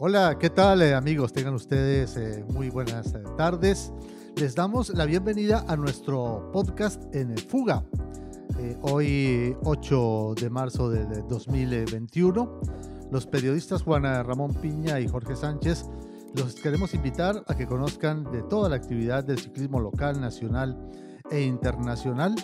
Hola, 0.00 0.36
¿qué 0.38 0.48
tal 0.48 0.80
eh, 0.82 0.94
amigos? 0.94 1.32
Tengan 1.32 1.54
ustedes 1.54 2.16
eh, 2.16 2.44
muy 2.50 2.70
buenas 2.70 3.14
eh, 3.14 3.22
tardes. 3.36 3.92
Les 4.36 4.54
damos 4.54 4.90
la 4.90 5.06
bienvenida 5.06 5.64
a 5.66 5.74
nuestro 5.74 6.52
podcast 6.52 7.02
en 7.12 7.36
Fuga. 7.36 7.82
hoy 8.82 9.56
8 9.64 10.34
de 10.40 10.50
marzo 10.50 10.88
de 10.88 11.04
2021. 11.22 12.60
Los 13.10 13.26
periodistas 13.26 13.82
Juan 13.82 14.04
Ramón 14.04 14.54
Piña 14.54 15.00
y 15.00 15.08
Jorge 15.08 15.34
Sánchez 15.34 15.86
los 16.36 16.54
queremos 16.54 16.94
invitar 16.94 17.42
a 17.48 17.56
que 17.56 17.66
conozcan 17.66 18.22
de 18.30 18.42
toda 18.42 18.68
la 18.68 18.76
actividad 18.76 19.24
del 19.24 19.40
ciclismo 19.40 19.80
local, 19.80 20.20
nacional 20.20 20.78
e 21.32 21.42
internacional 21.42 22.36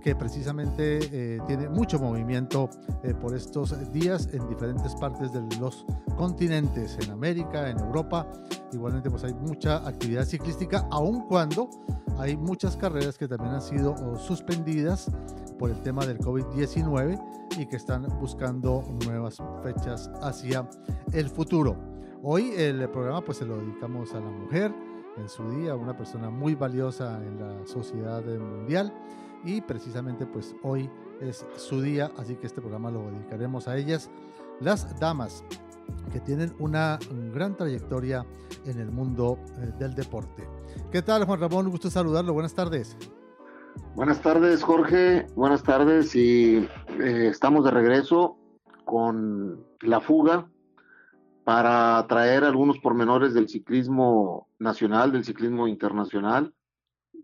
que 0.00 0.16
precisamente 0.16 1.38
tiene 1.46 1.68
mucho 1.68 1.98
movimiento 1.98 2.70
por 3.20 3.36
estos 3.36 3.92
días 3.92 4.30
en 4.32 4.48
diferentes 4.48 4.94
partes 4.94 5.30
de 5.32 5.42
los 5.60 5.84
continentes, 6.16 6.98
en 7.02 7.10
América, 7.10 7.68
en 7.68 7.78
Europa. 7.78 8.26
Igualmente 8.72 9.10
pues 9.10 9.24
hay 9.24 9.34
mucha 9.34 9.86
actividad 9.86 10.24
ciclística, 10.24 10.86
aun 10.90 11.26
cuando 11.28 11.68
hay 12.18 12.36
muchas 12.36 12.76
carreras 12.76 13.18
que 13.18 13.28
también 13.28 13.54
han 13.54 13.62
sido 13.62 13.94
oh, 13.94 14.16
suspendidas 14.18 15.10
por 15.58 15.70
el 15.70 15.80
tema 15.82 16.06
del 16.06 16.18
COVID-19 16.18 17.20
y 17.58 17.66
que 17.66 17.76
están 17.76 18.06
buscando 18.20 18.82
nuevas 19.04 19.38
fechas 19.62 20.10
hacia 20.20 20.68
el 21.12 21.28
futuro. 21.28 21.76
Hoy 22.22 22.52
el 22.56 22.88
programa 22.90 23.22
pues 23.22 23.38
se 23.38 23.46
lo 23.46 23.58
dedicamos 23.58 24.14
a 24.14 24.20
la 24.20 24.30
mujer 24.30 24.72
en 25.16 25.28
su 25.28 25.48
día, 25.50 25.74
una 25.74 25.96
persona 25.96 26.30
muy 26.30 26.54
valiosa 26.54 27.20
en 27.24 27.38
la 27.38 27.66
sociedad 27.66 28.24
mundial 28.24 28.92
y 29.44 29.60
precisamente 29.60 30.26
pues 30.26 30.54
hoy 30.62 30.88
es 31.20 31.44
su 31.56 31.80
día, 31.80 32.10
así 32.16 32.36
que 32.36 32.46
este 32.46 32.60
programa 32.60 32.90
lo 32.90 33.10
dedicaremos 33.10 33.68
a 33.68 33.76
ellas, 33.76 34.10
las 34.60 34.98
damas 34.98 35.44
que 36.12 36.20
tienen 36.20 36.52
una 36.58 36.98
gran 37.32 37.56
trayectoria 37.56 38.24
en 38.66 38.78
el 38.78 38.90
mundo 38.90 39.38
eh, 39.58 39.72
del 39.78 39.94
deporte. 39.94 40.46
¿Qué 40.90 41.02
tal 41.02 41.24
Juan 41.24 41.40
Ramón? 41.40 41.66
Un 41.66 41.72
gusto 41.72 41.90
saludarlo, 41.90 42.32
buenas 42.32 42.54
tardes. 42.54 42.96
Buenas 43.94 44.20
tardes 44.20 44.62
Jorge, 44.62 45.26
buenas 45.34 45.62
tardes 45.62 46.14
y 46.14 46.68
eh, 47.00 47.28
estamos 47.30 47.64
de 47.64 47.70
regreso 47.70 48.36
con 48.84 49.64
la 49.80 50.00
fuga 50.00 50.48
para 51.44 52.06
traer 52.06 52.44
algunos 52.44 52.78
pormenores 52.78 53.34
del 53.34 53.48
ciclismo 53.48 54.48
nacional, 54.58 55.12
del 55.12 55.24
ciclismo 55.24 55.66
internacional 55.66 56.52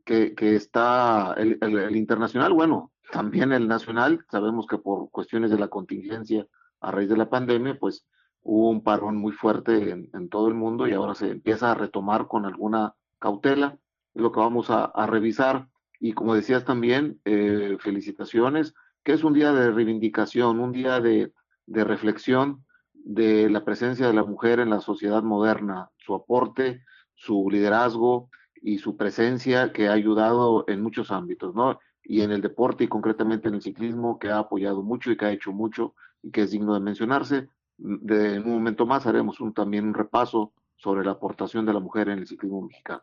que, 0.08 0.56
está 0.56 1.34
el, 1.34 1.58
internacional, 1.97 2.55
bueno, 2.55 2.92
también 3.12 3.53
el 3.53 3.69
nacional, 3.69 4.25
sabemos 4.30 4.66
que 4.66 4.78
por 4.78 5.10
cuestiones 5.10 5.50
de 5.50 5.58
la 5.58 5.69
contingencia 5.69 6.47
a 6.80 6.91
raíz 6.91 7.10
de 7.10 7.16
la 7.16 7.28
pandemia, 7.28 7.78
pues 7.78 8.06
hubo 8.42 8.70
un 8.70 8.83
parón 8.83 9.17
muy 9.17 9.33
fuerte 9.33 9.91
en, 9.91 10.28
todo 10.28 10.48
el 10.48 10.55
mundo 10.55 10.86
y 10.86 10.92
ahora 10.92 11.14
se 11.14 11.31
empieza 11.31 11.70
a 11.70 11.75
retomar 11.75 12.27
con 12.27 12.47
alguna 12.47 12.94
cautela, 13.19 13.78
es 14.14 14.22
lo 14.22 14.33
que 14.33 14.41
vamos 14.41 14.70
a, 14.70 14.91
revisar. 15.06 15.69
Y 16.00 16.12
como 16.12 16.34
decías 16.34 16.64
también, 16.64 17.20
eh, 17.25 17.77
felicitaciones, 17.81 18.75
que 19.05 19.12
es 19.12 19.25
un 19.25 19.33
día 19.33 19.53
de 19.53 19.70
reivindicación, 19.70 20.61
un 20.61 20.72
día 20.72 21.00
de, 21.00 21.33
de 21.66 21.84
reflexión 21.84 22.64
de 22.92 23.50
la 23.50 23.64
presencia 23.64 24.06
de 24.06 24.14
la 24.14 24.25
mujer 24.25 24.61
en 24.61 24.70
la 24.70 24.81
sociedad 24.81 25.22
moderna, 25.22 25.91
su 25.98 26.14
aporte, 26.14 26.84
su 27.14 27.48
liderazgo, 27.50 28.31
y 28.62 28.78
su 28.78 28.97
presencia 28.97 29.72
que 29.72 29.89
ha 29.89 29.92
ayudado 29.92 30.64
en 30.69 30.83
muchos 30.83 31.11
ámbitos, 31.11 31.55
¿no? 31.55 31.78
Y 32.03 32.22
en 32.22 32.33
el 32.33 32.41
deporte 32.41 32.84
y 32.84 32.89
concretamente 32.89 33.48
en 33.48 33.55
el 33.55 33.62
ciclismo, 33.62 34.19
que 34.19 34.31
ha 34.31 34.39
apoyado 34.39 34.83
mucho 34.83 35.11
y 35.11 35.16
que 35.16 35.27
ha 35.27 35.33
hecho 35.33 35.53
mucho 35.53 35.94
y 36.22 36.31
que 36.31 36.42
es 36.42 36.50
digno 36.50 36.75
de 36.75 36.81
mencionarse. 36.81 37.48
De, 37.79 38.37
en 38.37 38.45
un 38.45 38.53
momento 38.53 38.87
más 38.87 39.07
haremos 39.07 39.41
un, 39.41 39.55
también 39.55 39.87
un 39.87 39.95
repaso 39.95 40.53
sobre 40.77 41.05
la 41.05 41.12
aportación 41.12 41.65
de 41.65 41.73
la 41.73 41.79
mujer 41.81 42.09
en 42.09 42.19
el 42.19 42.27
ciclismo 42.27 42.61
mexicano. 42.62 43.03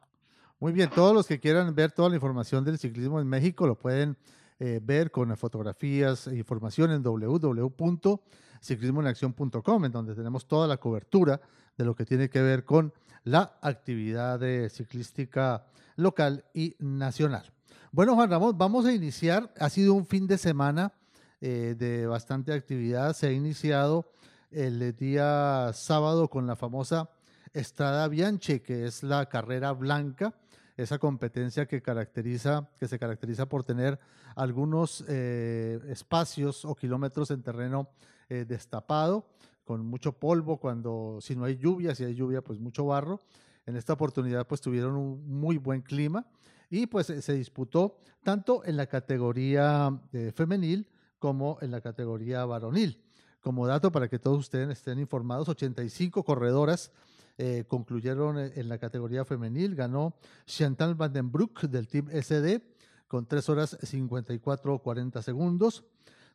Muy 0.60 0.74
bien, 0.74 0.90
todos 0.90 1.14
los 1.14 1.28
que 1.28 1.40
quieran 1.40 1.76
ver 1.76 1.92
toda 1.92 2.10
la 2.10 2.16
información 2.16 2.64
del 2.64 2.78
ciclismo 2.78 3.20
en 3.20 3.28
México 3.28 3.68
lo 3.68 3.78
pueden 3.78 4.16
eh, 4.60 4.80
ver 4.82 5.12
con 5.12 5.36
fotografías 5.36 6.28
e 6.28 6.38
información 6.38 6.92
en 6.92 7.04
www.ciclismoenacción.com, 7.04 9.86
en 9.86 9.92
donde 9.92 10.16
tenemos 10.16 10.48
toda 10.48 10.68
la 10.68 10.78
cobertura 10.78 11.42
de 11.78 11.84
lo 11.84 11.94
que 11.96 12.06
tiene 12.06 12.30
que 12.30 12.42
ver 12.42 12.64
con 12.64 12.94
la 13.26 13.58
actividad 13.62 14.40
ciclística 14.70 15.66
local 15.98 16.46
y 16.54 16.76
nacional. 16.80 17.52
Bueno, 17.92 18.16
Juan 18.16 18.30
Ramón, 18.30 18.58
vamos 18.58 18.86
a 18.86 18.94
iniciar. 18.94 19.52
Ha 19.58 19.70
sido 19.70 19.94
un 19.94 20.06
fin 20.06 20.28
de 20.28 20.38
semana 20.38 20.94
eh, 21.42 21.76
de 21.78 22.08
bastante 22.08 22.54
actividad. 22.54 23.14
Se 23.14 23.28
ha 23.28 23.32
iniciado 23.32 24.12
el 24.56 24.96
día 24.96 25.72
sábado 25.74 26.30
con 26.30 26.48
la 26.48 26.56
famosa 26.56 27.10
Estrada 27.54 28.08
Bianche, 28.08 28.62
que 28.62 28.86
es 28.86 29.04
la 29.04 29.28
carrera 29.28 29.74
blanca, 29.74 30.34
esa 30.78 30.98
competencia 30.98 31.66
que, 31.66 31.82
caracteriza, 31.82 32.70
que 32.80 32.88
se 32.88 32.98
caracteriza 32.98 33.48
por 33.48 33.66
tener 33.66 34.00
algunos 34.36 35.04
eh, 35.10 35.80
espacios 35.90 36.64
o 36.64 36.74
kilómetros 36.74 37.32
en 37.32 37.44
terreno 37.44 37.90
eh, 38.30 38.46
destapado 38.48 39.28
con 39.66 39.86
mucho 39.86 40.14
polvo, 40.14 40.58
cuando 40.58 41.18
si 41.20 41.36
no 41.36 41.44
hay 41.44 41.58
lluvia, 41.58 41.94
si 41.94 42.06
hay 42.06 42.16
lluvia, 42.16 42.42
pues 42.42 42.60
mucho 42.60 42.86
barro. 42.86 43.20
En 43.66 43.76
esta 43.76 43.94
oportunidad 43.94 44.48
pues 44.48 44.62
tuvieron 44.62 44.96
un 44.96 45.28
muy 45.28 45.58
buen 45.58 45.82
clima 45.82 46.26
y 46.70 46.86
pues 46.88 47.08
se 47.08 47.34
disputó 47.34 47.98
tanto 48.24 48.64
en 48.64 48.78
la 48.78 48.86
categoría 48.86 50.00
eh, 50.14 50.32
femenil 50.34 50.88
como 51.20 51.58
en 51.62 51.72
la 51.72 51.82
categoría 51.82 52.46
varonil. 52.46 53.05
Como 53.46 53.68
dato 53.68 53.92
para 53.92 54.08
que 54.08 54.18
todos 54.18 54.40
ustedes 54.40 54.68
estén 54.70 54.98
informados, 54.98 55.48
85 55.48 56.24
corredoras 56.24 56.92
eh, 57.38 57.64
concluyeron 57.68 58.40
en 58.40 58.68
la 58.68 58.80
categoría 58.80 59.24
femenil. 59.24 59.76
Ganó 59.76 60.16
Chantal 60.48 60.96
Vandenbroek 60.96 61.62
del 61.68 61.88
Team 61.88 62.08
SD 62.10 62.64
con 63.08 63.28
3 63.28 63.48
horas 63.50 63.78
54 63.84 64.80
40 64.80 65.22
segundos. 65.22 65.84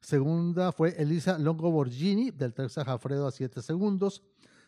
Segunda 0.01 0.71
fue 0.71 0.91
Elisa 1.03 1.37
Longo 1.37 1.73
Borgini 1.73 2.31
del 2.31 2.55
Texas 2.55 2.85
Jafredo 2.85 3.27
a 3.27 3.33
7 3.33 3.61
segundos. 3.61 4.23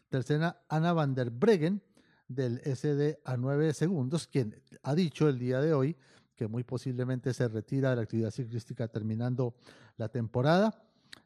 Tercera, 0.09 0.65
Ana 0.69 0.93
van 0.95 1.15
der 1.15 1.31
Breggen 1.31 1.81
del 2.27 2.59
SD 2.59 3.21
a 3.25 3.37
9 3.37 3.73
segundos, 3.73 4.27
quien 4.27 4.61
ha 4.83 4.97
dicho 4.97 5.29
el 5.29 5.39
día 5.39 5.61
de 5.61 5.75
hoy 5.75 5.97
que 6.35 6.49
muy 6.49 6.65
posiblemente 6.65 7.33
se 7.35 7.47
retira 7.47 7.91
de 7.91 7.97
la 7.97 8.03
actividad 8.03 8.33
ciclística 8.33 8.89
terminando 8.89 9.55
la 9.97 10.09
temporada. 10.09 10.83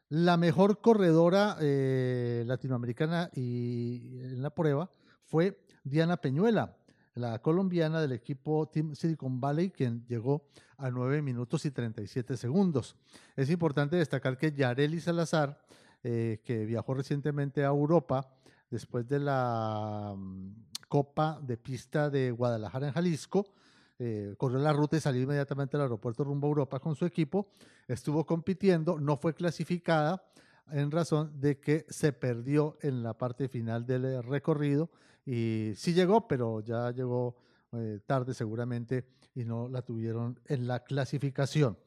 La 0.09 0.37
mejor 0.37 0.79
corredora 0.79 1.57
eh, 1.59 2.43
latinoamericana 2.45 3.29
y 3.33 4.19
en 4.21 4.41
la 4.41 4.51
prueba 4.51 4.89
fue 5.25 5.59
Diana 5.83 6.17
Peñuela, 6.17 6.77
la 7.13 7.39
colombiana 7.39 7.99
del 7.99 8.13
equipo 8.13 8.69
Team 8.69 8.95
Silicon 8.95 9.41
Valley, 9.41 9.69
quien 9.69 10.05
llegó 10.07 10.47
a 10.77 10.89
9 10.89 11.21
minutos 11.21 11.65
y 11.65 11.71
37 11.71 12.37
segundos. 12.37 12.95
Es 13.35 13.49
importante 13.49 13.97
destacar 13.97 14.37
que 14.37 14.53
Yareli 14.53 15.01
Salazar, 15.01 15.59
eh, 16.03 16.41
que 16.45 16.65
viajó 16.65 16.93
recientemente 16.93 17.63
a 17.63 17.67
Europa 17.67 18.29
después 18.69 19.07
de 19.07 19.19
la 19.19 20.13
mm, 20.15 20.51
Copa 20.87 21.39
de 21.41 21.57
Pista 21.57 22.09
de 22.09 22.31
Guadalajara 22.31 22.87
en 22.87 22.93
Jalisco, 22.93 23.53
eh, 23.99 24.35
corrió 24.37 24.59
la 24.59 24.73
ruta 24.73 24.97
y 24.97 24.99
salió 24.99 25.21
inmediatamente 25.21 25.75
al 25.75 25.83
aeropuerto 25.83 26.23
rumbo 26.23 26.47
a 26.47 26.49
Europa 26.49 26.79
con 26.79 26.95
su 26.95 27.05
equipo, 27.05 27.49
estuvo 27.87 28.25
compitiendo, 28.25 28.99
no 28.99 29.17
fue 29.17 29.33
clasificada 29.33 30.23
en 30.71 30.91
razón 30.91 31.39
de 31.39 31.59
que 31.59 31.85
se 31.89 32.13
perdió 32.13 32.77
en 32.81 33.01
la 33.03 33.17
parte 33.17 33.47
final 33.47 33.85
del 33.85 34.21
recorrido 34.23 34.89
y 35.25 35.73
sí 35.75 35.93
llegó, 35.93 36.27
pero 36.27 36.61
ya 36.61 36.91
llegó 36.91 37.37
eh, 37.73 37.99
tarde 38.05 38.33
seguramente 38.33 39.05
y 39.35 39.43
no 39.43 39.67
la 39.67 39.81
tuvieron 39.81 40.39
en 40.45 40.67
la 40.67 40.83
clasificación. 40.83 41.77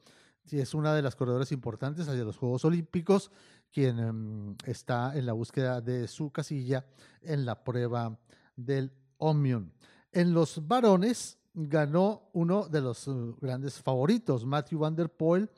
Sí, 0.45 0.59
es 0.59 0.73
una 0.73 0.93
de 0.93 1.01
las 1.01 1.15
corredoras 1.15 1.51
importantes 1.51 2.07
hacia 2.07 2.23
los 2.23 2.37
Juegos 2.37 2.65
Olímpicos, 2.65 3.31
quien 3.71 3.99
em, 3.99 4.55
está 4.65 5.17
en 5.17 5.25
la 5.25 5.33
búsqueda 5.33 5.81
de 5.81 6.07
su 6.07 6.31
casilla 6.31 6.85
en 7.21 7.45
la 7.45 7.63
prueba 7.63 8.19
del 8.55 8.91
Omnium. 9.17 9.71
En 10.11 10.33
los 10.33 10.67
varones 10.67 11.39
ganó 11.53 12.29
uno 12.33 12.67
de 12.67 12.81
los 12.81 13.07
uh, 13.07 13.35
grandes 13.39 13.81
favoritos, 13.81 14.45
Matthew 14.45 14.79
Van 14.79 14.95
Der 14.95 15.09
Poel, 15.09 15.49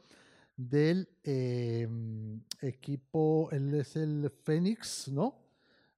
del 0.55 1.09
em, 1.23 2.41
equipo, 2.61 3.49
él 3.51 3.73
es 3.73 3.95
el 3.95 4.31
Fénix, 4.43 5.07
¿no? 5.09 5.39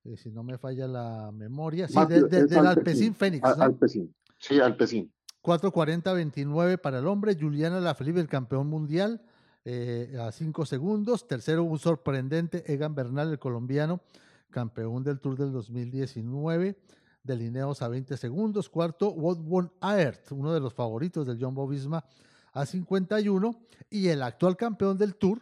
Eh, 0.03 0.15
si 0.17 0.31
no 0.31 0.43
me 0.43 0.57
falla 0.57 0.87
la 0.87 1.31
memoria, 1.33 1.87
sí, 1.87 1.99
del 2.07 2.67
Alpecin 2.67 3.13
Fénix. 3.15 3.41
¿no? 3.57 3.63
Alpecin, 3.63 4.15
sí, 4.37 4.59
Alpecin. 4.59 5.11
4.40-29 5.41 6.79
para 6.79 6.99
el 6.99 7.07
hombre, 7.07 7.37
Juliana 7.39 7.79
Lafilippe, 7.79 8.19
el 8.19 8.27
campeón 8.27 8.67
mundial, 8.67 9.21
eh, 9.63 10.17
a 10.19 10.31
5 10.31 10.65
segundos. 10.65 11.27
Tercero, 11.27 11.63
un 11.63 11.77
sorprendente, 11.77 12.71
Egan 12.71 12.95
Bernal, 12.95 13.31
el 13.31 13.39
colombiano, 13.39 14.01
campeón 14.49 15.03
del 15.03 15.19
Tour 15.19 15.37
del 15.37 15.51
2019, 15.51 16.77
de 17.25 17.35
Lineos 17.35 17.81
a 17.81 17.87
20 17.87 18.15
segundos. 18.17 18.69
Cuarto, 18.69 19.09
Wout 19.11 19.39
von 19.39 19.71
Aert, 19.81 20.31
uno 20.31 20.53
de 20.53 20.59
los 20.59 20.73
favoritos 20.73 21.25
del 21.25 21.37
John 21.39 21.55
Visma, 21.69 22.05
a 22.53 22.65
51. 22.65 23.59
Y 23.89 24.07
el 24.07 24.21
actual 24.21 24.55
campeón 24.55 24.97
del 24.97 25.15
Tour, 25.15 25.41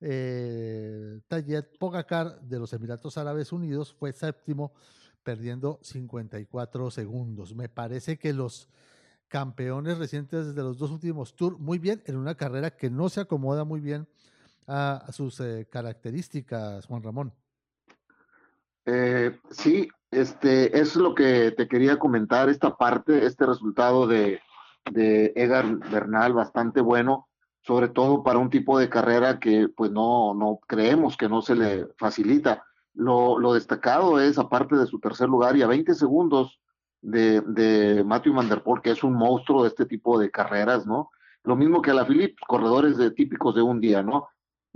eh, 0.00 1.20
Tayet 1.28 1.78
Pogacar 1.78 2.40
de 2.40 2.58
los 2.58 2.72
Emiratos 2.72 3.18
Árabes 3.18 3.52
Unidos 3.52 3.92
fue 3.92 4.12
séptimo 4.12 4.72
perdiendo 5.22 5.78
54 5.82 6.90
segundos. 6.90 7.54
Me 7.54 7.68
parece 7.68 8.18
que 8.18 8.32
los 8.32 8.68
campeones 9.28 9.98
recientes 9.98 10.54
de 10.54 10.62
los 10.62 10.78
dos 10.78 10.90
últimos 10.90 11.36
tours, 11.36 11.58
muy 11.58 11.78
bien, 11.78 12.02
en 12.06 12.16
una 12.16 12.34
carrera 12.34 12.70
que 12.70 12.88
no 12.88 13.10
se 13.10 13.20
acomoda 13.20 13.64
muy 13.64 13.80
bien 13.80 14.08
a, 14.66 15.06
sus 15.12 15.40
eh, 15.40 15.66
características, 15.70 16.86
Juan 16.86 17.02
Ramón. 17.02 17.34
Eh, 18.86 19.38
sí, 19.50 19.88
este, 20.10 20.78
es 20.78 20.96
lo 20.96 21.14
que 21.14 21.52
te 21.52 21.68
quería 21.68 21.98
comentar, 21.98 22.48
esta 22.48 22.76
parte, 22.76 23.26
este 23.26 23.46
resultado 23.46 24.06
de, 24.06 24.40
de 24.90 25.32
Egan 25.36 25.80
Bernal 25.80 26.32
bastante 26.32 26.80
bueno, 26.80 27.28
sobre 27.60 27.88
todo 27.88 28.22
para 28.22 28.38
un 28.38 28.50
tipo 28.50 28.78
de 28.78 28.88
carrera 28.88 29.38
que 29.38 29.68
pues 29.68 29.90
no, 29.90 30.34
no 30.34 30.58
creemos 30.66 31.16
que 31.16 31.28
no 31.28 31.42
se 31.42 31.54
le 31.54 31.88
facilita. 31.98 32.64
Lo, 32.94 33.38
lo 33.38 33.52
destacado 33.52 34.20
es, 34.20 34.38
aparte 34.38 34.76
de 34.76 34.86
su 34.86 34.98
tercer 34.98 35.28
lugar 35.28 35.56
y 35.56 35.62
a 35.62 35.66
20 35.66 35.94
segundos 35.94 36.60
de, 37.00 37.40
de 37.42 38.02
Matthew 38.04 38.34
Van 38.34 38.48
que 38.82 38.90
es 38.90 39.04
un 39.04 39.14
monstruo 39.14 39.62
de 39.62 39.68
este 39.68 39.86
tipo 39.86 40.18
de 40.18 40.30
carreras, 40.30 40.86
¿no? 40.86 41.10
Lo 41.44 41.56
mismo 41.56 41.80
que 41.80 41.92
a 41.92 41.94
la 41.94 42.06
Philippe, 42.06 42.36
corredores 42.46 42.96
típicos 43.14 43.54
de 43.54 43.62
un 43.62 43.80
día, 43.80 44.02
¿no? 44.02 44.28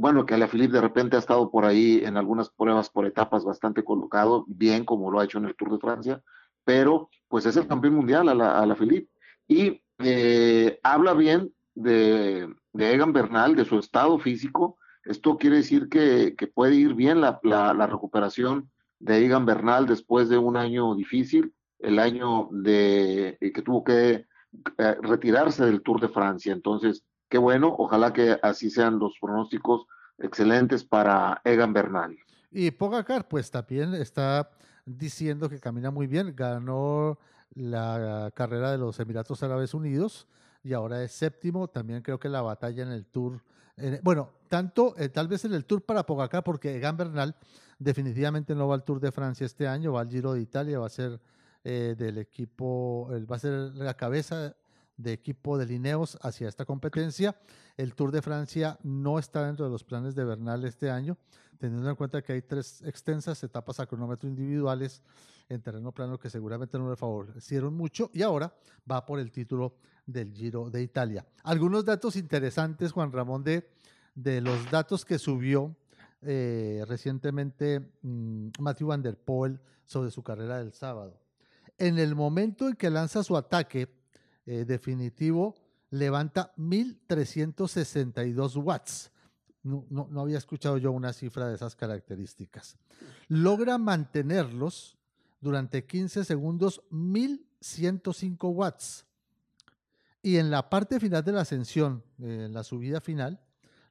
Bueno, 0.03 0.27
que 0.27 0.35
a 0.35 0.37
la 0.37 0.49
Philippe 0.49 0.73
de 0.73 0.81
repente 0.81 1.15
ha 1.15 1.21
estado 1.21 1.49
por 1.49 1.65
ahí 1.65 2.01
en 2.03 2.17
algunas 2.17 2.51
pruebas 2.51 2.91
por 2.91 3.07
etapas 3.07 3.45
bastante 3.45 3.85
colocado, 3.85 4.45
bien 4.49 4.85
como 4.85 5.13
lo 5.13 5.21
ha 5.21 5.25
hecho 5.25 5.39
en 5.39 5.45
el 5.45 5.55
Tour 5.55 5.71
de 5.71 5.79
Francia, 5.79 6.21
pero 6.65 7.09
pues 7.29 7.47
es 7.47 7.57
el 7.57 7.69
campeón 7.69 7.95
mundial 7.95 8.29
a 8.29 8.35
la, 8.35 8.59
a 8.59 8.67
la 8.67 8.75
Philippe. 8.75 9.09
Y 9.47 9.81
eh, 10.01 10.81
habla 10.83 11.15
bien 11.15 11.55
de, 11.77 12.53
de, 12.73 12.93
Egan 12.93 13.13
Bernal, 13.13 13.55
de 13.55 13.65
su 13.65 13.79
estado 13.79 14.19
físico. 14.19 14.77
Esto 15.05 15.39
quiere 15.39 15.59
decir 15.59 15.89
que, 15.89 16.35
puede 16.53 16.75
ir 16.75 16.95
bien 16.95 17.21
la, 17.21 17.39
recuperación 17.89 18.73
de 18.99 19.25
Egan 19.25 19.47
Bernal 19.47 19.87
después 19.87 20.29
de 20.29 20.37
un 20.37 20.57
año 20.57 20.97
difícil, 20.97 21.55
el 21.79 22.01
año 22.01 22.49
de 22.51 23.39
que 23.41 23.63
tuvo 23.63 23.85
que 23.85 24.27
eh, 24.79 24.97
retirarse 25.01 25.65
del 25.65 25.81
Tour 25.81 26.01
de 26.01 26.09
Francia. 26.09 26.53
Entonces, 26.53 27.05
qué 27.33 27.39
bueno, 27.39 27.75
ojalá 27.79 28.13
que 28.13 28.39
así 28.43 28.69
sean 28.69 28.99
los 28.99 29.15
pronósticos 29.19 29.87
excelentes 30.19 30.85
para 30.85 31.41
Egan 31.45 31.73
Bernal. 31.73 32.15
Y 32.51 32.71
Pogacar, 32.73 33.27
pues 33.27 33.51
también 33.51 33.95
está 33.95 34.51
diciendo 34.85 35.49
que 35.49 35.59
camina 35.59 35.91
muy 35.91 36.07
bien, 36.07 36.37
ganó 36.37 37.19
la 37.55 38.31
carrera 38.35 38.71
de 38.71 38.77
los 38.77 39.01
Emiratos 39.01 39.43
Árabes 39.43 39.73
Unidos 39.73 40.29
y 40.63 40.75
ahora 40.75 41.03
es 41.03 41.13
séptimo. 41.13 41.69
También 41.69 42.03
creo 42.03 42.21
que 42.21 42.29
la 42.29 42.43
batalla 42.43 42.83
en 42.83 42.93
el 42.93 43.07
Tour, 43.07 43.41
bueno, 44.03 44.29
tanto 44.49 44.95
eh, 44.99 45.09
tal 45.09 45.27
vez 45.27 45.47
en 45.47 45.55
el 45.55 45.65
Tour 45.65 45.87
para 45.87 46.05
Pogacar, 46.05 46.45
porque 46.45 46.77
Egan 46.77 46.99
Bernal 46.99 47.35
definitivamente 47.79 48.55
no 48.55 48.69
va 48.69 48.75
al 48.75 48.85
Tour 48.85 49.01
de 49.01 49.11
Francia 49.11 49.47
este 49.47 49.67
año, 49.67 49.95
va 49.95 50.03
al 50.03 50.11
Giro 50.11 50.35
de 50.35 50.43
Italia, 50.43 50.79
va 50.79 50.87
a 50.87 50.91
ser 50.91 51.19
eh, 51.65 51.95
del 51.97 52.19
equipo, 52.19 53.09
va 53.11 53.37
a 53.37 53.39
ser 53.39 53.53
la 53.75 53.95
cabeza 53.95 54.55
de 54.97 55.13
equipo 55.13 55.59
de 55.59 55.67
Lineos 55.67 56.19
hacia 56.23 56.49
esta 56.49 56.65
competencia. 56.65 57.37
El 57.77 57.95
Tour 57.95 58.13
de 58.13 58.23
Francia 58.23 58.79
no 58.83 59.19
está 59.19 59.47
dentro 59.47 59.65
de 59.65 59.71
los 59.71 59.85
planes 59.85 60.15
de 60.15 60.25
Bernal 60.25 60.65
este 60.65 60.91
año, 60.91 61.17
teniendo 61.59 61.89
en 61.89 61.97
cuenta 61.97 62.23
que 62.23 62.35
hay 62.35 62.43
tres 62.43 62.83
extensas 62.83 63.43
etapas 63.43 63.81
a 63.81 63.87
cronómetro 63.87 64.29
individuales 64.29 65.03
en 65.49 65.61
terreno 65.61 65.93
plano 65.93 66.19
que 66.19 66.31
seguramente 66.31 66.79
no 66.79 66.89
le 66.89 66.97
favorecieron 66.97 67.75
mucho 67.75 68.11
y 68.13 68.23
ahora 68.23 68.55
va 68.91 69.05
por 69.05 69.19
el 69.19 69.31
título 69.31 69.77
del 70.07 70.33
Giro 70.33 70.71
de 70.71 70.83
Italia. 70.83 71.27
Algunos 71.43 71.85
datos 71.85 72.17
interesantes, 72.17 72.93
Juan 72.93 73.13
Ramón, 73.13 73.45
de, 73.45 73.71
de 74.15 74.41
los 74.41 74.71
datos 74.71 75.05
que 75.05 75.19
subió 75.19 75.77
eh, 76.23 76.85
recientemente 76.87 77.93
mmm, 78.03 78.49
Matthew 78.59 78.89
Van 78.89 79.03
Der 79.03 79.17
Poel 79.17 79.61
sobre 79.85 80.11
su 80.11 80.23
carrera 80.23 80.59
del 80.59 80.73
sábado. 80.73 81.21
En 81.79 81.99
el 81.99 82.15
momento 82.15 82.69
en 82.69 82.75
que 82.75 82.91
lanza 82.91 83.23
su 83.23 83.37
ataque 83.37 84.02
eh, 84.47 84.65
definitivo, 84.65 85.55
levanta 85.91 86.53
1362 86.57 88.57
watts. 88.57 89.13
No, 89.63 89.87
no, 89.91 90.21
había 90.21 90.39
escuchado 90.39 90.77
yo 90.79 90.91
una 90.91 91.13
cifra 91.13 91.47
de 91.47 91.55
esas 91.55 91.77
características. 91.77 92.77
Logra 93.29 93.79
mantenerlos 93.79 94.99
durante 95.41 95.85
15 95.85 96.25
segundos 96.25 96.83
1105 96.91 98.49
watts. 98.49 99.07
Y 100.21 100.37
en 100.37 100.51
la 100.51 100.69
parte 100.69 100.99
final 100.99 101.25
de 101.25 101.33
la 101.33 101.43
ascensión, 101.43 102.03
eh, 102.21 102.47
en 102.47 102.53
la 102.53 102.65
subida 102.65 103.01
final, 103.01 103.41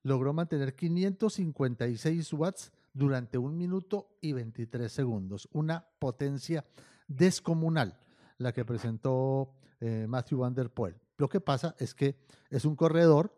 logró 0.03 0.33
mantener 0.33 0.75
556 0.75 2.33
watts 2.33 2.71
durante 2.94 3.38
un 3.38 3.57
minuto 3.57 4.18
y 4.21 4.33
23 4.33 4.92
segundos. 4.92 5.48
Una 5.53 5.86
potencia 6.00 6.65
descomunal 7.07 7.98
la 8.38 8.53
que 8.53 8.65
presentó 8.65 9.53
eh, 9.81 10.06
Matthew 10.07 10.38
Van 10.38 10.54
Der 10.54 10.69
Poel. 10.69 10.95
Lo 11.18 11.28
que 11.28 11.42
pasa 11.42 11.75
es 11.80 11.95
que 11.95 12.16
es 12.51 12.66
un 12.66 12.75
corredor 12.75 13.36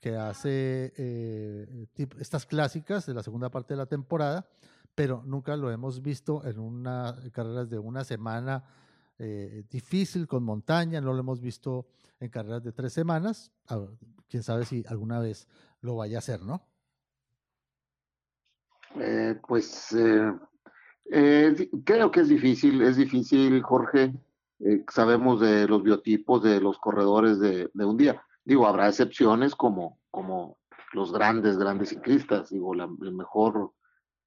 que 0.00 0.16
hace 0.16 0.92
eh, 0.96 1.86
estas 2.18 2.46
clásicas 2.46 3.04
de 3.04 3.12
la 3.12 3.22
segunda 3.22 3.50
parte 3.50 3.74
de 3.74 3.78
la 3.78 3.86
temporada, 3.86 4.48
pero 4.94 5.22
nunca 5.26 5.54
lo 5.54 5.70
hemos 5.70 6.00
visto 6.00 6.44
en 6.46 6.58
una 6.58 7.14
carreras 7.30 7.68
de 7.68 7.78
una 7.78 8.04
semana 8.04 8.64
eh, 9.18 9.64
difícil 9.70 10.26
con 10.26 10.42
montaña, 10.42 11.00
no 11.02 11.12
lo 11.12 11.20
hemos 11.20 11.42
visto 11.42 11.86
en 12.20 12.30
carreras 12.30 12.64
de 12.64 12.72
tres 12.72 12.94
semanas. 12.94 13.52
Quién 14.28 14.42
sabe 14.42 14.64
si 14.64 14.82
alguna 14.88 15.20
vez 15.20 15.46
lo 15.82 15.96
vaya 15.96 16.16
a 16.16 16.20
hacer, 16.20 16.40
¿no? 16.40 16.66
Pues 19.46 19.88
creo 21.84 22.10
que 22.10 22.20
es 22.20 22.28
difícil, 22.28 22.80
es 22.80 22.96
difícil, 22.96 23.62
Jorge. 23.62 24.14
Sabemos 24.88 25.40
de 25.40 25.66
los 25.66 25.82
biotipos 25.82 26.42
de 26.42 26.60
los 26.60 26.78
corredores 26.78 27.40
de, 27.40 27.70
un 27.74 27.96
día. 27.96 28.22
Digo, 28.44 28.66
habrá 28.66 28.88
excepciones 28.88 29.54
como, 29.54 29.98
como 30.10 30.58
los 30.92 31.12
grandes, 31.12 31.58
grandes 31.58 31.90
ciclistas. 31.90 32.50
Digo, 32.50 32.74
el 32.74 33.14
mejor 33.14 33.72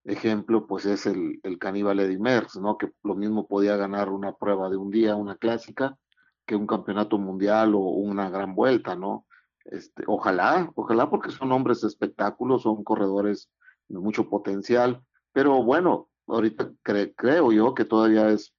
ejemplo, 0.03 0.67
pues 0.67 0.85
es 0.85 1.05
el, 1.05 1.39
el 1.43 1.57
caníbal 1.57 1.99
Eddie 1.99 2.19
Merckx, 2.19 2.57
¿no? 2.57 2.77
Que 2.77 2.91
lo 3.03 3.15
mismo 3.15 3.47
podía 3.47 3.75
ganar 3.75 4.09
una 4.09 4.33
prueba 4.33 4.69
de 4.69 4.77
un 4.77 4.91
día, 4.91 5.15
una 5.15 5.35
clásica, 5.35 5.97
que 6.45 6.55
un 6.55 6.67
campeonato 6.67 7.17
mundial 7.17 7.73
o 7.75 7.79
una 7.79 8.29
gran 8.29 8.55
vuelta, 8.55 8.95
¿no? 8.95 9.25
Este, 9.65 10.03
ojalá, 10.05 10.71
ojalá 10.75 11.09
porque 11.09 11.31
son 11.31 11.51
hombres 11.51 11.83
espectáculos, 11.83 12.61
son 12.63 12.83
corredores 12.83 13.49
de 13.87 13.99
mucho 13.99 14.29
potencial, 14.29 15.01
pero 15.33 15.63
bueno, 15.63 16.09
ahorita 16.27 16.71
cre 16.83 17.13
creo 17.15 17.51
yo 17.51 17.73
que 17.73 17.85
todavía 17.85 18.29
es 18.29 18.54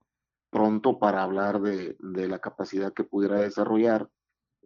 pronto 0.57 0.99
para 0.99 1.23
hablar 1.23 1.61
de, 1.61 1.99
de 2.01 2.29
la 2.29 2.39
capacidad 2.39 2.95
que 2.95 3.05
pudiera 3.05 3.43
desarrollar 3.43 4.09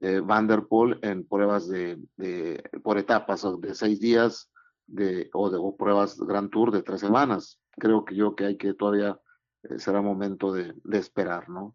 eh, 0.01 0.21
Van 0.21 0.47
der 0.47 0.69
Poel 0.69 1.01
en 1.03 1.27
pruebas 1.27 1.69
de, 1.69 1.99
de, 2.17 2.63
por 2.85 2.97
etapas 2.97 3.45
de 3.61 3.75
seis 3.75 3.99
días 3.99 4.53
de, 4.87 5.29
o 5.33 5.51
de 5.51 5.59
pruebas 5.77 6.17
Grand 6.17 6.49
Tour 6.49 6.71
de 6.71 6.85
tres 6.85 7.01
semanas. 7.01 7.59
Creo 7.73 8.05
que 8.05 8.15
yo 8.15 8.37
que 8.37 8.45
hay 8.45 8.57
que 8.57 8.73
todavía 8.73 9.21
eh, 9.65 9.81
será 9.81 10.01
momento 10.01 10.53
de, 10.53 10.75
esperar, 10.93 11.49
¿no? 11.49 11.75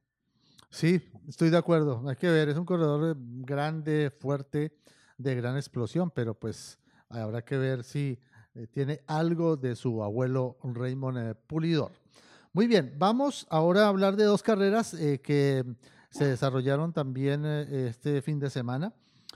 Sí, 0.70 1.02
estoy 1.28 1.50
de 1.50 1.58
acuerdo. 1.58 2.02
Hay 2.08 2.16
que 2.16 2.32
ver, 2.32 2.48
es 2.48 2.58
un 2.58 2.66
corredor 2.66 3.18
grande, 3.20 4.14
fuerte, 4.18 4.78
de 5.18 5.36
gran 5.36 5.58
explosión, 5.58 6.10
pero 6.10 6.36
pues 6.36 6.80
habrá 7.10 7.44
que 7.44 7.58
ver 7.58 7.84
si 7.84 8.18
eh, 8.54 8.68
tiene 8.68 9.02
algo 9.08 9.58
de 9.58 9.76
su 9.76 10.02
abuelo 10.02 10.56
Raymond 10.64 11.18
eh, 11.18 11.36
Pulidor. 11.36 12.05
Muy 12.56 12.68
bien, 12.68 12.96
vamos 12.98 13.46
ahora 13.50 13.84
a 13.84 13.90
hablar 13.90 14.16
de 14.16 14.24
dos 14.24 14.42
carreras 14.42 14.94
eh, 14.94 15.20
que 15.20 15.66
se 16.10 16.24
desarrollaron 16.24 16.94
también 16.94 17.44
eh, 17.46 17.88
este 17.90 18.22
fin 18.22 18.40
de 18.40 18.50
semana. 18.50 18.94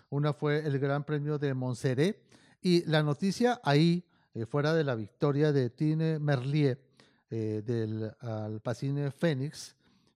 Una 0.09 0.31
fue 0.31 0.65
el 0.65 0.79
Gran 0.79 1.03
Premio 1.03 1.37
de 1.37 1.53
Montserrat, 1.53 2.15
y 2.61 2.85
la 2.85 3.03
noticia 3.03 3.59
ahí, 3.61 4.05
eh, 4.33 4.45
fuera 4.45 4.73
de 4.73 4.85
la 4.85 4.95
victoria 4.95 5.51
de 5.51 5.69
Tine 5.69 6.17
Merlier 6.17 6.81
del 7.29 8.09
Alpacine 8.21 9.11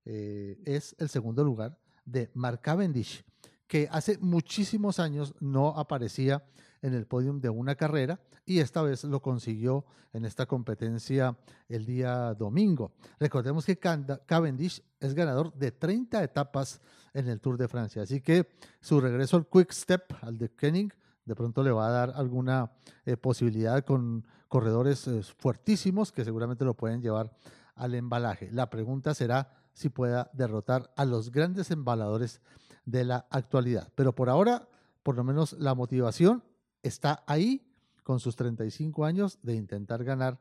eh, 0.06 0.58
es 0.64 0.96
el 0.98 1.10
segundo 1.10 1.44
lugar 1.44 1.78
de 2.06 2.32
Mark 2.36 2.62
Cavendish, 2.62 3.26
que 3.68 3.90
hace 3.92 4.18
muchísimos 4.20 5.00
años 5.00 5.36
no 5.42 5.78
aparecía 5.78 6.46
en 6.84 6.94
el 6.94 7.08
podium 7.08 7.42
de 7.42 7.50
una 7.50 7.74
carrera 7.74 8.20
y 8.46 8.60
esta 8.60 8.84
vez 8.84 9.04
lo 9.06 9.22
consiguió 9.22 9.86
en 10.12 10.26
esta 10.26 10.46
competencia 10.46 11.36
el 11.68 11.86
día 11.86 12.36
domingo. 12.36 12.92
Recordemos 13.20 13.66
que 13.66 13.78
Cavendish 13.80 14.84
es 15.00 15.16
ganador 15.16 15.54
de 15.54 15.72
30 15.72 16.24
etapas 16.24 16.82
en 17.14 17.28
el 17.30 17.40
Tour 17.40 17.58
de 17.58 17.68
Francia, 17.68 18.04
así 18.04 18.22
que 18.22 18.50
su 18.82 19.02
regreso 19.02 19.38
al 19.38 19.48
Quick 19.48 19.72
Step, 19.72 20.14
al 20.22 20.38
de 20.38 20.50
Kenning, 20.50 20.94
de 21.26 21.36
pronto 21.36 21.64
le 21.64 21.72
va 21.72 21.88
a 21.88 21.92
dar 21.92 22.14
alguna 22.16 22.74
eh, 23.06 23.16
posibilidad 23.16 23.84
con 23.86 24.28
corredores 24.50 25.08
eh, 25.08 25.24
fuertísimos 25.24 26.12
que 26.12 26.26
seguramente 26.26 26.66
lo 26.66 26.76
pueden 26.76 27.02
llevar 27.02 27.32
al 27.76 27.96
embalaje. 27.96 28.52
La 28.52 28.70
pregunta 28.70 29.14
será 29.14 29.54
si 29.74 29.90
pueda 29.90 30.30
derrotar 30.34 30.92
a 30.96 31.06
los 31.06 31.32
grandes 31.32 31.72
embaladores 31.72 32.42
de 32.86 33.06
la 33.06 33.26
actualidad. 33.30 33.90
Pero 33.96 34.14
por 34.14 34.30
ahora, 34.30 34.68
por 35.02 35.16
lo 35.16 35.24
menos 35.24 35.54
la 35.54 35.74
motivación 35.76 36.44
está 36.84 37.24
ahí 37.26 37.66
con 38.04 38.20
sus 38.20 38.36
35 38.36 39.06
años 39.06 39.40
de 39.42 39.56
intentar 39.56 40.04
ganar 40.04 40.38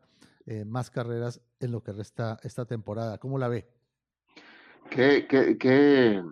eh, 0.46 0.64
más 0.64 0.90
carreras 0.90 1.40
en 1.60 1.72
lo 1.72 1.82
que 1.82 1.92
resta 1.92 2.38
esta 2.42 2.64
temporada. 2.64 3.18
¿Cómo 3.18 3.38
la 3.38 3.48
ve? 3.48 3.68
Qué, 4.90 5.26
qué, 5.28 5.56
qué, 5.56 6.22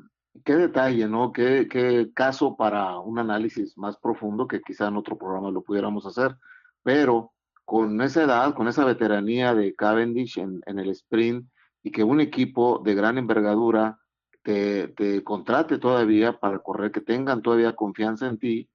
qué 0.45 0.57
detalle, 0.57 1.09
¿no? 1.09 1.33
Qué, 1.33 1.69
qué 1.71 2.11
caso 2.13 2.57
para 2.57 2.99
un 2.99 3.19
análisis 3.19 3.79
más 3.79 3.97
profundo 3.97 4.47
que 4.47 4.61
quizá 4.61 4.89
en 4.89 4.97
otro 4.97 5.17
programa 5.17 5.51
lo 5.51 5.63
pudiéramos 5.63 6.05
hacer, 6.05 6.37
pero 6.83 7.33
con 7.71 8.01
esa 8.01 8.25
edad, 8.25 8.53
con 8.55 8.67
esa 8.67 8.85
veteranía 8.85 9.55
de 9.55 9.77
Cavendish 9.77 10.39
en, 10.39 10.61
el 10.67 10.91
sprint 10.91 11.49
y 11.85 11.93
que 11.93 12.03
un 12.03 12.21
equipo 12.21 12.83
de 12.85 12.95
gran 12.97 13.17
envergadura 13.17 14.01
te, 14.43 15.23
contrate 15.23 15.79
todavía 15.79 16.41
para 16.41 16.59
correr, 16.59 16.91
que 16.91 17.01
tengan 17.01 17.43
todavía 17.43 17.77
confianza 17.77 18.27
en 18.27 18.39
ti 18.39 18.69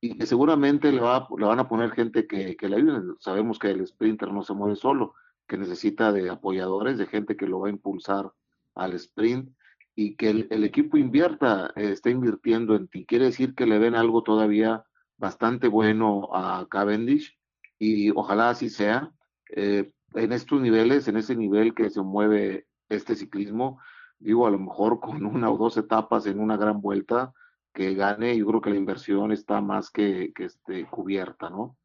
y 0.00 0.16
que 0.16 0.26
seguramente 0.26 0.92
le, 0.92 1.00
va, 1.00 1.26
le 1.36 1.46
van 1.46 1.58
a 1.58 1.68
poner 1.68 1.90
gente 1.92 2.26
que, 2.26 2.56
que 2.56 2.68
le 2.68 2.76
ayude. 2.76 3.14
Sabemos 3.18 3.58
que 3.58 3.70
el 3.70 3.86
sprinter 3.86 4.32
no 4.32 4.42
se 4.42 4.54
mueve 4.54 4.76
solo, 4.76 5.14
que 5.46 5.58
necesita 5.58 6.12
de 6.12 6.30
apoyadores, 6.30 6.98
de 6.98 7.06
gente 7.06 7.36
que 7.36 7.46
lo 7.46 7.60
va 7.60 7.68
a 7.68 7.72
impulsar 7.72 8.32
al 8.74 8.94
sprint 8.94 9.50
y 9.96 10.14
que 10.14 10.30
el, 10.30 10.46
el 10.50 10.62
equipo 10.62 10.96
invierta, 10.96 11.72
eh, 11.74 11.90
esté 11.90 12.10
invirtiendo 12.10 12.76
en 12.76 12.86
ti. 12.86 13.04
Quiere 13.04 13.26
decir 13.26 13.54
que 13.54 13.66
le 13.66 13.78
ven 13.78 13.96
algo 13.96 14.22
todavía 14.22 14.84
bastante 15.16 15.66
bueno 15.66 16.28
a 16.32 16.66
Cavendish 16.70 17.36
y 17.78 18.10
ojalá 18.10 18.50
así 18.50 18.70
sea. 18.70 19.12
Eh, 19.56 19.92
en 20.14 20.32
estos 20.32 20.60
niveles, 20.60 21.08
en 21.08 21.16
ese 21.16 21.34
nivel 21.34 21.74
que 21.74 21.90
se 21.90 22.00
mueve 22.00 22.66
este 22.88 23.16
ciclismo, 23.16 23.80
digo, 24.18 24.46
a 24.46 24.50
lo 24.50 24.58
mejor 24.58 25.00
con 25.00 25.24
una 25.26 25.50
o 25.50 25.58
dos 25.58 25.76
etapas 25.76 26.26
en 26.26 26.38
una 26.38 26.56
gran 26.56 26.80
vuelta 26.80 27.32
que 27.78 27.94
gane, 27.94 28.36
yo 28.36 28.44
creo 28.44 28.60
que 28.60 28.70
la 28.70 28.76
inversión 28.76 29.30
está 29.30 29.60
más 29.60 29.88
que, 29.88 30.32
que 30.34 30.46
este, 30.46 30.84
cubierta, 30.86 31.48
¿no? 31.48 31.76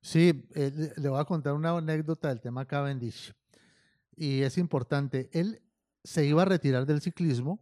Sí, 0.00 0.48
eh, 0.54 0.94
le 0.96 1.08
voy 1.10 1.20
a 1.20 1.26
contar 1.26 1.52
una 1.52 1.76
anécdota 1.76 2.28
del 2.28 2.40
tema 2.40 2.64
Cavendish. 2.64 3.34
Y 4.16 4.40
es 4.40 4.56
importante, 4.56 5.28
él 5.32 5.60
se 6.02 6.24
iba 6.24 6.40
a 6.40 6.46
retirar 6.46 6.86
del 6.86 7.02
ciclismo, 7.02 7.60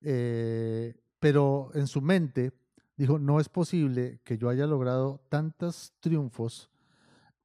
eh, 0.00 0.94
pero 1.18 1.72
en 1.74 1.88
su 1.88 2.00
mente 2.00 2.52
dijo, 2.96 3.18
no 3.18 3.40
es 3.40 3.48
posible 3.48 4.20
que 4.22 4.38
yo 4.38 4.48
haya 4.48 4.68
logrado 4.68 5.24
tantos 5.28 5.94
triunfos 5.98 6.70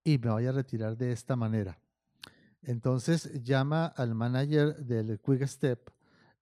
y 0.04 0.20
me 0.20 0.30
vaya 0.30 0.50
a 0.50 0.54
retirar 0.54 0.98
de 0.98 1.12
esta 1.12 1.36
manera. 1.36 1.80
Entonces 2.62 3.42
llama 3.42 3.88
al 3.88 4.14
manager 4.14 4.76
del 4.76 5.20
Quick 5.20 5.48
Step 5.48 5.90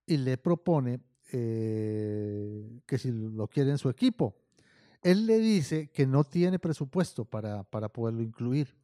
y 0.05 0.17
le 0.17 0.37
propone 0.37 0.99
eh, 1.31 2.81
que 2.85 2.97
si 2.97 3.11
lo 3.11 3.47
quiere 3.47 3.71
en 3.71 3.77
su 3.77 3.89
equipo. 3.89 4.35
Él 5.01 5.25
le 5.25 5.37
dice 5.39 5.87
que 5.87 6.07
no 6.07 6.23
tiene 6.23 6.59
presupuesto 6.59 7.25
para, 7.25 7.63
para 7.63 7.89
poderlo 7.89 8.21
incluir, 8.21 8.75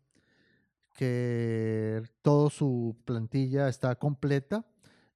que 0.94 2.04
toda 2.22 2.50
su 2.50 2.96
plantilla 3.06 3.68
está 3.68 3.96
completa 3.96 4.66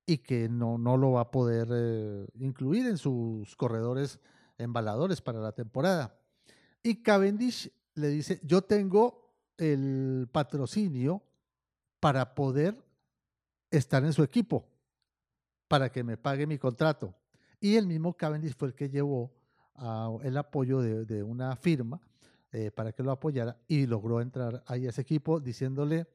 y 0.06 0.20
que 0.20 0.50
no, 0.50 0.78
no 0.78 0.98
lo 0.98 1.14
va 1.14 1.22
a 1.22 1.32
poder 1.32 1.68
eh, 1.72 2.28
incluir 2.40 2.88
en 2.88 2.98
sus 2.98 3.56
corredores 3.56 4.20
embaladores 4.58 5.22
para 5.22 5.40
la 5.40 5.52
temporada. 5.52 6.18
Y 6.82 7.02
Cavendish 7.02 7.72
le 7.96 8.10
dice, 8.10 8.40
yo 8.44 8.62
tengo 8.62 9.32
el 9.58 10.28
patrocinio 10.32 11.24
para 12.00 12.36
poder 12.36 12.78
estar 13.72 14.04
en 14.06 14.14
su 14.14 14.24
equipo, 14.24 14.68
para 15.68 15.92
que 15.92 16.04
me 16.04 16.18
pague 16.18 16.48
mi 16.48 16.58
contrato. 16.58 17.14
Y 17.60 17.76
el 17.76 17.88
mismo 17.88 18.14
Cavendish 18.14 18.56
fue 18.56 18.70
el 18.70 18.74
que 18.76 18.90
llevó 18.90 19.32
uh, 19.78 20.20
el 20.24 20.38
apoyo 20.38 20.82
de, 20.82 21.24
una 21.24 21.56
firma 21.56 22.00
eh, 22.52 22.72
para 22.72 22.92
que 22.92 23.04
lo 23.04 23.12
apoyara 23.12 23.58
y 23.68 23.86
logró 23.88 24.22
entrar 24.22 24.64
ahí 24.68 24.86
a 24.86 24.90
ese 24.90 25.02
equipo 25.02 25.40
diciéndole 25.40 26.08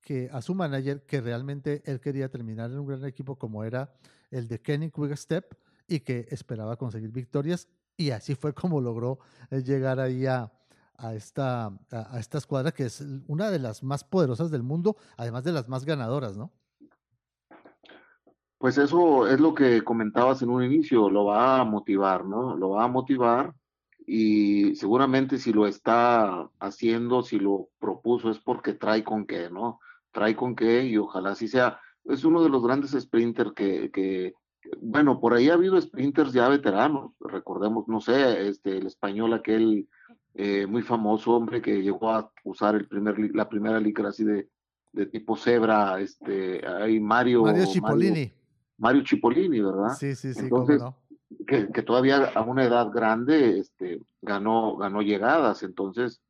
que 0.00 0.30
a 0.32 0.40
su 0.40 0.54
manager 0.54 1.04
que 1.04 1.20
realmente 1.20 1.82
él 1.84 2.00
quería 2.00 2.28
terminar 2.28 2.70
en 2.70 2.78
un 2.78 2.86
gran 2.86 3.04
equipo 3.04 3.36
como 3.36 3.64
era 3.64 3.92
el 4.30 4.46
de 4.46 4.60
Kenny 4.60 4.90
Quick 4.90 5.16
Step 5.16 5.54
y 5.88 6.00
que 6.00 6.28
esperaba 6.30 6.76
conseguir 6.76 7.10
victorias 7.10 7.68
y 7.96 8.10
así 8.10 8.34
fue 8.34 8.52
como 8.52 8.80
logró 8.80 9.18
eh, 9.50 9.62
llegar 9.62 9.98
ahí 9.98 10.26
a, 10.26 10.52
esta, 11.14 11.66
a 11.90 12.18
esta 12.20 12.38
escuadra 12.38 12.72
que 12.72 12.84
es 12.84 13.02
una 13.26 13.50
de 13.50 13.58
las 13.58 13.82
más 13.82 14.04
poderosas 14.04 14.50
del 14.50 14.62
mundo, 14.62 14.96
además 15.16 15.44
de 15.44 15.52
las 15.52 15.68
más 15.68 15.84
ganadoras, 15.84 16.36
¿no? 16.36 16.52
Pues 18.66 18.78
eso 18.78 19.28
es 19.28 19.38
lo 19.38 19.54
que 19.54 19.82
comentabas 19.82 20.42
en 20.42 20.50
un 20.50 20.64
inicio, 20.64 21.08
lo 21.08 21.26
va 21.26 21.60
a 21.60 21.64
motivar, 21.64 22.24
¿no? 22.24 22.56
Lo 22.56 22.70
va 22.70 22.82
a 22.82 22.88
motivar 22.88 23.54
y 24.04 24.74
seguramente 24.74 25.38
si 25.38 25.52
lo 25.52 25.68
está 25.68 26.50
haciendo, 26.58 27.22
si 27.22 27.38
lo 27.38 27.68
propuso 27.78 28.28
es 28.28 28.40
porque 28.40 28.72
trae 28.72 29.04
con 29.04 29.24
qué, 29.24 29.50
¿no? 29.50 29.78
Trae 30.10 30.34
con 30.34 30.56
qué 30.56 30.84
y 30.84 30.96
ojalá 30.96 31.30
así 31.30 31.46
sea. 31.46 31.78
Es 32.06 32.24
uno 32.24 32.42
de 32.42 32.48
los 32.48 32.60
grandes 32.64 32.90
sprinters 32.90 33.52
que, 33.52 33.92
que 33.92 34.34
bueno, 34.80 35.20
por 35.20 35.34
ahí 35.34 35.48
ha 35.48 35.54
habido 35.54 35.80
sprinters 35.80 36.32
ya 36.32 36.48
veteranos, 36.48 37.12
recordemos, 37.20 37.86
no 37.86 38.00
sé, 38.00 38.48
este, 38.48 38.78
el 38.78 38.88
español 38.88 39.32
aquel 39.32 39.88
eh, 40.34 40.66
muy 40.66 40.82
famoso, 40.82 41.36
hombre, 41.36 41.62
que 41.62 41.84
llegó 41.84 42.10
a 42.10 42.32
usar 42.42 42.74
el 42.74 42.88
primer, 42.88 43.16
la 43.32 43.48
primera 43.48 43.78
licra 43.78 44.08
así 44.08 44.24
de, 44.24 44.48
de 44.90 45.06
tipo 45.06 45.36
cebra, 45.36 46.00
este, 46.00 46.66
ahí 46.66 46.98
Mario. 46.98 47.44
Mario 47.44 47.66
Cipollini. 47.66 48.10
Mario, 48.10 48.35
Mario 48.78 49.02
Cipollini, 49.06 49.60
¿verdad? 49.60 49.94
Sí, 49.98 50.14
sí, 50.14 50.34
sí, 50.34 50.40
Entonces, 50.40 50.82
cómo 50.82 50.96
no. 51.30 51.46
que, 51.46 51.68
que, 51.72 51.82
todavía 51.82 52.32
a 52.34 52.42
una 52.42 52.64
edad 52.64 52.90
grande 52.90 53.58
este, 53.58 54.02
ganó, 54.22 54.76
ganó 54.76 55.02
llegadas, 55.02 55.62
entonces, 55.62 56.20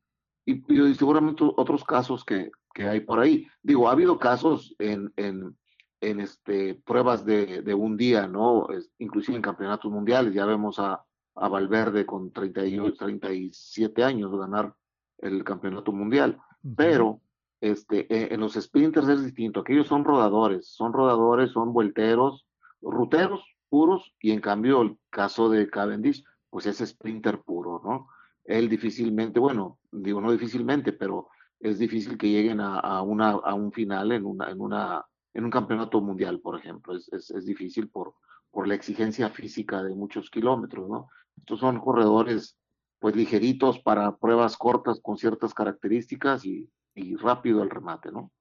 y, 0.45 0.63
y, 0.73 0.95
seguramente 0.95 1.43
otros 1.43 1.83
casos 1.83 2.23
que, 2.23 2.51
que 2.73 2.83
hay 2.83 3.01
por 3.01 3.19
ahí. 3.19 3.47
Digo, 3.61 3.89
ha 3.89 3.91
habido 3.91 4.17
casos 4.17 4.75
en, 4.79 5.11
en, 5.17 5.57
en 6.01 6.19
este, 6.21 6.75
pruebas 6.85 7.25
de, 7.25 7.61
de 7.61 7.73
un 7.73 7.97
día, 7.97 8.27
¿no? 8.27 8.69
Es, 8.69 8.89
inclusive 8.99 9.35
en 9.35 9.41
campeonatos 9.41 9.91
mundiales, 9.91 10.33
ya 10.33 10.45
vemos 10.45 10.79
a, 10.79 11.03
a 11.35 11.47
Valverde 11.49 12.05
con 12.05 12.31
38, 12.31 12.95
37 12.97 14.03
años 14.03 14.35
ganar 14.37 14.73
el 15.19 15.43
campeonato 15.43 15.91
mundial, 15.91 16.39
pero 16.75 17.21
este, 17.61 18.11
eh, 18.13 18.33
en 18.33 18.39
los 18.39 18.53
sprinters 18.53 19.07
es 19.07 19.23
distinto, 19.23 19.61
aquellos 19.61 19.87
son 19.87 20.05
rodadores, 20.05 20.67
son 20.67 20.93
rodadores, 20.93 21.51
son 21.51 21.73
vuelteros, 21.73 22.45
ruteros 22.81 23.43
puros, 23.69 24.13
y 24.21 24.31
en 24.31 24.41
cambio 24.41 24.81
el 24.81 24.97
caso 25.09 25.49
de 25.49 25.69
Cavendish, 25.69 26.23
pues 26.49 26.65
es 26.67 26.77
sprinter 26.77 27.41
puro, 27.41 27.81
¿no? 27.83 28.07
Él 28.45 28.69
difícilmente, 28.69 29.39
bueno, 29.39 29.79
digo 29.91 30.21
no 30.21 30.31
difícilmente, 30.31 30.93
pero 30.93 31.29
es 31.59 31.79
difícil 31.79 32.17
que 32.17 32.29
lleguen 32.29 32.61
a, 32.61 33.01
una, 33.01 33.31
a 33.31 33.53
un 33.53 33.71
final 33.71 34.11
en, 34.11 34.25
una, 34.25 34.49
en, 34.49 34.61
una, 34.61 35.05
en 35.33 35.43
un 35.43 35.51
campeonato 35.51 35.99
mundial, 35.99 36.39
por 36.39 36.57
ejemplo, 36.57 36.95
es, 36.95 37.11
es, 37.11 37.31
es 37.31 37.45
difícil 37.45 37.89
por, 37.89 38.13
por 38.51 38.67
la 38.67 38.75
exigencia 38.75 39.29
física 39.29 39.83
de 39.83 39.95
muchos 39.95 40.29
kilómetros, 40.29 40.87
¿no? 40.87 41.09
Estos 41.35 41.59
son 41.59 41.79
corredores 41.79 42.57
pues 42.99 43.15
ligeritos 43.15 43.79
para 43.79 44.15
pruebas 44.15 44.57
cortas 44.57 44.99
con 45.01 45.17
ciertas 45.17 45.53
características 45.53 46.45
y, 46.45 46.69
y 46.97 47.15
rápido 47.15 47.63
el 47.63 47.69
remate, 47.69 48.11
¿no? 48.11 48.31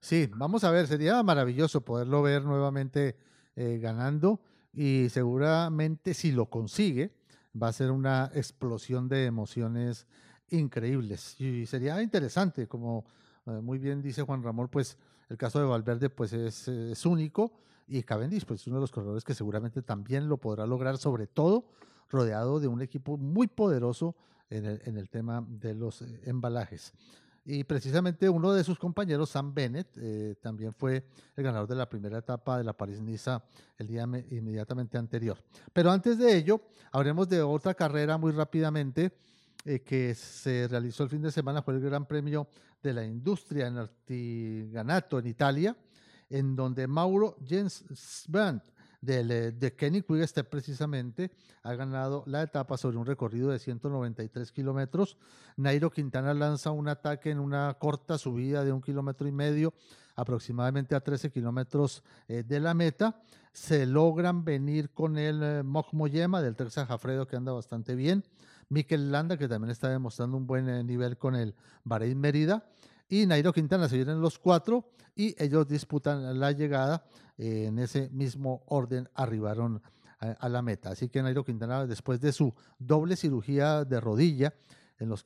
Sí, 0.00 0.28
vamos 0.34 0.64
a 0.64 0.70
ver, 0.70 0.86
sería 0.86 1.22
maravilloso 1.22 1.80
poderlo 1.80 2.22
ver 2.22 2.44
nuevamente 2.44 3.16
eh, 3.56 3.78
ganando 3.80 4.40
y 4.72 5.08
seguramente 5.08 6.14
si 6.14 6.32
lo 6.32 6.46
consigue 6.46 7.14
va 7.60 7.68
a 7.68 7.72
ser 7.72 7.90
una 7.90 8.30
explosión 8.34 9.08
de 9.08 9.26
emociones 9.26 10.06
increíbles 10.50 11.40
y 11.40 11.66
sería 11.66 12.02
interesante, 12.02 12.66
como 12.66 13.04
eh, 13.46 13.60
muy 13.62 13.78
bien 13.78 14.02
dice 14.02 14.22
Juan 14.22 14.42
Ramón, 14.42 14.68
pues 14.68 14.98
el 15.28 15.36
caso 15.36 15.60
de 15.60 15.66
Valverde 15.66 16.10
pues 16.10 16.32
es, 16.32 16.68
es 16.68 17.06
único 17.06 17.52
y 17.86 18.02
Cavendish 18.02 18.44
pues 18.44 18.60
es 18.60 18.66
uno 18.66 18.76
de 18.76 18.82
los 18.82 18.90
corredores 18.90 19.24
que 19.24 19.34
seguramente 19.34 19.82
también 19.82 20.28
lo 20.28 20.36
podrá 20.36 20.66
lograr, 20.66 20.98
sobre 20.98 21.26
todo 21.26 21.68
rodeado 22.10 22.60
de 22.60 22.68
un 22.68 22.82
equipo 22.82 23.16
muy 23.16 23.46
poderoso 23.46 24.16
en 24.50 24.66
el, 24.66 24.82
en 24.84 24.98
el 24.98 25.08
tema 25.08 25.44
de 25.48 25.74
los 25.74 26.02
eh, 26.02 26.20
embalajes. 26.24 26.92
Y 27.44 27.64
precisamente 27.64 28.28
uno 28.28 28.52
de 28.52 28.62
sus 28.62 28.78
compañeros, 28.78 29.30
Sam 29.30 29.52
Bennett, 29.52 29.88
eh, 29.96 30.36
también 30.40 30.72
fue 30.72 31.04
el 31.34 31.44
ganador 31.44 31.68
de 31.68 31.74
la 31.74 31.88
primera 31.88 32.18
etapa 32.18 32.58
de 32.58 32.64
la 32.64 32.72
París-Niza 32.72 33.42
el 33.78 33.88
día 33.88 34.04
inmediatamente 34.30 34.96
anterior. 34.96 35.38
Pero 35.72 35.90
antes 35.90 36.18
de 36.18 36.36
ello, 36.36 36.60
hablemos 36.92 37.28
de 37.28 37.42
otra 37.42 37.74
carrera 37.74 38.16
muy 38.16 38.30
rápidamente 38.30 39.12
eh, 39.64 39.80
que 39.80 40.14
se 40.14 40.68
realizó 40.68 41.02
el 41.02 41.08
fin 41.08 41.22
de 41.22 41.32
semana, 41.32 41.62
fue 41.62 41.74
el 41.74 41.80
Gran 41.80 42.06
Premio 42.06 42.46
de 42.80 42.92
la 42.92 43.04
Industria 43.04 43.66
en 43.66 43.78
Artiganato 43.78 45.18
en 45.18 45.26
Italia, 45.26 45.76
en 46.30 46.54
donde 46.54 46.86
Mauro 46.86 47.36
Jens 47.44 48.24
Brandt 48.28 48.64
del, 49.02 49.58
de 49.58 49.74
Kenny 49.74 50.00
Quick 50.00 50.26
Step 50.26 50.48
precisamente 50.48 51.30
ha 51.62 51.74
ganado 51.74 52.22
la 52.26 52.42
etapa 52.42 52.78
sobre 52.78 52.96
un 52.96 53.04
recorrido 53.04 53.50
de 53.50 53.58
193 53.58 54.50
kilómetros. 54.52 55.18
Nairo 55.56 55.90
Quintana 55.90 56.32
lanza 56.32 56.70
un 56.70 56.88
ataque 56.88 57.30
en 57.30 57.38
una 57.38 57.74
corta 57.78 58.16
subida 58.16 58.64
de 58.64 58.72
un 58.72 58.80
kilómetro 58.80 59.28
y 59.28 59.32
medio, 59.32 59.74
aproximadamente 60.16 60.94
a 60.94 61.00
13 61.00 61.30
kilómetros 61.30 62.02
eh, 62.28 62.44
de 62.46 62.60
la 62.60 62.74
meta. 62.74 63.20
Se 63.52 63.84
logran 63.84 64.44
venir 64.44 64.90
con 64.90 65.18
el 65.18 65.42
eh, 65.42 65.62
Moyema 65.62 66.40
del 66.40 66.56
Terza 66.56 66.86
Jafredo, 66.86 67.26
que 67.26 67.36
anda 67.36 67.52
bastante 67.52 67.94
bien. 67.94 68.24
Mikel 68.68 69.12
Landa, 69.12 69.36
que 69.36 69.48
también 69.48 69.70
está 69.70 69.90
demostrando 69.90 70.36
un 70.36 70.46
buen 70.46 70.68
eh, 70.68 70.82
nivel 70.82 71.18
con 71.18 71.34
el 71.34 71.54
Bahrein 71.84 72.18
Mérida. 72.18 72.64
Y 73.12 73.26
Nairo 73.26 73.52
Quintana 73.52 73.90
se 73.90 73.96
vienen 73.96 74.22
los 74.22 74.38
cuatro 74.38 74.88
y 75.14 75.34
ellos 75.36 75.68
disputan 75.68 76.40
la 76.40 76.50
llegada. 76.52 77.04
en 77.36 77.78
ese 77.78 78.08
mismo 78.08 78.62
orden 78.68 79.06
arribaron 79.14 79.82
a, 80.18 80.48
la 80.48 80.62
meta. 80.62 80.92
Así 80.92 81.10
que 81.10 81.22
Nairo 81.22 81.44
Quintana, 81.44 81.86
después 81.86 82.22
de 82.22 82.32
su 82.32 82.54
doble 82.78 83.16
cirugía 83.16 83.84
de 83.84 84.00
rodilla 84.00 84.54
en 84.98 85.10
los, 85.10 85.22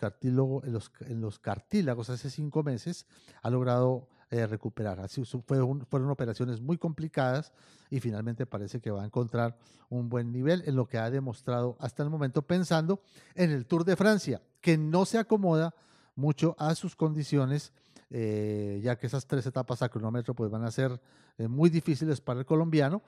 cartílagos 1.39 2.11
hace 2.11 2.29
cinco 2.29 2.65
meses, 2.65 3.07
ha 3.41 3.51
logrado 3.51 4.09
eh, 4.31 4.49
recuperar. 4.49 5.09
Fueron 5.45 6.11
operaciones 6.11 6.61
muy 6.61 6.79
complicadas 6.79 7.53
y 7.89 8.01
finalmente 8.01 8.47
parece 8.47 8.81
que 8.81 8.91
va 8.91 9.03
a 9.03 9.07
encontrar 9.07 9.57
un 9.91 10.09
buen 10.09 10.33
nivel 10.33 10.65
en 10.67 10.75
lo 10.75 10.87
que 10.87 10.99
ha 10.99 11.09
demostrado 11.09 11.77
hasta 11.79 12.03
el 12.03 12.11
momento, 12.11 12.43
pensando 12.43 13.01
en 13.37 13.53
el 13.53 13.65
Tour 13.65 13.85
de 13.85 13.95
Francia, 13.95 14.43
que 14.61 14.77
no 14.77 15.05
se 15.05 15.19
acomoda 15.19 15.73
mucho 16.17 16.57
a 16.59 16.75
sus 16.75 16.97
condiciones, 16.97 17.73
eh, 18.11 18.81
ya 18.83 18.97
que 18.97 19.07
esas 19.07 19.27
tres 19.27 19.47
etapas 19.47 19.83
a 19.83 19.89
cronómetro 19.89 20.35
pues, 20.35 20.51
van 20.51 20.65
a 20.65 20.71
ser 20.71 21.01
eh, 21.39 21.49
muy 21.49 21.71
difíciles 21.71 22.21
para 22.21 22.41
el 22.41 22.47
colombiano, 22.47 23.03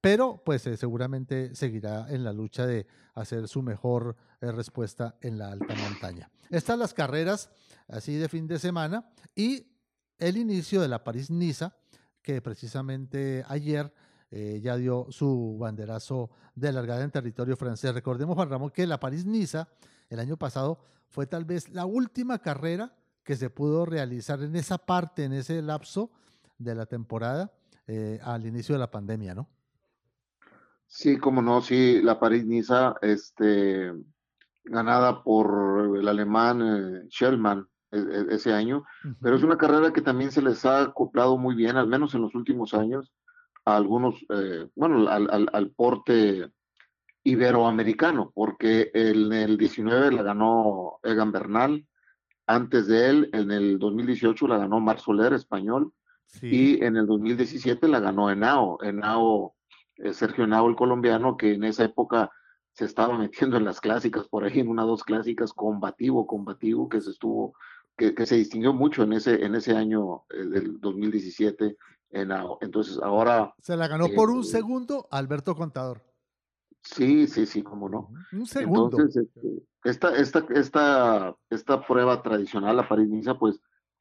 pero 0.00 0.42
pues 0.44 0.62
seguramente 0.62 1.54
seguirá 1.54 2.10
en 2.10 2.24
la 2.24 2.32
lucha 2.32 2.66
de 2.66 2.86
hacer 3.14 3.46
su 3.46 3.62
mejor 3.62 4.16
respuesta 4.40 5.16
en 5.20 5.38
la 5.38 5.52
alta 5.52 5.74
montaña. 5.76 6.28
Estas 6.50 6.76
las 6.76 6.92
carreras 6.92 7.50
así 7.88 8.16
de 8.16 8.28
fin 8.28 8.46
de 8.48 8.58
semana 8.58 9.08
y 9.36 9.66
el 10.18 10.36
inicio 10.36 10.80
de 10.80 10.88
la 10.88 11.04
París-Niza, 11.04 11.74
que 12.22 12.40
precisamente 12.40 13.44
ayer 13.48 13.92
eh, 14.30 14.60
ya 14.62 14.76
dio 14.76 15.06
su 15.10 15.56
banderazo 15.58 16.30
de 16.54 16.72
largada 16.72 17.04
en 17.04 17.10
territorio 17.10 17.56
francés. 17.56 17.92
Recordemos, 17.92 18.34
Juan 18.34 18.48
Ramón, 18.48 18.70
que 18.70 18.86
la 18.86 19.00
París-Niza 19.00 19.68
el 20.08 20.20
año 20.20 20.36
pasado 20.36 20.78
fue 21.12 21.26
tal 21.26 21.44
vez 21.44 21.68
la 21.68 21.84
última 21.84 22.38
carrera 22.38 22.94
que 23.22 23.36
se 23.36 23.50
pudo 23.50 23.84
realizar 23.84 24.42
en 24.42 24.56
esa 24.56 24.78
parte, 24.78 25.24
en 25.24 25.32
ese 25.32 25.62
lapso 25.62 26.10
de 26.58 26.74
la 26.74 26.86
temporada 26.86 27.52
eh, 27.86 28.18
al 28.22 28.46
inicio 28.46 28.74
de 28.74 28.78
la 28.80 28.90
pandemia, 28.90 29.34
¿no? 29.34 29.48
Sí, 30.86 31.18
como 31.18 31.40
no, 31.40 31.60
sí, 31.60 32.02
la 32.02 32.18
París-Niza, 32.18 32.96
este, 33.02 33.92
ganada 34.64 35.22
por 35.22 35.96
el 35.96 36.08
alemán 36.08 36.62
eh, 36.62 37.08
Schellmann, 37.08 37.68
e, 37.90 37.98
e, 37.98 38.34
ese 38.34 38.52
año, 38.52 38.84
pero 39.20 39.36
es 39.36 39.42
una 39.42 39.58
carrera 39.58 39.92
que 39.92 40.00
también 40.00 40.30
se 40.30 40.42
les 40.42 40.64
ha 40.64 40.82
acoplado 40.82 41.36
muy 41.36 41.54
bien, 41.54 41.76
al 41.76 41.86
menos 41.86 42.14
en 42.14 42.22
los 42.22 42.34
últimos 42.34 42.74
años, 42.74 43.12
a 43.64 43.76
algunos, 43.76 44.16
eh, 44.30 44.66
bueno, 44.74 45.08
al, 45.08 45.70
porte 45.76 46.50
iberoamericano, 47.24 48.32
porque 48.34 48.90
en 48.94 49.32
el 49.32 49.56
19 49.56 50.12
la 50.12 50.22
ganó 50.22 50.98
Egan 51.02 51.32
Bernal, 51.32 51.86
antes 52.46 52.86
de 52.86 53.08
él, 53.08 53.30
en 53.32 53.50
el 53.50 53.78
2018 53.78 54.48
la 54.48 54.58
ganó 54.58 54.80
Mar 54.80 54.98
Soler, 54.98 55.32
español, 55.32 55.92
y 56.40 56.82
en 56.82 56.96
el 56.96 57.06
2017 57.06 57.86
la 57.88 58.00
ganó 58.00 58.30
Enao, 58.30 58.82
Enao, 58.82 59.54
eh, 59.96 60.14
Sergio 60.14 60.44
Enao, 60.44 60.68
el 60.68 60.76
colombiano, 60.76 61.36
que 61.36 61.52
en 61.52 61.64
esa 61.64 61.84
época 61.84 62.30
se 62.72 62.86
estaba 62.86 63.18
metiendo 63.18 63.56
en 63.56 63.64
las 63.64 63.80
clásicas, 63.80 64.26
por 64.28 64.44
ahí 64.44 64.60
en 64.60 64.68
una 64.68 64.82
dos 64.82 65.04
clásicas, 65.04 65.52
combativo, 65.52 66.26
combativo, 66.26 66.88
que 66.88 67.00
se 67.00 67.10
estuvo 67.10 67.54
que, 67.96 68.26
se 68.26 68.36
distinguió 68.36 68.72
mucho 68.72 69.02
en 69.02 69.12
ese, 69.12 69.44
en 69.44 69.54
ese 69.54 69.76
año 69.76 70.24
eh, 70.30 70.44
del 70.44 70.80
2017. 70.80 71.76
En, 72.10 72.30
entonces 72.60 72.98
ahora... 73.02 73.54
Se 73.58 73.76
la 73.76 73.88
ganó 73.88 74.08
por 74.14 74.30
un 74.30 74.40
eh, 74.40 74.44
segundo 74.44 75.08
Alberto 75.10 75.54
Contador. 75.54 76.02
Sí, 76.82 77.26
sí, 77.28 77.46
sí, 77.46 77.62
cómo 77.62 77.88
no. 77.88 78.10
Un 78.32 78.46
segundo. 78.46 78.98
Entonces, 78.98 79.24
este, 79.24 79.62
esta, 79.84 80.16
esta, 80.16 80.46
esta, 80.54 81.36
esta 81.48 81.86
prueba 81.86 82.22
tradicional, 82.22 82.76
la 82.76 82.88
París-Niza, 82.88 83.38
pues 83.38 83.60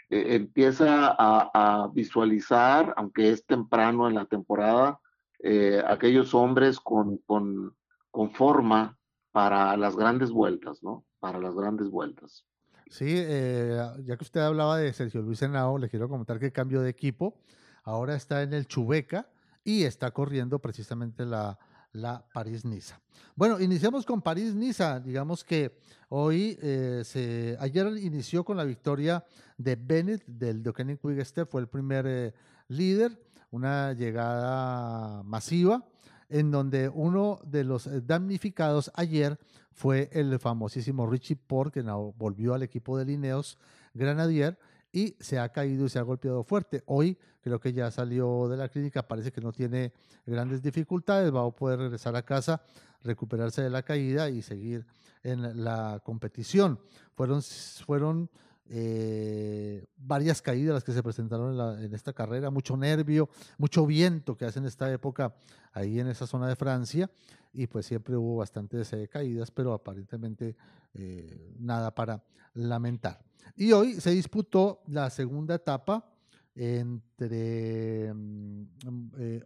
e, 0.09 0.35
empieza 0.35 1.15
a, 1.17 1.89
visualizar, 1.93 2.93
aunque 2.97 3.29
es 3.29 3.45
temprano 3.45 4.07
en 4.07 4.15
la 4.15 4.25
temporada, 4.25 4.99
eh, 5.39 5.81
aquellos 5.87 6.33
hombres 6.33 6.79
con, 6.79 7.17
con, 7.19 7.75
con 8.09 8.31
forma 8.31 8.97
para 9.31 9.77
las 9.77 9.95
grandes 9.95 10.31
vueltas, 10.31 10.83
¿no? 10.83 11.05
Para 11.19 11.39
las 11.39 11.55
grandes 11.55 11.89
vueltas. 11.89 12.45
Sí, 12.89 13.05
eh, 13.07 13.79
ya 14.03 14.17
que 14.17 14.23
usted 14.23 14.41
hablaba 14.41 14.77
de 14.77 14.91
Sergio 14.91 15.21
Luis 15.21 15.41
Henao, 15.41 15.77
le 15.77 15.87
quiero 15.87 16.09
comentar 16.09 16.39
que 16.39 16.51
cambio 16.51 16.81
de 16.81 16.89
equipo. 16.89 17.35
Ahora 17.83 18.15
está 18.15 18.43
en 18.43 18.53
el 18.53 18.67
Chubeca 18.67 19.29
y 19.63 19.83
está 19.83 20.11
corriendo 20.11 20.59
precisamente 20.59 21.25
la, 21.25 21.57
la 21.93 22.25
París-Niza. 22.33 22.99
Bueno, 23.35 23.59
iniciamos 23.59 24.05
con 24.05 24.21
París-Niza. 24.21 24.99
Digamos 24.99 25.43
que 25.43 25.77
hoy, 26.09 26.57
eh, 26.61 27.01
se, 27.05 27.57
ayer 27.59 27.87
inició 27.97 28.43
con 28.43 28.57
la 28.57 28.63
victoria 28.63 29.25
de 29.57 29.75
Bennett 29.75 30.25
del 30.25 30.63
Deceuninck 30.63 31.01
Quick 31.01 31.23
Step, 31.25 31.49
fue 31.49 31.61
el 31.61 31.67
primer 31.67 32.05
eh, 32.07 32.33
líder, 32.67 33.19
una 33.51 33.93
llegada 33.93 35.23
masiva 35.23 35.85
en 36.29 36.49
donde 36.49 36.87
uno 36.87 37.39
de 37.43 37.65
los 37.65 37.89
damnificados 38.07 38.89
ayer 38.95 39.37
fue 39.73 40.09
el 40.13 40.39
famosísimo 40.39 41.05
Richie 41.05 41.35
Port, 41.35 41.73
que 41.73 41.81
volvió 41.81 42.53
al 42.53 42.63
equipo 42.63 42.97
de 42.97 43.05
Lineos 43.05 43.57
Granadier 43.93 44.57
y 44.91 45.15
se 45.19 45.39
ha 45.39 45.49
caído 45.49 45.85
y 45.85 45.89
se 45.89 45.99
ha 45.99 46.03
golpeado 46.03 46.43
fuerte. 46.43 46.83
Hoy 46.85 47.17
creo 47.41 47.59
que 47.59 47.73
ya 47.73 47.89
salió 47.91 48.47
de 48.49 48.57
la 48.57 48.69
clínica, 48.69 49.07
parece 49.07 49.31
que 49.31 49.41
no 49.41 49.51
tiene 49.51 49.93
grandes 50.25 50.61
dificultades, 50.61 51.33
va 51.33 51.45
a 51.45 51.51
poder 51.51 51.79
regresar 51.79 52.15
a 52.15 52.23
casa, 52.23 52.61
recuperarse 53.03 53.61
de 53.61 53.69
la 53.69 53.83
caída 53.83 54.29
y 54.29 54.41
seguir 54.41 54.85
en 55.23 55.63
la 55.63 56.01
competición. 56.03 56.79
Fueron, 57.15 57.41
fueron 57.85 58.29
eh, 58.73 59.85
varias 59.97 60.41
caídas 60.41 60.73
las 60.73 60.83
que 60.83 60.93
se 60.93 61.03
presentaron 61.03 61.83
en, 61.83 61.93
esta 61.93 62.13
carrera, 62.13 62.49
mucho 62.49 62.77
nervio, 62.77 63.29
mucho 63.57 63.85
viento 63.85 64.37
que 64.37 64.45
hace 64.45 64.59
en 64.59 64.65
esta 64.65 64.91
época 64.91 65.35
ahí 65.73 65.99
en 65.99 66.07
esa 66.07 66.27
zona 66.27 66.47
de 66.47 66.55
Francia 66.55 67.09
y 67.53 67.67
pues 67.67 67.85
siempre 67.85 68.15
hubo 68.15 68.37
bastantes 68.37 68.93
eh, 68.93 69.07
caídas, 69.09 69.51
pero 69.51 69.73
aparentemente 69.73 70.55
eh, 70.93 71.53
nada 71.59 71.93
para 71.93 72.23
lamentar. 72.53 73.19
Y 73.55 73.71
hoy 73.71 73.99
se 73.99 74.11
disputó 74.11 74.81
la 74.87 75.09
segunda 75.09 75.55
etapa 75.55 76.07
entre 76.55 78.13
mm, 78.13 78.65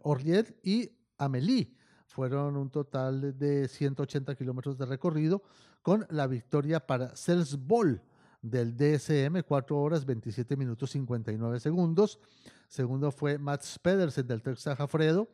Orliet 0.02 0.58
y 0.62 0.90
Amélie. 1.18 1.72
Fueron 2.06 2.56
un 2.56 2.70
total 2.70 3.36
de 3.38 3.68
180 3.68 4.34
kilómetros 4.34 4.78
de 4.78 4.86
recorrido 4.86 5.42
con 5.82 6.06
la 6.10 6.26
victoria 6.26 6.80
para 6.80 7.12
Ball 7.58 8.02
del 8.40 8.76
DSM, 8.76 9.42
4 9.46 9.76
horas 9.76 10.04
27 10.04 10.56
minutos 10.56 10.90
59 10.90 11.60
segundos. 11.60 12.18
Segundo 12.68 13.10
fue 13.10 13.38
Mats 13.38 13.78
Pedersen 13.78 14.26
del 14.26 14.42
Texas 14.42 14.76
Jafredo. 14.78 15.28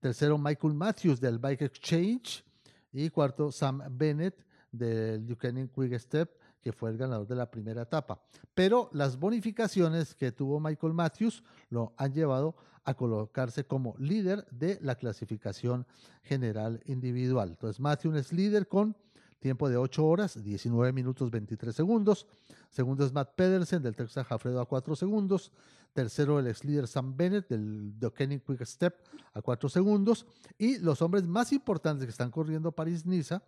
Tercero, 0.00 0.38
Michael 0.38 0.74
Matthews 0.74 1.20
del 1.20 1.38
Bike 1.38 1.62
Exchange. 1.62 2.44
Y 2.92 3.10
cuarto, 3.10 3.50
Sam 3.52 3.82
Bennett 3.90 4.44
del 4.70 5.20
Buchanan 5.20 5.68
Quick 5.68 5.98
Step, 5.98 6.30
que 6.62 6.72
fue 6.72 6.90
el 6.90 6.96
ganador 6.96 7.26
de 7.26 7.34
la 7.34 7.50
primera 7.50 7.82
etapa. 7.82 8.22
Pero 8.54 8.88
las 8.92 9.18
bonificaciones 9.18 10.14
que 10.14 10.32
tuvo 10.32 10.60
Michael 10.60 10.94
Matthews 10.94 11.42
lo 11.70 11.92
han 11.96 12.12
llevado 12.12 12.54
a 12.84 12.94
colocarse 12.94 13.64
como 13.64 13.94
líder 13.98 14.46
de 14.50 14.78
la 14.80 14.94
clasificación 14.94 15.86
general 16.22 16.80
individual. 16.86 17.50
Entonces, 17.50 17.80
Matthews 17.80 18.16
es 18.16 18.32
líder 18.32 18.68
con 18.68 18.96
tiempo 19.38 19.68
de 19.68 19.76
8 19.76 20.04
horas, 20.06 20.42
19 20.42 20.92
minutos 20.92 21.30
23 21.30 21.74
segundos. 21.74 22.26
Segundo 22.70 23.04
es 23.04 23.12
Matt 23.12 23.34
Pedersen 23.34 23.82
del 23.82 23.96
Texas 23.96 24.26
Jafredo 24.26 24.60
a 24.60 24.66
4 24.66 24.96
segundos. 24.96 25.52
Tercero 25.92 26.38
el 26.38 26.46
ex 26.46 26.64
líder 26.64 26.86
Sam 26.86 27.16
Bennett 27.16 27.48
del 27.48 27.94
Kenny 28.14 28.38
Quick 28.38 28.64
Step 28.64 28.96
a 29.34 29.42
4 29.42 29.68
segundos. 29.68 30.26
Y 30.56 30.78
los 30.78 31.02
hombres 31.02 31.26
más 31.26 31.52
importantes 31.52 32.06
que 32.06 32.10
están 32.10 32.30
corriendo 32.30 32.72
París-Niza 32.72 33.42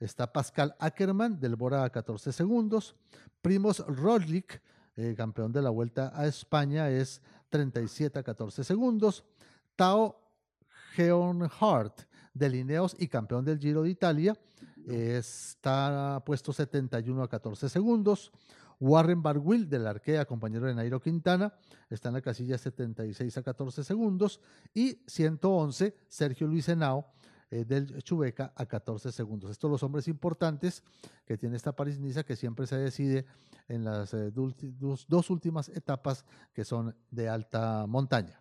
está 0.00 0.32
Pascal 0.32 0.74
Ackermann 0.78 1.40
del 1.40 1.56
Bora 1.56 1.84
a 1.84 1.90
14 1.90 2.32
segundos. 2.32 2.96
Primos 3.42 3.84
Roglic, 3.86 4.60
eh, 4.96 5.14
campeón 5.16 5.52
de 5.52 5.62
la 5.62 5.70
Vuelta 5.70 6.12
a 6.14 6.26
España, 6.26 6.90
es 6.90 7.22
37 7.50 8.18
a 8.18 8.22
14 8.22 8.64
segundos. 8.64 9.24
Tao 9.76 10.20
Geonhardt 10.94 12.02
de 12.32 12.48
Lineos 12.48 12.96
y 12.98 13.08
campeón 13.08 13.44
del 13.44 13.58
Giro 13.58 13.82
de 13.82 13.90
Italia 13.90 14.36
está 14.86 16.22
puesto 16.24 16.52
71 16.52 17.22
a 17.22 17.28
14 17.28 17.68
segundos. 17.68 18.32
Warren 18.78 19.22
Barwill 19.22 19.68
del 19.68 19.86
Arkea, 19.86 20.26
compañero 20.26 20.66
de 20.66 20.74
Nairo 20.74 21.00
Quintana, 21.00 21.54
está 21.88 22.08
en 22.08 22.14
la 22.14 22.20
casilla 22.20 22.58
76 22.58 23.36
a 23.38 23.42
14 23.42 23.82
segundos. 23.84 24.40
Y 24.74 25.00
111, 25.06 25.96
Sergio 26.08 26.46
Luis 26.46 26.68
Henao 26.68 27.06
eh, 27.50 27.64
del 27.64 28.02
Chubeca 28.02 28.52
a 28.56 28.66
14 28.66 29.12
segundos. 29.12 29.50
Estos 29.50 29.62
son 29.62 29.72
los 29.72 29.82
hombres 29.82 30.08
importantes 30.08 30.82
que 31.24 31.36
tiene 31.36 31.56
esta 31.56 31.74
París-Niza 31.74 32.24
que 32.24 32.36
siempre 32.36 32.66
se 32.66 32.76
decide 32.76 33.26
en 33.68 33.84
las 33.84 34.14
eh, 34.14 34.30
dos, 34.32 35.30
últimas 35.30 35.68
etapas 35.68 36.24
que 36.52 36.64
son 36.64 36.94
de 37.10 37.28
alta 37.28 37.86
montaña. 37.86 38.40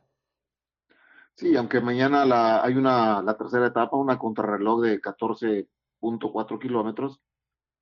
Sí, 1.36 1.56
aunque 1.56 1.82
mañana 1.82 2.64
hay 2.64 2.76
una, 2.76 3.22
la 3.22 3.38
tercera 3.38 3.68
etapa, 3.68 3.98
una 3.98 4.18
contrarreloj 4.18 4.82
de 4.82 5.02
14 5.02 5.68
cuatro 6.32 6.60
kilómetros, 6.60 7.20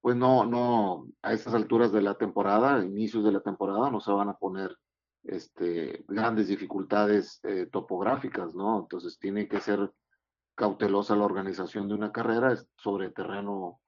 pues 0.01 0.15
no, 0.15 0.45
no, 0.45 1.07
a 1.21 1.33
estas 1.33 1.53
alturas 1.53 1.91
de 1.91 2.01
la 2.01 2.15
temporada, 2.15 2.83
inicios 2.83 3.23
de 3.23 3.31
la 3.31 3.41
temporada, 3.41 3.89
no 3.89 3.99
se 3.99 4.12
van 4.12 4.29
a 4.29 4.38
poner 4.38 4.77
este, 5.23 6.03
grandes 6.07 6.47
dificultades 6.47 7.39
eh, 7.43 7.67
topográficas, 7.71 8.53
¿no? 8.53 8.81
Entonces 8.81 9.17
tiene 9.17 9.47
que 9.47 9.62
ser 9.62 9.91
cautelosa 10.55 11.15
la 11.15 11.25
organización 11.25 11.87
de 11.87 11.95
una 11.95 12.11
carrera 12.11 12.55
sobre 12.77 13.09
terreno, 13.09 13.79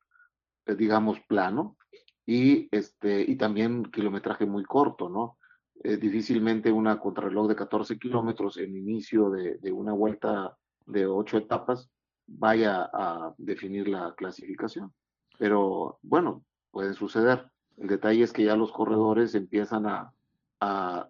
eh, 0.65 0.75
digamos, 0.75 1.19
plano 1.21 1.77
y, 2.25 2.67
este, 2.75 3.21
y 3.21 3.35
también 3.35 3.83
kilometraje 3.85 4.45
muy 4.45 4.63
corto, 4.63 5.09
¿no? 5.09 5.37
Eh, 5.83 5.97
difícilmente 5.97 6.71
una 6.71 6.99
contrarreloj 6.99 7.47
de 7.49 7.55
14 7.55 7.99
kilómetros 7.99 8.57
en 8.57 8.75
inicio 8.75 9.29
de, 9.29 9.71
una 9.71 9.93
vuelta 9.93 10.57
de 10.85 11.05
ocho 11.05 11.37
etapas 11.37 11.89
vaya 12.25 12.89
a 12.91 13.33
definir 13.37 13.87
la 13.87 14.15
clasificación. 14.15 14.93
Pero 15.37 15.99
bueno, 16.01 16.43
puede 16.71 16.93
suceder. 16.93 17.51
El 17.77 17.87
detalle 17.87 18.23
es 18.23 18.31
que 18.31 18.45
ya 18.45 18.55
los 18.55 18.71
corredores 18.71 19.35
empiezan 19.35 19.85
a 19.85 20.11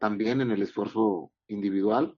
también 0.01 0.41
en 0.41 0.51
el 0.51 0.61
esfuerzo 0.61 1.31
individual 1.47 2.17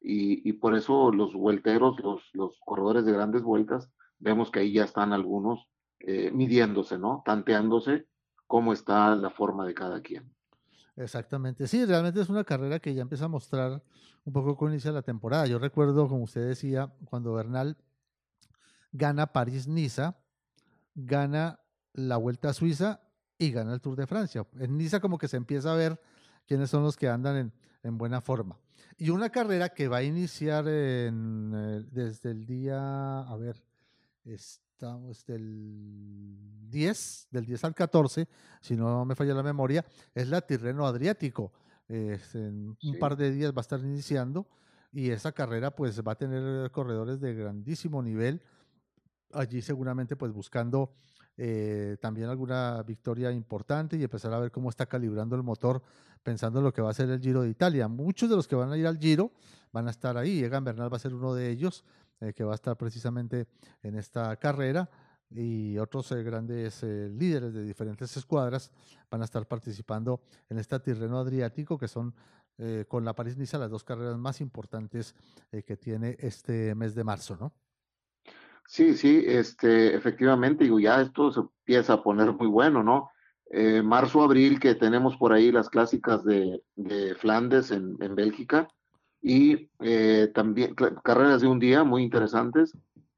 y, 0.00 0.52
por 0.54 0.76
eso 0.76 1.10
los 1.10 1.34
vuelteros, 1.34 1.96
los, 2.32 2.58
corredores 2.64 3.04
de 3.04 3.12
grandes 3.12 3.42
vueltas, 3.42 3.90
vemos 4.18 4.50
que 4.50 4.60
ahí 4.60 4.72
ya 4.72 4.84
están 4.84 5.12
algunos 5.12 5.68
eh, 6.00 6.30
midiéndose, 6.30 6.98
¿no? 6.98 7.22
Tanteándose 7.24 8.06
cómo 8.46 8.72
está 8.72 9.14
la 9.16 9.30
forma 9.30 9.66
de 9.66 9.74
cada 9.74 10.00
quien. 10.00 10.32
Exactamente, 10.96 11.66
sí, 11.68 11.84
realmente 11.84 12.20
es 12.20 12.28
una 12.28 12.44
carrera 12.44 12.80
que 12.80 12.94
ya 12.94 13.02
empieza 13.02 13.26
a 13.26 13.28
mostrar 13.28 13.82
un 14.24 14.32
poco 14.32 14.56
con 14.56 14.70
inicia 14.70 14.92
la 14.92 15.02
temporada. 15.02 15.46
Yo 15.46 15.58
recuerdo, 15.58 16.08
como 16.08 16.24
usted 16.24 16.48
decía, 16.48 16.92
cuando 17.04 17.32
Bernal 17.34 17.76
gana 18.92 19.28
París-Niza, 19.28 20.16
gana 20.94 21.60
la 21.92 22.16
Vuelta 22.16 22.50
a 22.50 22.52
Suiza 22.52 23.00
y 23.38 23.52
gana 23.52 23.74
el 23.74 23.80
Tour 23.80 23.96
de 23.96 24.06
Francia. 24.06 24.46
En 24.58 24.76
Niza 24.76 25.00
como 25.00 25.18
que 25.18 25.28
se 25.28 25.36
empieza 25.36 25.72
a 25.72 25.76
ver 25.76 26.00
quiénes 26.46 26.70
son 26.70 26.82
los 26.82 26.96
que 26.96 27.08
andan 27.08 27.52
en 27.82 27.98
buena 27.98 28.20
forma. 28.20 28.58
Y 28.96 29.10
una 29.10 29.30
carrera 29.30 29.68
que 29.70 29.88
va 29.88 29.98
a 29.98 30.02
iniciar 30.02 30.66
en, 30.68 31.52
eh, 31.54 31.84
desde 31.90 32.30
el 32.30 32.46
día, 32.46 33.20
a 33.20 33.36
ver, 33.36 33.62
es, 34.24 34.60
estamos 34.78 35.26
del 35.26 36.36
10, 36.70 37.28
del 37.32 37.46
10 37.46 37.64
al 37.64 37.74
14, 37.74 38.28
si 38.60 38.76
no 38.76 39.04
me 39.04 39.16
falla 39.16 39.34
la 39.34 39.42
memoria, 39.42 39.84
es 40.14 40.28
la 40.28 40.40
Tirreno 40.40 40.86
Adriático. 40.86 41.52
En 41.88 42.76
un 42.80 42.98
par 43.00 43.16
de 43.16 43.32
días 43.32 43.50
va 43.50 43.58
a 43.58 43.62
estar 43.62 43.80
iniciando 43.80 44.46
y 44.92 45.10
esa 45.10 45.32
carrera 45.32 45.74
pues 45.74 46.00
va 46.06 46.12
a 46.12 46.14
tener 46.14 46.70
corredores 46.70 47.18
de 47.18 47.34
grandísimo 47.34 48.00
nivel. 48.02 48.40
Allí 49.32 49.62
seguramente 49.62 50.14
pues 50.14 50.32
buscando 50.32 50.94
eh, 51.38 51.96
también 52.00 52.28
alguna 52.28 52.82
victoria 52.82 53.32
importante 53.32 53.96
y 53.96 54.02
empezar 54.02 54.34
a 54.34 54.38
ver 54.38 54.50
cómo 54.50 54.68
está 54.68 54.84
calibrando 54.84 55.34
el 55.34 55.42
motor 55.42 55.82
pensando 56.22 56.58
en 56.58 56.66
lo 56.66 56.72
que 56.74 56.82
va 56.82 56.90
a 56.90 56.94
ser 56.94 57.08
el 57.08 57.20
Giro 57.20 57.42
de 57.42 57.48
Italia. 57.48 57.88
Muchos 57.88 58.28
de 58.28 58.36
los 58.36 58.46
que 58.46 58.56
van 58.56 58.70
a 58.70 58.76
ir 58.76 58.86
al 58.86 58.98
Giro 58.98 59.32
van 59.72 59.86
a 59.88 59.90
estar 59.90 60.18
ahí. 60.18 60.44
Egan 60.44 60.64
Bernal 60.64 60.92
va 60.92 60.96
a 60.96 61.00
ser 61.00 61.14
uno 61.14 61.32
de 61.34 61.48
ellos. 61.48 61.84
Eh, 62.20 62.32
que 62.32 62.42
va 62.42 62.50
a 62.50 62.56
estar 62.56 62.76
precisamente 62.76 63.46
en 63.80 63.94
esta 63.94 64.34
carrera 64.38 64.90
y 65.30 65.78
otros 65.78 66.10
eh, 66.10 66.24
grandes 66.24 66.82
eh, 66.82 67.08
líderes 67.08 67.54
de 67.54 67.62
diferentes 67.62 68.16
escuadras 68.16 68.72
van 69.08 69.22
a 69.22 69.24
estar 69.24 69.46
participando 69.46 70.20
en 70.48 70.58
este 70.58 70.80
Tirreno 70.80 71.18
Adriático, 71.18 71.78
que 71.78 71.88
son 71.88 72.14
con 72.88 73.04
la 73.04 73.14
París-Niza 73.14 73.56
las 73.56 73.70
dos 73.70 73.84
carreras 73.84 74.18
más 74.18 74.40
importantes 74.40 75.14
que 75.64 75.76
tiene 75.76 76.16
este 76.18 76.74
mes 76.74 76.92
de 76.92 77.04
marzo, 77.04 77.36
¿no? 77.36 77.52
Sí, 78.70 78.94
sí, 78.94 79.24
este, 79.26 79.94
efectivamente, 79.94 80.64
digo, 80.64 80.78
ya 80.78 81.00
esto 81.00 81.32
se 81.32 81.40
empieza 81.40 81.94
a 81.94 82.02
poner 82.02 82.32
muy 82.32 82.46
bueno, 82.46 82.82
¿no? 82.82 83.10
marzo, 83.82 84.22
abril, 84.22 84.60
que 84.60 84.74
tenemos 84.74 85.16
por 85.16 85.32
ahí 85.32 85.50
las 85.50 85.70
clásicas 85.70 86.22
de, 86.22 86.62
de 86.76 87.14
Flandes 87.14 87.70
en, 87.70 87.96
en 87.98 88.14
Bélgica, 88.14 88.68
y 89.20 89.70
eh, 89.80 90.30
también 90.34 90.74
carreras 91.02 91.40
de 91.40 91.48
un 91.48 91.58
día 91.58 91.84
muy 91.84 92.02
interesantes 92.02 92.76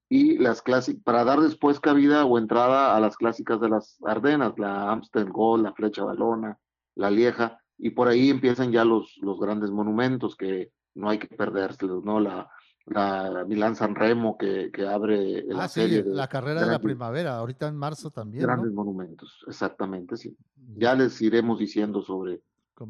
y 0.08 0.38
las 0.38 0.62
clásicas 0.62 1.02
para 1.04 1.24
dar 1.24 1.40
después 1.40 1.78
cabida 1.78 2.24
o 2.24 2.38
entrada 2.38 2.96
a 2.96 3.00
las 3.00 3.16
clásicas 3.16 3.60
de 3.60 3.68
las 3.68 3.98
Ardenas, 4.04 4.54
la 4.58 4.90
Amstel 4.90 5.30
Gold, 5.30 5.64
la 5.64 5.72
Flecha 5.72 6.04
Balona, 6.04 6.58
la 6.94 7.10
Lieja 7.10 7.60
y 7.78 7.90
por 7.90 8.08
ahí 8.08 8.30
empiezan 8.30 8.72
ya 8.72 8.84
los, 8.84 9.16
los 9.20 9.38
grandes 9.38 9.70
monumentos 9.70 10.36
que 10.36 10.72
no 10.94 11.08
hay 11.08 11.18
que 11.18 11.28
perdérselos, 11.28 12.04
¿no? 12.04 12.18
La, 12.18 12.50
la 12.90 13.44
Milán 13.46 13.76
San 13.76 13.94
Remo 13.94 14.36
que, 14.36 14.70
que 14.72 14.86
abre 14.86 15.44
la 15.46 15.64
ah, 15.64 15.68
serie 15.68 16.02
la 16.04 16.28
carrera 16.28 16.62
de 16.62 16.72
la 16.72 16.80
primavera, 16.80 17.36
ahorita 17.36 17.68
en 17.68 17.76
marzo 17.76 18.10
también. 18.10 18.42
Grandes 18.42 18.72
monumentos, 18.72 19.44
exactamente, 19.46 20.16
sí. 20.16 20.36
Ya 20.76 20.94
les 20.94 21.20
iremos 21.22 21.60
diciendo 21.60 22.02
sobre 22.02 22.42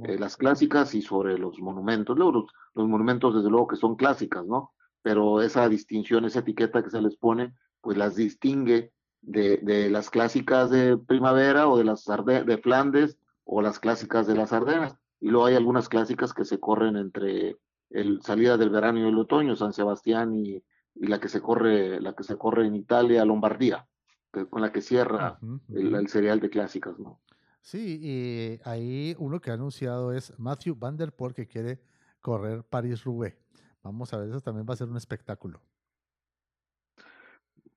eh, 0.05 0.19
las 0.19 0.37
clásicas 0.37 0.95
y 0.95 1.03
sobre 1.03 1.39
los 1.39 1.59
monumentos. 1.61 2.17
Luego, 2.17 2.33
los, 2.33 2.45
los, 2.75 2.89
monumentos, 2.89 3.35
desde 3.35 3.51
luego, 3.51 3.69
que 3.69 3.77
son 3.77 3.97
clásicas, 3.97 4.47
¿no? 4.47 4.73
Pero 5.03 5.43
esa 5.43 5.69
distinción, 5.69 6.25
esa 6.25 6.41
etiqueta 6.41 6.83
que 6.83 6.91
se 6.91 7.03
les 7.03 7.17
pone, 7.17 7.55
pues 7.83 7.99
las 7.99 8.17
distingue 8.17 8.93
de, 9.21 9.59
de 9.59 9.91
las 9.91 10.09
clásicas 10.09 10.71
de 10.71 10.97
primavera 10.97 11.69
o 11.69 11.77
de 11.77 11.85
las 11.85 12.05
de 12.07 12.59
Flandes 12.59 13.19
o 13.45 13.61
las 13.61 13.79
clásicas 13.79 14.27
de 14.27 14.35
las 14.35 14.53
Ardenas. 14.55 14.97
Y 15.21 15.29
luego 15.29 15.47
hay 15.47 15.57
algunas 15.57 15.91
clásicas 15.91 16.33
que 16.33 16.47
se 16.47 16.59
corren 16.59 16.97
entre 16.97 17.59
el 17.91 18.23
salida 18.23 18.57
del 18.57 18.71
verano 18.71 19.01
y 19.01 19.09
el 19.09 19.19
otoño, 19.19 19.57
San 19.57 19.73
Sebastián 19.73 20.35
y, 20.35 20.63
y 20.95 21.07
la 21.07 21.21
que 21.21 21.29
se 21.29 21.41
corre, 21.41 22.01
la 22.01 22.15
que 22.15 22.25
se 22.25 22.37
corre 22.37 22.67
en 22.67 22.75
Italia, 22.77 23.25
Lombardía, 23.25 23.87
que, 24.33 24.47
con 24.47 24.63
la 24.63 24.73
que 24.73 24.81
cierra 24.81 25.39
el, 25.69 25.95
el 25.95 26.09
serial 26.09 26.41
de 26.41 26.51
clásicas, 26.51 26.99
¿no? 26.99 27.21
Sí, 27.63 28.01
y 28.01 28.61
ahí 28.65 29.15
uno 29.19 29.41
que 29.41 29.51
ha 29.51 29.55
anunciado 29.55 30.13
es 30.13 30.33
Matthew 30.39 30.77
Van 30.77 30.97
Der 30.97 31.13
Poel 31.13 31.35
que 31.35 31.47
quiere 31.47 31.83
correr 32.21 32.65
París-Roubaix. 32.65 33.37
Vamos 33.83 34.13
a 34.13 34.19
ver, 34.19 34.31
eso 34.31 34.41
también 34.41 34.67
va 34.69 34.75
a 34.75 34.79
ser 34.79 34.89
un 34.89 34.97
espectáculo. 34.97 35.61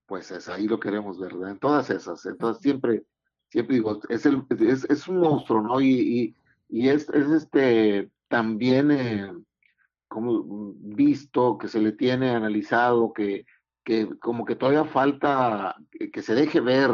Pues 0.05 0.31
es, 0.31 0.47
ahí 0.49 0.67
lo 0.67 0.79
queremos 0.79 1.19
ver, 1.19 1.33
¿verdad? 1.33 1.51
En 1.51 1.59
todas 1.59 1.89
esas. 1.89 2.25
Entonces 2.25 2.61
siempre, 2.61 3.03
siempre 3.49 3.75
digo, 3.75 3.99
es, 4.09 4.25
el, 4.25 4.45
es, 4.59 4.85
es 4.85 5.07
un 5.07 5.19
monstruo, 5.19 5.61
¿no? 5.61 5.81
Y, 5.81 5.89
y, 5.89 6.35
y 6.69 6.89
es, 6.89 7.09
es, 7.09 7.29
este 7.29 8.09
también 8.27 8.91
eh, 8.91 9.31
como 10.13 10.75
visto, 10.77 11.57
que 11.57 11.67
se 11.67 11.79
le 11.79 11.91
tiene 11.91 12.29
analizado, 12.29 13.11
que, 13.13 13.47
que 13.83 14.07
como 14.19 14.45
que 14.45 14.55
todavía 14.55 14.85
falta 14.85 15.75
que, 15.89 16.21
se 16.21 16.35
deje 16.35 16.61
ver 16.61 16.91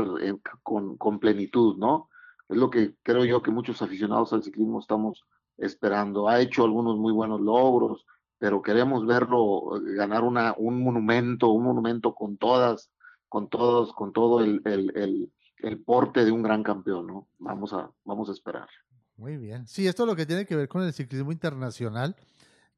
con, 0.63 0.95
con 0.95 1.19
plenitud, 1.19 1.75
¿no? 1.77 2.09
Es 2.47 2.55
lo 2.55 2.69
que 2.69 2.95
creo 3.03 3.25
yo 3.25 3.43
que 3.43 3.51
muchos 3.51 3.81
aficionados 3.81 4.31
al 4.31 4.41
ciclismo 4.41 4.79
estamos 4.79 5.25
esperando. 5.57 6.29
Ha 6.29 6.39
hecho 6.39 6.63
algunos 6.63 6.97
muy 6.97 7.11
buenos 7.11 7.41
logros, 7.41 8.05
pero 8.37 8.61
queremos 8.61 9.05
verlo 9.05 9.75
eh, 9.75 9.95
ganar 9.95 10.23
una, 10.23 10.55
un 10.57 10.81
monumento, 10.81 11.49
un 11.49 11.65
monumento 11.65 12.15
con 12.15 12.37
todas, 12.37 12.89
con 13.27 13.49
todos, 13.49 13.91
con 13.91 14.13
todo 14.13 14.39
el, 14.39 14.61
el, 14.63 14.93
el, 14.95 15.33
el 15.57 15.81
porte 15.81 16.23
de 16.23 16.31
un 16.31 16.41
gran 16.41 16.63
campeón, 16.63 17.05
¿no? 17.05 17.27
Vamos 17.37 17.73
a, 17.73 17.91
vamos 18.05 18.29
a 18.29 18.31
esperar. 18.31 18.69
Muy 19.17 19.35
bien. 19.35 19.67
Sí, 19.67 19.85
esto 19.85 20.03
es 20.03 20.07
lo 20.07 20.15
que 20.15 20.25
tiene 20.25 20.45
que 20.45 20.55
ver 20.55 20.69
con 20.69 20.81
el 20.83 20.93
ciclismo 20.93 21.33
internacional, 21.33 22.15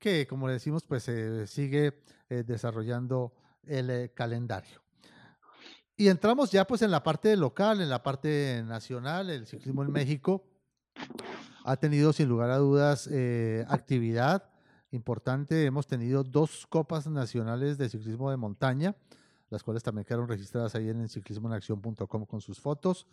que 0.02 0.26
como 0.26 0.48
le 0.48 0.54
decimos, 0.54 0.84
pues 0.84 1.04
se 1.04 1.46
sigue 1.46 2.02
eh, 2.28 2.44
desarrollando 2.46 3.34
el 3.68 3.90
eh, 3.92 4.12
calendario. 4.14 4.82
Y 5.96 6.08
entramos 6.08 6.52
ya 6.52 6.66
pues 6.66 6.82
en 6.82 6.90
la 6.90 7.04
parte 7.04 7.38
local, 7.38 7.80
en 7.80 7.90
la 7.90 8.02
parte 8.02 8.64
nacional, 8.66 9.30
el 9.30 9.46
ciclismo 9.46 9.84
en 9.84 9.92
México 9.92 10.44
ha 11.64 11.78
tenido 11.78 12.12
sin 12.14 12.28
lugar 12.28 12.50
a 12.50 12.58
dudas 12.58 13.08
eh, 13.12 13.64
actividad 13.70 14.50
importante. 14.90 15.66
Hemos 15.66 15.86
tenido 15.86 16.24
dos 16.24 16.66
copas 16.66 17.06
nacionales 17.06 17.78
de 17.78 17.88
ciclismo 17.88 18.32
de 18.32 18.38
montaña, 18.38 18.96
las 19.52 19.62
cuales 19.62 19.84
también 19.84 20.06
quedaron 20.06 20.28
registradas 20.28 20.74
ahí 20.74 20.90
en 20.90 21.08
ciclismoenacción.com 21.08 22.26
con 22.26 22.42
sus 22.42 22.60
fotos. 22.60 23.06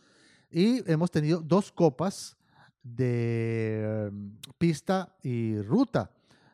Y 0.50 0.90
hemos 0.90 1.10
tenido 1.10 1.42
dos 1.42 1.70
copas 1.70 2.38
de 2.82 4.08
mm, 4.10 4.28
pista 4.56 5.14
y 5.22 5.60
ruta. 5.60 6.10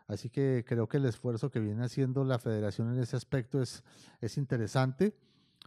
Así 0.07 0.29
que 0.29 0.65
creo 0.67 0.87
que 0.87 0.99
el 0.99 1.07
esfuerzo 1.07 1.51
que 1.51 1.61
viene 1.61 1.85
haciendo 1.85 2.25
la 2.25 2.39
federación 2.39 2.93
en 2.95 3.01
ese 3.01 3.17
aspecto 3.17 3.63
es, 3.63 3.83
es 4.21 4.37
interesante. 4.37 5.15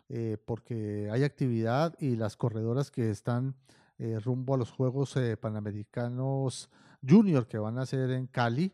Eh, 0.10 0.38
porque 0.46 1.10
hay 1.12 1.26
actividad 1.26 1.94
y 2.00 2.16
las 2.16 2.38
corredoras 2.38 2.92
que 2.92 3.10
están 3.10 3.56
eh, 3.98 4.20
rumbo 4.24 4.56
a 4.56 4.58
los 4.58 4.72
Juegos 4.72 5.18
eh, 5.18 5.36
Panamericanos 5.36 6.70
Junior 7.06 7.46
que 7.46 7.58
van 7.58 7.78
a 7.78 7.86
ser 7.86 8.12
en 8.12 8.28
Cali 8.28 8.72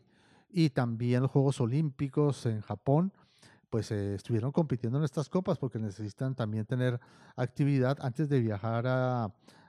y 0.48 0.70
también 0.70 1.22
los 1.22 1.32
Juegos 1.32 1.60
Olímpicos 1.60 2.46
en 2.46 2.60
Japón, 2.60 3.12
pues 3.68 3.90
estuvieron 3.90 4.52
compitiendo 4.52 4.98
en 4.98 5.04
estas 5.04 5.28
copas 5.28 5.58
porque 5.58 5.80
necesitan 5.80 6.36
también 6.36 6.66
tener 6.66 7.00
actividad 7.34 7.98
antes 8.00 8.28
de 8.28 8.38
viajar 8.38 8.86
a, 8.86 9.24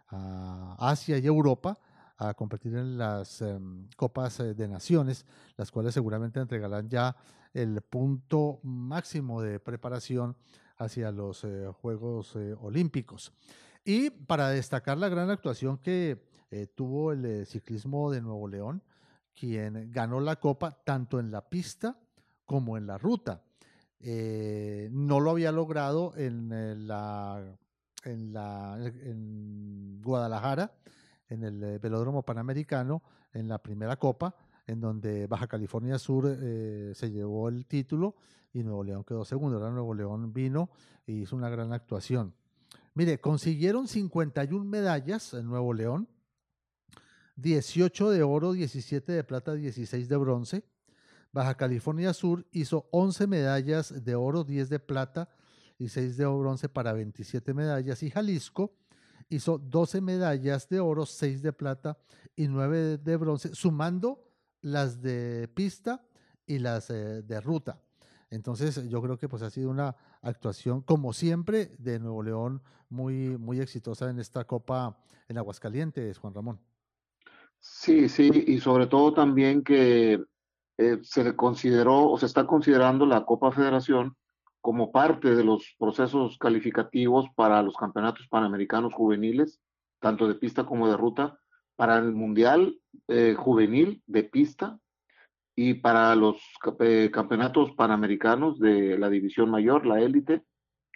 a 0.10 0.76
Asia 0.78 1.18
y 1.18 1.26
Europa 1.26 1.80
a 2.18 2.34
competir 2.34 2.76
en 2.76 2.98
las 2.98 3.42
em, 3.42 3.88
copas 3.98 4.38
de 4.38 4.68
naciones, 4.68 5.26
las 5.58 5.72
cuales 5.72 5.94
seguramente 5.94 6.40
entregarán 6.40 6.90
ya 6.90 7.16
el 7.54 7.82
punto 7.82 8.60
máximo 8.64 9.42
de 9.42 9.60
preparación 9.60 10.36
hacia 10.78 11.12
los 11.12 11.44
eh, 11.44 11.68
Juegos 11.82 12.36
eh, 12.36 12.56
Olímpicos. 12.60 13.34
Y 13.86 14.10
para 14.10 14.50
destacar 14.50 14.98
la 14.98 15.10
gran 15.10 15.30
actuación 15.30 15.78
que 15.78 16.26
eh, 16.50 16.68
tuvo 16.74 17.12
el 17.12 17.26
eh, 17.26 17.46
ciclismo 17.46 18.12
de 18.12 18.22
Nuevo 18.22 18.48
León, 18.48 18.82
quien 19.40 19.92
ganó 19.92 20.20
la 20.20 20.38
copa 20.38 20.72
tanto 20.84 21.20
en 21.20 21.30
la 21.30 21.48
pista 21.48 22.00
como 22.46 22.78
en 22.78 22.88
la 22.88 22.98
ruta. 22.98 23.44
Eh, 24.00 24.90
no 24.92 25.20
lo 25.20 25.32
había 25.32 25.52
logrado 25.52 26.14
en 26.16 26.88
la, 26.88 27.58
en, 28.04 28.34
la, 28.34 28.78
en 28.80 30.02
Guadalajara, 30.02 30.74
en 31.30 31.44
el 31.44 31.80
velódromo 31.80 32.24
panamericano, 32.24 33.02
en 33.34 33.48
la 33.48 33.58
primera 33.62 33.98
copa, 33.98 34.36
en 34.68 34.80
donde 34.80 35.28
Baja 35.28 35.48
California 35.48 36.00
Sur 36.00 36.26
se 36.28 37.12
llevó 37.12 37.50
el 37.50 37.66
título 37.66 38.16
y 38.54 38.64
Nuevo 38.64 38.84
León 38.84 39.04
quedó 39.04 39.26
segundo. 39.26 39.58
Ahora 39.58 39.72
Nuevo 39.72 39.94
León 39.94 40.34
vino 40.34 40.70
y 41.06 41.22
hizo 41.22 41.36
una 41.36 41.50
gran 41.50 41.74
actuación. 41.74 42.34
Mire, 42.94 43.20
consiguieron 43.20 43.88
51 43.88 44.64
medallas 44.64 45.34
en 45.34 45.48
Nuevo 45.48 45.74
León, 45.74 46.08
18 47.36 48.12
de 48.12 48.24
oro, 48.24 48.54
17 48.54 49.12
de 49.12 49.24
plata, 49.24 49.54
16 49.54 50.08
de 50.08 50.16
bronce. 50.16 50.64
Baja 51.34 51.56
California 51.58 52.14
Sur 52.14 52.48
hizo 52.54 52.88
11 52.92 53.28
medallas 53.28 54.06
de 54.06 54.16
oro, 54.16 54.46
10 54.46 54.70
de 54.70 54.80
plata 54.80 55.28
y 55.78 55.90
6 55.90 56.16
de 56.16 56.26
bronce 56.26 56.70
para 56.70 56.94
27 56.94 57.54
medallas. 57.54 58.02
Y 58.04 58.10
Jalisco 58.10 58.74
hizo 59.30 59.58
12 59.58 60.02
medallas 60.02 60.70
de 60.70 60.80
oro, 60.80 61.06
6 61.06 61.42
de 61.42 61.54
plata 61.54 61.98
y 62.36 62.48
9 62.48 62.98
de 62.98 63.18
bronce, 63.18 63.54
sumando 63.56 64.24
las 64.62 65.02
de 65.02 65.48
pista 65.54 66.04
y 66.46 66.60
las 66.60 66.90
eh, 66.90 67.22
de 67.24 67.42
ruta. 67.42 67.82
Entonces 68.30 68.88
yo 68.90 69.02
creo 69.02 69.18
que 69.18 69.30
pues 69.30 69.42
ha 69.44 69.50
sido 69.50 69.70
una 69.70 69.96
actuación, 70.22 70.82
como 70.82 71.14
siempre, 71.14 71.76
de 71.78 72.00
Nuevo 72.00 72.24
León 72.24 72.62
muy, 72.90 73.38
muy 73.38 73.60
exitosa 73.60 74.10
en 74.10 74.20
esta 74.20 74.46
Copa 74.46 74.98
en 75.28 75.38
Aguascalientes, 75.38 76.18
Juan 76.18 76.34
Ramón. 76.34 76.60
Sí, 77.60 78.10
sí, 78.10 78.30
y 78.48 78.60
sobre 78.60 78.88
todo 78.88 79.14
también 79.14 79.64
que 79.64 80.24
eh, 80.78 81.00
se 81.02 81.24
le 81.24 81.36
consideró 81.36 82.10
o 82.10 82.18
se 82.18 82.26
está 82.26 82.46
considerando 82.46 83.06
la 83.06 83.26
Copa 83.26 83.52
Federación 83.52 84.16
como 84.66 84.92
parte 84.92 85.36
de 85.36 85.44
los 85.44 85.76
procesos 85.78 86.40
calificativos 86.40 87.28
para 87.36 87.62
los 87.62 87.78
campeonatos 87.78 88.28
panamericanos 88.28 88.96
juveniles, 88.96 89.62
tanto 90.00 90.28
de 90.28 90.34
pista 90.34 90.66
como 90.66 90.90
de 90.90 90.98
ruta, 90.98 91.40
para 91.76 92.00
el 92.00 92.14
Mundial 92.14 92.82
eh, 93.08 93.36
Juvenil 93.38 94.02
de 94.08 94.24
pista 94.24 94.80
y 95.56 95.76
para 95.76 96.16
los 96.16 96.42
eh, 96.80 97.12
campeonatos 97.14 97.74
panamericanos 97.74 98.58
de 98.58 98.98
la 98.98 99.12
división 99.12 99.52
mayor, 99.52 99.86
la 99.86 100.02
élite, 100.02 100.42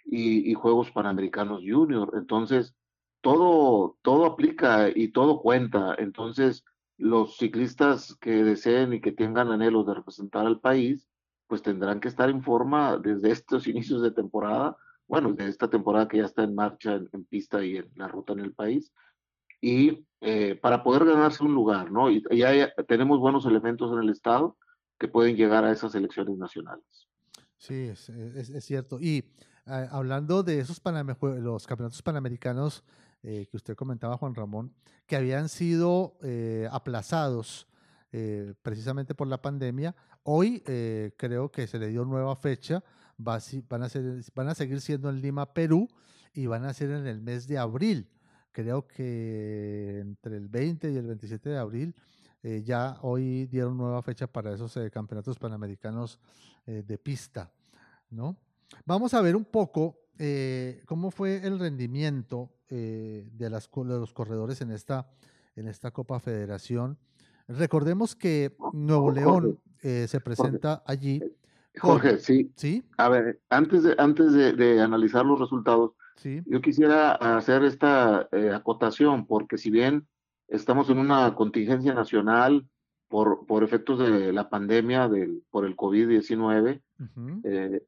y, 0.04 0.52
Juegos 0.56 0.90
Panamericanos 0.90 1.62
Junior. 1.64 2.14
Entonces, 2.16 2.74
todo, 3.22 4.00
todo 4.02 4.26
aplica 4.26 4.90
y 4.90 5.10
todo 5.10 5.44
cuenta. 5.44 5.94
Entonces, 6.00 6.66
los 6.98 7.38
ciclistas 7.38 8.18
que 8.20 8.44
deseen 8.44 8.94
y 8.94 9.00
que 9.00 9.12
tengan 9.12 9.52
anhelos 9.52 9.86
de 9.86 9.94
representar 9.94 10.48
al 10.48 10.60
país, 10.60 11.09
pues 11.50 11.64
tendrán 11.64 12.00
que 12.00 12.08
estar 12.08 12.30
en 12.30 12.44
forma 12.44 12.98
desde 12.98 13.32
estos 13.32 13.68
inicios 13.68 14.02
de 14.02 14.12
temporada, 14.12 14.78
bueno, 15.08 15.34
de 15.34 15.48
esta 15.48 15.68
temporada 15.70 16.08
que 16.08 16.20
ya 16.20 16.26
está 16.26 16.44
en 16.44 16.56
marcha 16.56 16.94
en, 16.94 17.26
pista 17.26 17.66
y 17.66 17.78
en 17.78 17.92
la 17.96 18.08
ruta 18.08 18.34
en 18.34 18.40
el 18.40 18.54
país, 18.54 18.94
y 19.60 20.06
eh, 20.22 20.56
para 20.56 20.84
poder 20.84 21.04
ganarse 21.06 21.44
un 21.44 21.54
lugar, 21.54 21.92
¿no? 21.92 22.10
Y, 22.10 22.24
ya 22.32 22.72
tenemos 22.88 23.20
buenos 23.20 23.46
elementos 23.46 23.92
en 23.92 24.00
el 24.00 24.10
estado 24.10 24.56
que 25.00 25.08
pueden 25.08 25.36
llegar 25.36 25.66
a 25.66 25.72
esas 25.72 25.96
elecciones 25.96 26.38
nacionales. 26.38 26.86
Sí, 27.58 27.88
es, 27.88 28.08
es, 28.10 28.64
cierto. 28.64 29.00
Y 29.02 29.26
ah, 29.66 29.88
hablando 29.92 30.44
de 30.44 30.60
esos 30.60 30.82
los 30.84 31.68
campeonatos 31.68 32.02
panamericanos 32.02 32.84
eh, 33.24 33.48
que 33.50 33.58
usted 33.58 33.76
comentaba, 33.76 34.18
Juan 34.18 34.36
Ramón, 34.36 34.74
que 35.08 35.16
habían 35.18 35.50
sido 35.50 36.18
eh, 38.12 38.54
precisamente 38.62 39.16
por 39.16 39.28
la 39.28 39.42
pandemia, 39.42 39.96
hoy 40.24 40.62
creo 41.18 41.52
que 41.52 41.68
se 41.68 41.80
le 41.80 41.88
dio 41.88 42.06
nueva 42.06 42.36
fecha, 42.36 42.84
van, 43.18 43.38
a 43.84 43.90
ser, 43.90 44.24
van 44.36 44.48
a 44.50 44.56
seguir 44.56 44.82
siendo 44.82 45.10
en 45.10 45.22
Lima, 45.22 45.54
Perú, 45.54 45.88
y 46.34 46.46
van 46.46 46.66
a 46.66 46.74
ser 46.74 46.92
en 46.92 47.08
el 47.08 47.22
mes 47.22 47.48
de 47.48 47.58
abril 47.58 48.10
creo 48.52 48.88
que 48.88 50.00
entre 50.00 50.38
el 50.38 50.48
20 50.48 50.92
y 50.92 50.98
el 50.98 51.08
27 51.08 51.50
de 51.50 51.58
abril, 51.58 51.96
eh, 52.44 52.64
ya 52.66 52.98
hoy 53.02 53.46
dieron 53.48 53.78
nueva 53.78 54.02
fecha 54.02 54.28
para 54.28 54.54
esos 54.54 54.76
eh, 54.78 54.90
campeonatos 54.90 55.38
panamericanos 55.38 56.20
eh, 56.66 56.84
de 56.86 56.98
pista, 56.98 57.52
¿no? 58.10 58.38
Vamos 58.86 59.14
a 59.14 59.22
ver 59.22 59.36
un 59.36 59.46
poco 59.46 59.98
cómo 60.86 61.12
fue 61.12 61.38
el 61.48 61.58
rendimiento 61.58 62.52
de, 62.70 63.50
los 63.50 64.14
corredores 64.14 64.60
en 64.60 64.72
esta 64.72 65.92
Copa 65.92 66.20
Federación. 66.20 66.98
Recordemos 67.50 68.16
que 68.16 68.56
Nuevo 68.72 69.12
León 69.12 69.60
se 69.82 70.22
presenta 70.24 70.84
allí. 70.86 71.22
Jorge, 71.78 72.18
sí. 72.20 72.52
Sí. 72.56 72.84
A 72.98 73.10
ver, 73.10 73.42
antes 73.50 73.84
de, 73.84 73.96
antes 73.98 74.34
de 74.34 74.82
analizar 74.82 75.26
los 75.26 75.40
resultados, 75.40 75.92
yo 76.24 76.62
quisiera 76.62 77.14
hacer 77.14 77.64
esta 77.64 78.28
eh, 78.32 78.52
acotación, 78.54 79.26
porque 79.26 79.58
si 79.58 79.70
bien 79.70 80.08
estamos 80.48 80.90
en 80.90 80.98
una 80.98 81.34
contingencia 81.36 81.94
nacional 81.94 82.68
por, 83.08 83.46
por 83.46 83.64
efectos 83.64 84.00
de 84.00 84.34
la 84.34 84.50
pandemia 84.50 85.08
del, 85.08 85.44
por 85.50 85.66
el 85.66 85.76
COVID-19, 85.76 86.82
eh, 87.44 87.84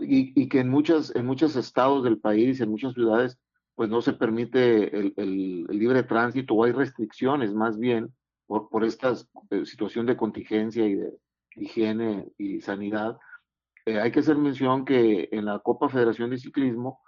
y, 0.00 0.42
y, 0.42 0.48
que 0.48 0.60
en, 0.60 0.68
muchas, 0.68 1.14
en 1.14 1.26
muchos 1.26 1.54
estados 1.56 2.02
del 2.02 2.18
país, 2.18 2.60
en 2.60 2.70
muchas 2.70 2.94
ciudades, 2.94 3.38
pues 3.74 3.88
no 3.88 4.02
se 4.02 4.12
permite 4.12 4.98
el, 4.98 5.14
el, 5.16 5.64
libre 5.68 6.02
tránsito 6.02 6.54
o 6.54 6.64
hay 6.64 6.72
restricciones 6.72 7.54
más 7.54 7.78
bien 7.78 8.12
por, 8.48 8.68
por 8.68 8.84
esta 8.84 9.14
eh, 9.50 9.64
situación 9.64 10.06
de 10.06 10.16
contingencia 10.16 10.84
y 10.84 10.96
de 10.96 11.12
higiene 11.54 12.26
y 12.36 12.60
sanidad. 12.60 13.16
hay 13.86 14.10
que 14.10 14.20
hacer 14.20 14.36
mención 14.36 14.84
que 14.84 15.28
en 15.30 15.44
la 15.44 15.60
Copa 15.60 15.88
Federación 15.88 16.30
de 16.30 16.38
Ciclismo 16.38 17.00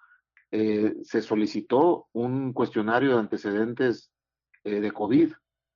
eh, 0.52 0.96
se 1.04 1.22
solicitó 1.22 2.08
un 2.12 2.52
cuestionario 2.52 3.12
de 3.12 3.20
antecedentes 3.20 4.10
eh, 4.64 4.80
de 4.80 4.90
COVID 4.90 5.32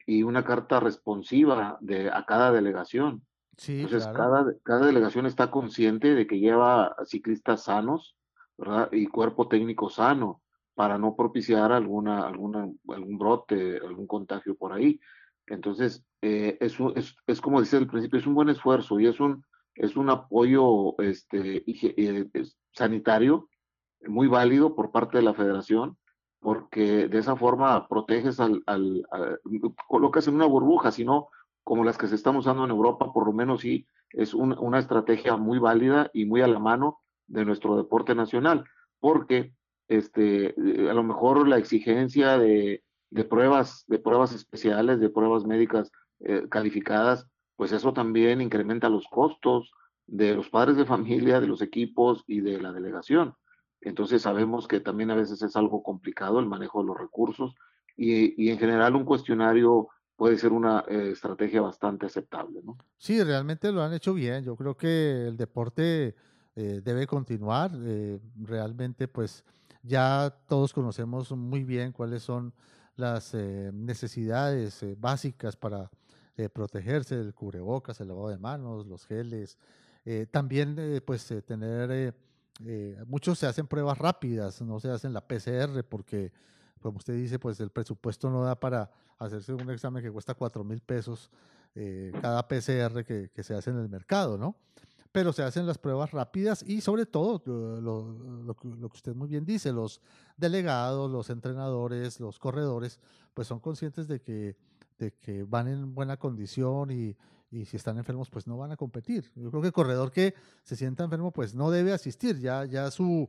y 0.07 0.23
una 0.25 0.45
carta 0.45 0.81
responsiva 0.81 1.79
de, 1.81 2.11
a 2.11 2.25
cada 2.27 2.51
delegación. 2.51 3.25
Sí, 3.57 3.83
Entonces, 3.83 4.09
cada, 4.09 4.53
cada 4.65 4.87
delegación 4.87 5.27
está 5.27 5.51
consciente 5.51 6.15
de 6.15 6.27
que 6.27 6.41
lleva 6.41 6.97
ciclistas 7.05 7.65
sanos 7.65 8.17
¿verdad? 8.59 8.89
y 8.91 9.07
cuerpo 9.07 9.47
técnico 9.47 9.89
sano 9.89 10.43
para 10.75 10.99
no 10.99 11.15
propiciar 11.15 11.71
alguna, 11.71 12.27
alguna, 12.27 12.69
algún 12.89 13.17
brote, 13.17 13.79
algún 13.79 14.09
contagio 14.09 14.57
por 14.57 14.73
ahí. 14.73 14.99
Entonces, 15.47 16.05
eh, 16.23 16.57
es, 16.61 16.77
es, 16.95 17.17
es, 17.27 17.41
como 17.41 17.61
dice 17.61 17.77
al 17.77 17.87
principio, 17.87 18.19
es 18.19 18.27
un 18.27 18.35
buen 18.35 18.49
esfuerzo 18.49 18.99
y 18.99 19.07
es 19.07 19.21
un, 19.21 19.45
es 19.75 19.97
un 19.97 20.11
apoyo 20.11 20.99
este, 21.01 21.65
eh, 21.67 22.27
sanitario 22.73 23.49
muy 24.07 24.29
válido 24.29 24.75
por 24.75 24.91
parte 24.91 25.19
de 25.19 25.25
la 25.25 25.35
federación, 25.35 25.99
porque 26.41 27.09
de 27.09 27.19
esa 27.19 27.37
forma 27.37 27.89
proteges 27.89 28.39
al, 28.41 28.63
al, 28.67 29.07
colocas 29.89 30.29
en 30.29 30.35
una 30.35 30.47
burbuja, 30.47 30.91
sino 30.93 31.29
como 31.63 31.85
las 31.85 31.97
que 31.97 32.07
se 32.07 32.15
están 32.15 32.37
usando 32.37 32.65
en 32.65 32.71
Europa, 32.71 33.13
por 33.13 33.27
lo 33.27 33.33
menos 33.33 33.63
sí 33.63 33.87
es 34.11 34.35
una 34.35 34.79
estrategia 34.79 35.37
muy 35.37 35.59
válida 35.59 36.11
y 36.13 36.25
muy 36.27 36.41
a 36.43 36.47
la 36.47 36.59
mano 36.59 37.01
de 37.27 37.45
nuestro 37.45 37.77
deporte 37.77 38.15
nacional, 38.15 38.65
porque 39.01 39.55
este, 39.89 40.55
a 40.89 40.95
lo 40.95 41.03
mejor 41.03 41.49
la 41.49 41.59
exigencia 41.59 42.39
de, 42.39 42.85
de 43.11 43.25
pruebas, 43.25 43.85
de 43.87 43.99
pruebas 43.99 44.33
especiales, 44.33 45.01
de 45.01 45.11
pruebas 45.11 45.45
médicas 45.45 45.91
eh, 46.21 46.47
calificadas, 46.51 47.27
pues 47.57 47.73
eso 47.73 47.93
también 47.93 48.41
incrementa 48.41 48.89
los 48.89 49.07
costos 49.09 49.73
de 50.07 50.35
los 50.35 50.51
padres 50.51 50.77
de 50.77 50.85
familia, 50.85 51.41
de 51.41 51.47
los 51.47 51.63
equipos 51.63 52.25
y 52.27 52.41
de 52.41 52.61
la 52.61 52.73
delegación. 52.73 53.35
Entonces 53.81 54.23
sabemos 54.23 54.67
que 54.67 54.81
también 54.81 55.11
a 55.11 55.15
veces 55.15 55.43
es 55.43 55.57
algo 55.57 55.83
complicado 55.83 56.41
el 56.41 56.47
manejo 56.47 56.81
de 56.81 56.87
los 56.87 56.99
recursos 56.99 57.55
y, 57.97 58.51
en 58.51 58.59
general 58.59 58.97
un 58.97 59.05
cuestionario 59.05 59.89
puede 60.17 60.39
ser 60.39 60.53
una 60.53 60.85
eh, 60.89 61.11
estrategia 61.13 61.61
bastante 61.61 62.07
aceptable. 62.07 62.61
¿no? 62.65 62.79
Sí, 62.97 63.23
realmente 63.23 63.71
lo 63.73 63.83
han 63.83 63.93
hecho 63.93 64.15
bien. 64.15 64.45
Yo 64.45 64.57
creo 64.57 64.77
que 64.77 65.27
el 65.29 65.37
deporte 65.37 66.15
eh, 66.57 66.81
debe 66.83 67.07
continuar. 67.07 67.73
Eh, 67.75 68.21
realmente 68.37 69.09
pues 69.09 69.45
ya 69.83 70.35
todos 70.49 70.73
conocemos 70.73 71.31
muy 71.33 71.65
bien 71.65 71.93
cuáles 71.93 72.23
son 72.23 72.55
las 72.97 73.35
necesidades 73.35 74.85
básicas 74.99 75.57
para 75.57 75.91
protegerse 76.53 77.17
del 77.17 77.35
cubrebocas, 77.35 78.01
el 78.01 78.09
lavado 78.09 78.29
de 78.29 78.39
manos, 78.39 78.87
los 78.87 79.07
geles. 79.07 79.59
también 80.31 81.03
pues 81.05 81.33
tener 81.47 82.15
eh, 82.63 82.97
muchos 83.07 83.39
se 83.39 83.47
hacen 83.47 83.67
pruebas 83.67 83.99
rápidas, 83.99 84.63
no 84.63 84.79
se 84.79 84.91
hacen 84.91 85.13
la 85.13 85.27
PCR 85.27 85.83
porque, 85.89 86.33
como 86.81 86.99
usted 86.99 87.15
dice, 87.15 87.39
pues 87.39 87.59
el 87.61 87.71
presupuesto 87.71 88.31
no 88.31 88.45
da 88.45 88.59
para 88.59 88.91
hacerse 89.19 89.53
un 89.55 89.71
examen 89.71 90.03
que 90.03 90.11
cuesta 90.11 90.35
cuatro 90.35 90.63
mil 90.63 90.81
pesos 90.81 91.31
eh, 91.75 92.13
cada 92.21 92.47
PCR 92.47 93.05
que, 93.05 93.43
se 93.43 93.55
hace 93.55 93.71
en 93.71 93.79
el 93.79 93.89
mercado, 93.89 94.39
¿no? 94.39 94.57
Pero 95.15 95.33
se 95.33 95.45
hacen 95.45 95.65
las 95.65 95.79
pruebas 95.79 96.11
rápidas 96.11 96.65
y 96.67 96.81
sobre 96.81 97.07
todo, 97.07 97.41
lo, 97.81 98.57
que 98.57 98.97
usted 98.97 99.15
muy 99.15 99.29
bien 99.29 99.45
dice, 99.45 99.73
los 99.73 100.01
delegados, 100.37 101.09
los 101.09 101.31
entrenadores, 101.31 102.19
los 102.19 102.41
corredores, 102.41 102.99
pues 103.33 103.47
son 103.47 103.61
conscientes 103.61 104.09
de 104.09 104.21
que, 104.21 104.57
de 104.99 105.13
que 105.13 105.45
van 105.45 105.69
en 105.69 105.95
buena 105.95 106.17
condición 106.17 106.91
y, 106.91 107.17
y 107.53 107.65
si 107.65 107.77
están 107.77 107.97
enfermos, 107.97 108.29
pues 108.29 108.49
no 108.49 108.59
van 108.59 108.73
a 108.73 108.77
competir. 108.77 109.31
Yo 109.37 109.51
creo 109.51 109.63
que 109.63 109.69
el 109.69 109.73
corredor 109.73 110.11
que 110.11 110.35
se 110.65 110.75
sienta 110.75 111.05
enfermo, 111.05 111.31
pues 111.31 111.55
no 111.55 111.71
debe 111.71 111.93
asistir, 111.93 112.41
ya, 112.41 112.65
ya 112.65 112.91
su, 112.91 113.29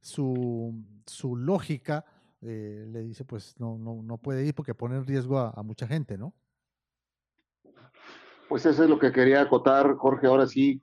su, 0.00 0.74
su 1.04 1.36
lógica 1.36 2.06
eh, 2.40 2.86
le 2.90 3.02
dice, 3.02 3.26
pues 3.26 3.60
no, 3.60 3.76
no, 3.76 4.02
no 4.02 4.16
puede 4.16 4.46
ir 4.46 4.54
porque 4.54 4.74
pone 4.74 4.96
en 4.96 5.04
riesgo 5.04 5.38
a, 5.38 5.62
mucha 5.62 5.86
gente, 5.86 6.16
¿no? 6.16 6.32
Pues 8.48 8.64
eso 8.64 8.84
es 8.84 8.88
lo 8.88 8.98
que 8.98 9.12
quería 9.12 9.42
acotar, 9.42 9.96
Jorge. 9.96 10.28
Ahora 10.28 10.46
sí, 10.46 10.80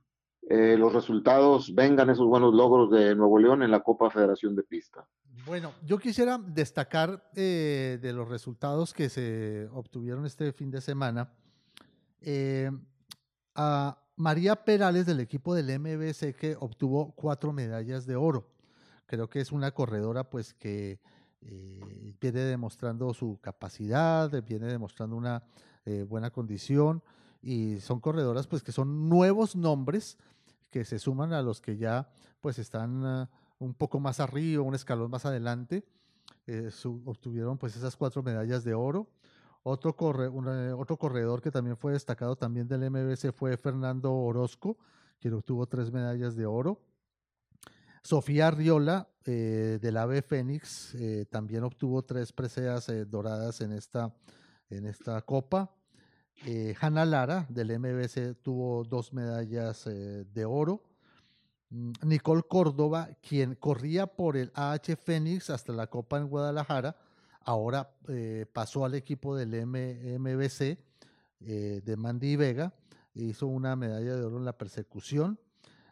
eh, 0.50 0.76
los 0.78 0.94
resultados, 0.94 1.74
vengan 1.74 2.10
esos 2.10 2.28
buenos 2.28 2.54
logros 2.54 2.92
de 2.92 3.16
Nuevo 3.16 3.40
León 3.40 3.64
en 3.64 3.72
la 3.72 3.82
Copa 3.82 4.10
Federación 4.10 4.56
de 4.56 4.64
Pista. 4.64 5.06
Bueno, 5.46 5.72
yo 5.86 5.98
quisiera 5.98 6.38
destacar 6.38 7.30
eh, 7.36 8.00
de 8.02 8.14
los 8.14 8.30
resultados 8.30 8.94
que 8.94 9.10
se 9.10 9.68
obtuvieron 9.74 10.26
este 10.26 10.52
fin 10.54 10.72
de 10.72 10.82
semana 10.82 11.34
a 13.56 13.98
María 14.16 14.56
Perales 14.56 15.06
del 15.06 15.20
equipo 15.20 15.56
del 15.56 15.80
MBC 15.80 16.36
que 16.36 16.56
obtuvo 16.60 17.14
cuatro 17.16 17.52
medallas 17.52 18.06
de 18.06 18.16
oro. 18.16 18.48
Creo 19.06 19.30
que 19.30 19.42
es 19.42 19.52
una 19.52 19.72
corredora 19.72 20.30
pues 20.30 20.54
que 20.54 21.00
eh, 21.42 22.14
viene 22.22 22.42
demostrando 22.42 23.14
su 23.14 23.40
capacidad, 23.42 24.32
viene 24.44 24.68
demostrando 24.68 25.16
una 25.16 25.44
eh, 25.86 26.04
buena 26.08 26.30
condición 26.30 27.04
y 27.42 27.80
son 27.80 28.00
corredoras 28.00 28.48
pues 28.48 28.64
que 28.64 28.72
son 28.72 29.10
nuevos 29.10 29.56
nombres 29.56 30.18
que 30.74 30.86
se 30.86 30.98
suman 30.98 31.34
a 31.34 31.44
los 31.44 31.62
que 31.62 31.78
ya 31.78 32.10
pues 32.42 32.58
están 32.58 33.06
ah, 33.06 33.30
un 33.60 33.76
poco 33.76 34.00
más 34.00 34.20
arriba, 34.20 34.64
un 34.64 34.74
escalón 34.74 35.12
más 35.12 35.24
adelante. 35.28 35.86
Eh, 36.48 36.72
obtuvieron 37.06 37.60
pues 37.60 37.76
esas 37.76 37.96
cuatro 37.96 38.24
medallas 38.24 38.64
de 38.64 38.74
oro. 38.74 39.08
Otro, 39.62 39.96
corre, 39.96 40.28
otro 40.74 40.98
corredor 40.98 41.44
que 41.44 41.52
también 41.52 41.78
fue 41.78 41.94
destacado 41.94 42.36
también 42.36 42.68
del 42.68 42.90
MBC 42.90 43.32
fue 43.32 43.56
Fernando 43.56 44.12
Orozco, 44.12 44.78
quien 45.20 45.36
obtuvo 45.36 45.68
tres 45.68 45.92
medallas 45.92 46.36
de 46.36 46.48
oro. 46.48 46.82
Sofía 48.02 48.50
Riola, 48.50 49.08
eh, 49.26 49.78
del 49.80 49.96
AVE 49.96 50.24
Fénix, 50.24 50.96
eh, 50.96 51.26
también 51.30 51.64
obtuvo 51.64 52.04
tres 52.04 52.34
preseas 52.34 52.90
eh, 52.90 53.06
doradas 53.06 53.62
en 53.62 53.74
esta, 53.74 54.12
en 54.70 54.88
esta 54.88 55.22
copa. 55.22 55.72
Hanna 56.80 57.06
Lara, 57.06 57.46
del 57.50 57.80
MBC, 57.80 58.42
tuvo 58.42 58.84
dos 58.84 59.14
medallas 59.14 59.86
de 59.86 60.46
oro. 60.46 60.84
Mm, 61.70 61.92
Nicole 62.04 62.44
Córdoba, 62.44 63.10
quien 63.22 63.56
corría 63.56 64.08
por 64.08 64.36
el 64.36 64.52
AH 64.54 64.96
Fénix 64.98 65.50
hasta 65.50 65.74
la 65.74 65.88
Copa 65.88 66.18
en 66.18 66.28
Guadalajara, 66.28 66.98
ahora 67.42 67.96
pasó 68.52 68.86
al 68.86 68.96
equipo 68.96 69.36
del 69.36 69.66
MBC 69.66 70.78
de 71.40 71.96
Mandy 71.98 72.36
Vega, 72.36 72.74
hizo 73.14 73.48
una 73.48 73.76
medalla 73.76 74.16
de 74.16 74.24
oro 74.24 74.38
en 74.38 74.46
la 74.46 74.58
persecución. 74.58 75.40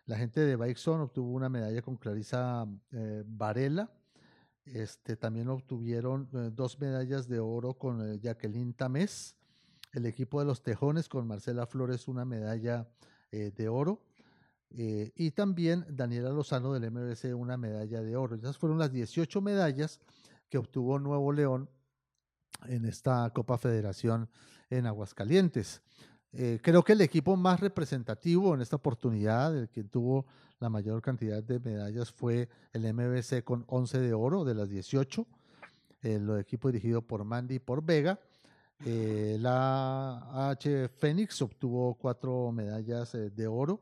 La 0.06 0.18
gente 0.18 0.42
de 0.42 0.56
Bikeson 0.56 1.02
obtuvo 1.02 1.32
una 1.32 1.50
medalla 1.50 1.82
con 1.82 1.96
Clarisa 1.96 2.68
eh, 2.92 3.24
Varela. 3.26 3.92
Este, 4.66 5.16
también 5.16 5.48
obtuvieron 5.50 6.30
eh, 6.34 6.50
dos 6.54 6.80
medallas 6.80 7.28
de 7.28 7.40
oro 7.40 7.76
con 7.76 8.02
eh, 8.02 8.20
Jacqueline 8.20 8.74
Tamés. 8.74 9.36
El 9.92 10.06
equipo 10.06 10.40
de 10.40 10.46
los 10.46 10.64
Tejones 10.64 11.10
con 11.10 11.28
Marcela 11.28 11.66
Flores 11.66 12.08
una 12.08 12.26
medalla 12.26 12.88
de 13.32 13.70
oro. 13.70 14.02
y 14.70 15.32
también 15.32 15.86
Daniela 15.90 16.32
Lozano 16.32 16.74
del 16.74 16.92
MBC 16.92 17.36
una 17.36 17.58
medalla 17.58 18.02
de 18.02 18.16
oro. 18.16 18.36
Esas 18.36 18.58
fueron 18.58 18.78
las 18.78 18.92
18 18.92 19.42
medallas 19.42 20.00
que 20.50 20.58
obtuvo 20.58 21.00
Nuevo 21.00 21.32
León 21.32 21.70
en 22.68 22.86
esta 22.86 23.30
Copa 23.32 23.58
Federación 23.58 24.30
en 24.70 24.86
Aguascalientes. 24.86 25.82
Eh, 26.34 26.60
creo 26.62 26.84
que 26.84 26.94
el 26.94 27.02
equipo 27.02 27.36
más 27.36 27.60
representativo 27.60 28.54
en 28.54 28.62
esta 28.62 28.78
oportunidad, 28.78 29.56
el 29.58 29.70
que 29.70 29.84
tuvo 29.84 30.26
la 30.60 30.70
mayor 30.70 31.02
cantidad 31.02 31.44
de 31.44 31.60
medallas, 31.60 32.12
fue 32.12 32.48
el 32.72 32.94
MBC 32.94 33.44
con 33.44 33.66
11 33.68 34.00
de 34.00 34.14
oro 34.14 34.46
de 34.46 34.56
las 34.56 34.70
18. 34.70 35.26
El 36.02 36.40
equipo 36.40 36.72
dirigido 36.72 37.02
por 37.02 37.24
Mandy 37.26 37.56
y 37.56 37.60
por 37.60 37.84
Vega. 37.84 38.20
Eh, 38.86 39.38
la 39.40 40.50
H 40.50 40.88
Phoenix 40.90 41.42
obtuvo 41.42 41.96
cuatro 41.96 42.52
medallas 42.52 43.14
eh, 43.16 43.30
de 43.30 43.48
oro. 43.48 43.82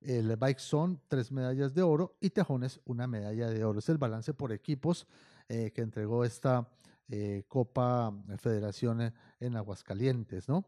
El 0.00 0.36
Bike 0.36 0.60
Zone, 0.60 0.98
tres 1.08 1.32
medallas 1.32 1.74
de 1.74 1.82
oro. 1.82 2.16
Y 2.20 2.30
Tejones, 2.30 2.80
una 2.84 3.06
medalla 3.06 3.48
de 3.48 3.64
oro. 3.64 3.78
Es 3.78 3.88
el 3.88 3.98
balance 3.98 4.34
por 4.34 4.52
equipos 4.52 5.06
que 5.46 5.72
entregó 5.76 6.24
esta 6.24 6.66
Copa 7.48 8.12
Federación 8.38 9.12
en 9.38 9.56
Aguascalientes, 9.56 10.48
¿no? 10.48 10.64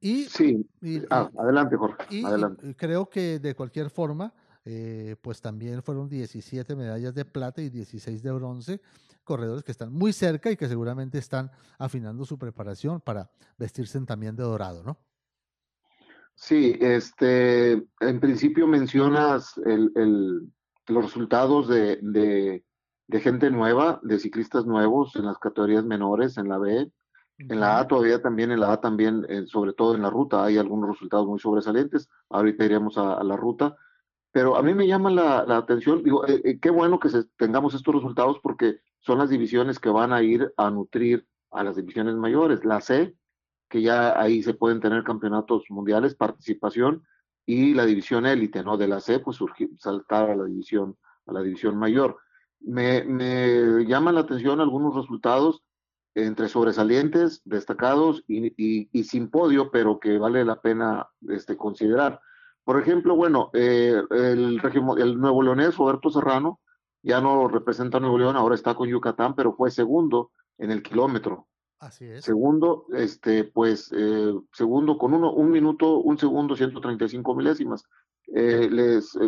Y, 0.00 0.24
sí, 0.24 0.66
ah, 1.10 1.30
adelante, 1.38 1.76
Jorge. 1.76 2.04
Y, 2.10 2.24
adelante. 2.24 2.74
creo 2.76 3.08
que 3.08 3.38
de 3.38 3.54
cualquier 3.54 3.90
forma, 3.90 4.32
eh, 4.64 5.16
pues 5.20 5.40
también 5.40 5.82
fueron 5.82 6.08
17 6.08 6.76
medallas 6.76 7.14
de 7.14 7.24
plata 7.24 7.60
y 7.60 7.68
16 7.68 8.22
de 8.22 8.32
bronce, 8.32 8.80
corredores 9.28 9.62
que 9.62 9.72
están 9.72 9.92
muy 9.92 10.12
cerca 10.12 10.50
y 10.50 10.56
que 10.56 10.66
seguramente 10.66 11.18
están 11.18 11.50
afinando 11.78 12.24
su 12.24 12.38
preparación 12.38 13.00
para 13.00 13.30
vestirse 13.58 14.00
también 14.00 14.34
de 14.34 14.42
dorado, 14.42 14.82
¿no? 14.82 14.98
Sí, 16.34 16.76
este, 16.80 17.72
en 18.00 18.20
principio 18.20 18.66
mencionas 18.66 19.58
el, 19.58 19.92
el, 19.96 20.52
los 20.86 21.04
resultados 21.04 21.68
de, 21.68 21.98
de, 22.00 22.64
de 23.06 23.20
gente 23.20 23.50
nueva, 23.50 24.00
de 24.02 24.18
ciclistas 24.18 24.64
nuevos 24.64 25.14
en 25.16 25.26
las 25.26 25.38
categorías 25.38 25.84
menores, 25.84 26.38
en 26.38 26.48
la 26.48 26.58
B, 26.58 26.90
en 27.38 27.60
la 27.60 27.78
A 27.78 27.86
todavía 27.86 28.20
también, 28.20 28.50
en 28.50 28.60
la 28.60 28.72
A 28.72 28.80
también, 28.80 29.24
eh, 29.28 29.44
sobre 29.46 29.72
todo 29.72 29.94
en 29.94 30.02
la 30.02 30.10
ruta, 30.10 30.44
hay 30.44 30.58
algunos 30.58 30.90
resultados 30.90 31.26
muy 31.26 31.38
sobresalientes. 31.38 32.08
Ahorita 32.30 32.64
iríamos 32.64 32.98
a, 32.98 33.22
la 33.22 33.36
ruta. 33.36 33.76
Pero 34.32 34.56
a 34.56 34.62
mí 34.62 34.74
me 34.74 34.86
llama 34.86 35.10
la, 35.10 35.56
atención, 35.56 36.02
digo, 36.02 36.26
eh, 36.26 36.40
eh, 36.44 36.58
qué 36.60 36.70
bueno 36.70 37.00
que 37.00 37.08
tengamos 37.36 37.74
estos 37.74 37.94
resultados 37.94 38.38
porque 38.42 38.80
son 39.00 39.18
las 39.18 39.30
divisiones 39.30 39.78
que 39.78 39.88
van 39.88 40.12
a 40.12 40.22
ir 40.22 40.52
a 40.56 40.70
nutrir 40.70 41.26
a 41.50 41.64
las 41.64 41.76
divisiones 41.76 42.14
mayores. 42.14 42.64
La 42.64 42.80
C, 42.80 43.16
que 43.68 43.82
ya 43.82 44.20
ahí 44.20 44.42
se 44.42 44.54
pueden 44.54 44.80
tener 44.80 45.02
campeonatos 45.04 45.64
mundiales, 45.70 46.14
participación, 46.14 47.04
y 47.46 47.72
la 47.72 47.86
división 47.86 48.26
élite, 48.26 48.62
¿no? 48.62 48.76
De 48.76 48.88
la 48.88 49.00
C, 49.00 49.20
pues 49.20 49.38
surgir, 49.38 49.70
saltar 49.78 50.30
a 50.30 50.36
la 50.36 50.44
división, 50.44 50.98
a 51.26 51.32
la 51.32 51.42
división 51.42 51.78
mayor. 51.78 52.18
Me, 52.60 53.04
me 53.04 53.86
llaman 53.86 54.16
la 54.16 54.20
atención 54.20 54.60
algunos 54.60 54.94
resultados 54.94 55.62
entre 56.18 56.48
sobresalientes, 56.48 57.42
destacados 57.44 58.24
y, 58.26 58.86
sin 59.04 59.30
podio, 59.30 59.70
pero 59.70 60.00
que 60.00 60.18
vale 60.18 60.44
la 60.44 60.60
pena 60.60 61.08
este, 61.28 61.56
considerar. 61.56 62.20
Por 62.68 62.78
ejemplo, 62.78 63.16
bueno, 63.16 63.48
eh, 63.54 63.98
el, 64.10 64.60
el 64.98 65.18
nuevo 65.18 65.42
leonés 65.42 65.74
Roberto 65.78 66.10
Serrano 66.10 66.60
ya 67.02 67.18
no 67.18 67.48
representa 67.48 67.96
a 67.96 68.00
Nuevo 68.00 68.18
León, 68.18 68.36
ahora 68.36 68.54
está 68.54 68.74
con 68.74 68.90
Yucatán, 68.90 69.34
pero 69.34 69.54
fue 69.54 69.70
segundo 69.70 70.32
en 70.58 70.70
el 70.70 70.82
kilómetro. 70.82 71.48
Así 71.78 72.04
es. 72.04 72.26
Segundo, 72.26 72.84
este, 72.92 73.44
pues, 73.44 73.90
eh, 73.96 74.34
segundo 74.52 74.98
con 74.98 75.14
uno, 75.14 75.32
un 75.32 75.50
minuto, 75.50 75.96
un 75.96 76.18
segundo, 76.18 76.56
135 76.56 77.34
milésimas. 77.34 77.84
Eh, 78.34 78.68
les, 78.70 79.18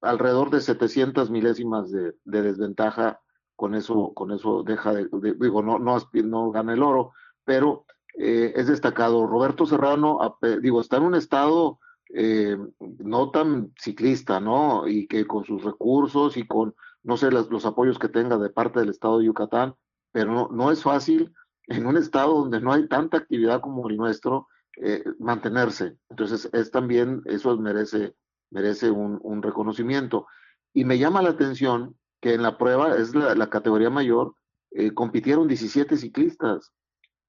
alrededor 0.00 0.50
de 0.50 0.60
700 0.60 1.32
milésimas 1.32 1.90
de, 1.90 2.12
de 2.22 2.42
desventaja 2.42 3.20
con 3.56 3.74
eso, 3.74 4.12
con 4.14 4.30
eso 4.30 4.62
deja 4.62 4.94
de, 4.94 5.08
digo, 5.40 5.64
no, 5.64 5.80
no, 5.80 5.98
no 6.12 6.50
gana 6.52 6.74
el 6.74 6.84
oro, 6.84 7.10
pero 7.44 7.86
eh, 8.16 8.52
es 8.54 8.68
destacado. 8.68 9.26
Roberto 9.26 9.66
Serrano, 9.66 10.38
digo, 10.62 10.80
está 10.80 10.98
en 10.98 11.02
un 11.02 11.16
estado 11.16 11.80
eh, 12.14 12.56
no 12.80 13.30
tan 13.30 13.72
ciclista, 13.78 14.40
¿no? 14.40 14.86
Y 14.86 15.06
que 15.06 15.26
con 15.26 15.44
sus 15.44 15.64
recursos 15.64 16.36
y 16.36 16.46
con, 16.46 16.74
no 17.02 17.16
sé, 17.16 17.30
los, 17.30 17.66
apoyos 17.66 17.98
que 17.98 18.08
tenga 18.08 18.38
de 18.38 18.50
parte 18.50 18.80
del 18.80 18.90
estado 18.90 19.18
de 19.18 19.26
Yucatán, 19.26 19.74
pero 20.12 20.48
no, 20.50 20.70
es 20.70 20.82
fácil 20.82 21.32
en 21.68 21.86
un 21.86 21.96
estado 21.96 22.34
donde 22.34 22.60
no 22.60 22.72
hay 22.72 22.88
tanta 22.88 23.18
actividad 23.18 23.60
como 23.60 23.88
el 23.88 23.96
nuestro, 23.96 24.48
eh, 24.82 25.04
mantenerse. 25.18 25.96
Entonces, 26.10 26.48
es 26.52 26.70
también, 26.70 27.22
eso 27.24 27.56
merece, 27.56 28.14
merece 28.50 28.90
un, 28.90 29.18
un 29.22 29.42
reconocimiento. 29.42 30.26
Y 30.74 30.84
me 30.84 30.98
llama 30.98 31.22
la 31.22 31.30
atención 31.30 31.96
que 32.20 32.34
en 32.34 32.42
la 32.42 32.58
prueba 32.58 32.96
es 32.96 33.14
la, 33.14 33.48
categoría 33.50 33.90
mayor, 33.90 34.34
eh, 34.72 34.92
compitieron 34.92 35.48
17 35.48 35.96
ciclistas. 35.96 36.72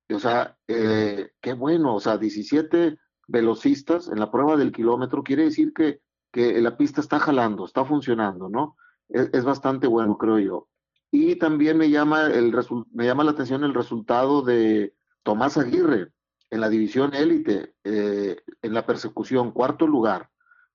O 0.10 0.20
sea, 0.20 0.58
eh, 0.68 1.32
qué 1.42 1.54
bueno, 1.54 1.96
o 1.96 2.00
sea, 2.00 2.18
17 2.18 2.98
velocistas 3.28 4.08
en 4.08 4.20
la 4.20 4.32
prueba 4.32 4.56
del 4.56 4.72
kilómetro, 4.72 5.24
quiere 5.24 5.44
decir 5.44 5.74
que, 5.74 6.02
que 6.32 6.60
la 6.62 6.78
pista 6.78 7.02
está 7.02 7.20
jalando, 7.20 7.66
está 7.66 7.86
funcionando, 7.86 8.50
¿no? 8.50 8.78
Es, 9.10 9.44
bastante 9.44 9.88
bueno, 9.88 10.18
creo 10.18 10.40
yo. 10.40 10.68
Y 11.12 11.36
también 11.36 11.78
me 11.78 11.90
llama, 11.90 12.26
el 12.28 12.54
me 12.92 13.06
llama 13.06 13.24
la 13.24 13.32
atención 13.32 13.64
el 13.64 13.74
resultado 13.74 14.42
de 14.42 14.94
Tomás 15.24 15.58
Aguirre 15.58 16.12
en 16.50 16.62
la 16.62 16.70
división 16.70 17.14
élite, 17.14 17.74
eh, 17.84 18.38
en 18.62 18.74
la 18.74 18.86
persecución, 18.86 19.52
cuarto 19.52 19.88
lugar. 19.88 20.30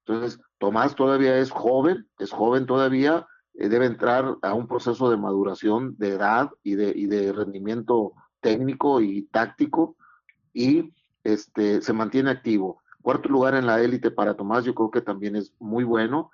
Entonces, 0.05 0.41
Tomás 0.59 0.95
todavía 0.95 1.39
es 1.39 1.51
joven, 1.51 2.09
es 2.19 2.31
joven 2.31 2.67
todavía, 2.67 3.27
eh, 3.55 3.69
debe 3.69 3.87
entrar 3.87 4.37
a 4.43 4.55
un 4.55 4.67
proceso 4.67 5.11
de 5.11 5.17
maduración 5.17 5.97
de 5.99 6.11
edad 6.11 6.51
y 6.63 6.75
de, 6.75 6.93
y 6.95 7.07
de 7.07 7.33
rendimiento 7.33 8.13
técnico 8.41 9.01
y 9.01 9.23
táctico 9.25 9.97
y 10.53 10.93
este, 11.25 11.83
se 11.83 11.93
mantiene 11.93 12.31
activo. 12.31 12.83
Cuarto 13.03 13.29
lugar 13.29 13.55
en 13.55 13.67
la 13.67 13.81
élite 13.81 14.11
para 14.11 14.37
Tomás, 14.37 14.65
yo 14.65 14.75
creo 14.75 14.91
que 14.91 15.01
también 15.01 15.37
es 15.37 15.53
muy 15.59 15.85
bueno. 15.85 16.31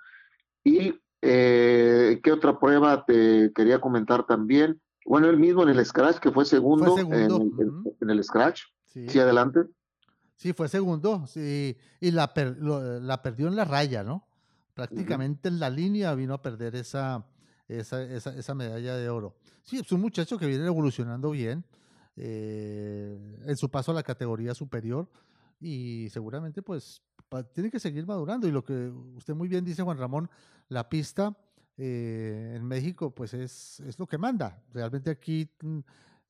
Y 0.64 1.01
eh, 1.22 2.20
¿qué 2.22 2.32
otra 2.32 2.59
prueba 2.59 3.05
te 3.05 3.53
quería 3.55 3.80
comentar 3.80 4.26
también? 4.26 4.80
Bueno, 5.05 5.28
él 5.28 5.39
mismo 5.39 5.62
en 5.62 5.70
el 5.70 5.84
Scratch, 5.84 6.18
que 6.18 6.30
fue 6.30 6.45
segundo, 6.45 6.97
En, 6.99 8.11
el 8.11 8.24
Scratch. 8.24 8.62
Sí. 8.86 9.18
adelante. 9.18 9.61
Sí, 10.36 10.53
fue 10.53 10.68
segundo, 10.68 11.26
sí, 11.26 11.76
y 12.01 12.11
la, 12.12 12.32
la 13.01 13.22
perdió 13.22 13.49
en 13.49 13.57
la 13.57 13.64
raya, 13.64 14.05
¿no? 14.05 14.28
Prácticamente 14.72 15.49
en 15.49 15.59
la 15.59 15.68
línea 15.68 16.14
vino 16.14 16.34
a 16.34 16.43
perder 16.43 16.76
esa, 16.76 17.26
esa, 17.66 18.03
esa, 18.05 18.55
medalla 18.55 18.97
de 18.97 19.09
oro. 19.09 19.34
Sí, 19.62 19.78
es 19.78 19.91
un 19.91 20.01
muchacho 20.01 20.39
que 20.39 20.47
viene 20.47 20.64
evolucionando 20.66 21.32
bien 21.32 21.64
eh, 22.19 23.16
en 23.47 23.57
su 23.57 23.71
paso 23.71 23.93
a 23.93 23.95
la 23.95 24.03
categoría 24.03 24.55
superior 24.55 25.09
y 25.61 26.09
seguramente 26.11 26.62
pues 26.62 27.03
tiene 27.53 27.71
que 27.71 27.79
seguir 27.79 28.07
madurando. 28.07 28.49
Y 28.49 28.53
lo 28.53 28.64
que 28.64 28.89
usted 29.16 29.35
muy 29.35 29.49
bien 29.49 29.64
dice, 29.64 29.83
Juan 29.83 29.99
Ramón, 29.99 30.29
la 30.69 30.89
pista 30.89 31.37
eh, 31.77 32.55
en 32.57 32.64
México 32.64 33.14
pues 33.14 33.35
es, 33.35 33.81
es 33.81 33.99
lo 33.99 34.07
que 34.07 34.19
manda. 34.19 34.62
Realmente 34.73 35.11
aquí 35.11 35.49
mm, 35.62 35.79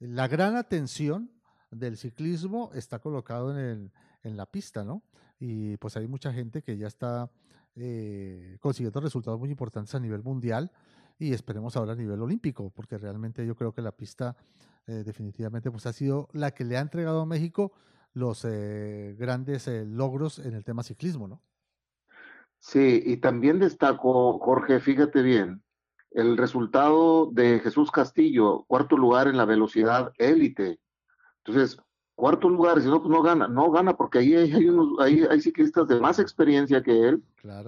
la 0.01 0.29
gran 0.29 0.57
atención 0.57 1.31
del 1.71 1.97
ciclismo 1.97 2.71
está 2.75 2.99
colocado 2.99 3.51
en, 3.51 3.59
el, 3.59 3.93
en 4.23 4.37
la 4.37 4.47
pista, 4.47 4.85
¿no? 4.85 5.03
Y 5.41 5.77
pues 5.77 5.97
hay 5.97 6.07
mucha 6.09 6.33
gente 6.33 6.63
que 6.63 6.77
ya 6.77 6.87
está 6.87 7.31
eh, 7.77 8.59
consiguiendo 8.61 9.01
resultados 9.01 9.39
muy 9.39 9.51
importantes 9.51 9.95
a 9.95 10.01
nivel 10.01 10.23
mundial 10.23 10.71
y 11.19 11.33
esperemos 11.33 11.77
ahora 11.77 11.93
a 11.93 11.97
nivel 11.97 12.21
olímpico, 12.21 12.71
porque 12.71 12.99
realmente 12.99 13.47
yo 13.47 13.55
creo 13.55 13.73
que 13.73 13.83
la 13.83 13.93
pista 13.93 14.37
eh, 14.89 15.05
definitivamente 15.05 15.71
pues 15.71 15.87
ha 15.87 15.93
sido 15.93 16.29
la 16.33 16.51
que 16.53 16.65
le 16.65 16.77
ha 16.77 16.81
entregado 16.81 17.21
a 17.21 17.27
México 17.27 17.73
los 18.15 18.45
eh, 18.45 19.15
grandes 19.19 19.69
logros 19.87 20.39
en 20.39 20.55
el 20.55 20.65
tema 20.65 20.83
ciclismo, 20.83 21.29
¿no? 21.29 21.43
Sí, 22.59 23.03
y 23.07 23.19
también 23.19 23.61
destaco, 23.61 24.39
Jorge, 24.41 24.81
fíjate 24.81 25.23
bien, 25.23 25.63
el 26.11 26.37
resultado 26.37 27.31
de 27.31 27.61
Jesús 27.61 27.91
Castillo, 27.91 28.65
cuarto 28.67 28.97
lugar 28.97 29.29
en 29.29 29.37
la 29.37 29.45
velocidad 29.45 30.13
élite. 30.19 30.81
Entonces, 31.45 31.81
cuarto 32.15 32.49
lugar, 32.49 32.81
si 32.81 32.89
no, 32.89 33.01
pues 33.01 33.11
no 33.11 33.23
gana, 33.23 33.47
no 33.47 33.71
gana 33.71 33.97
porque 33.97 34.19
ahí 34.19 34.35
hay, 34.35 34.69
unos, 34.69 34.99
hay, 34.99 35.23
hay 35.31 35.41
ciclistas 35.41 35.87
de 35.89 36.01
más 36.01 36.19
experiencia 36.19 36.83
que 36.83 37.09
él 37.09 37.23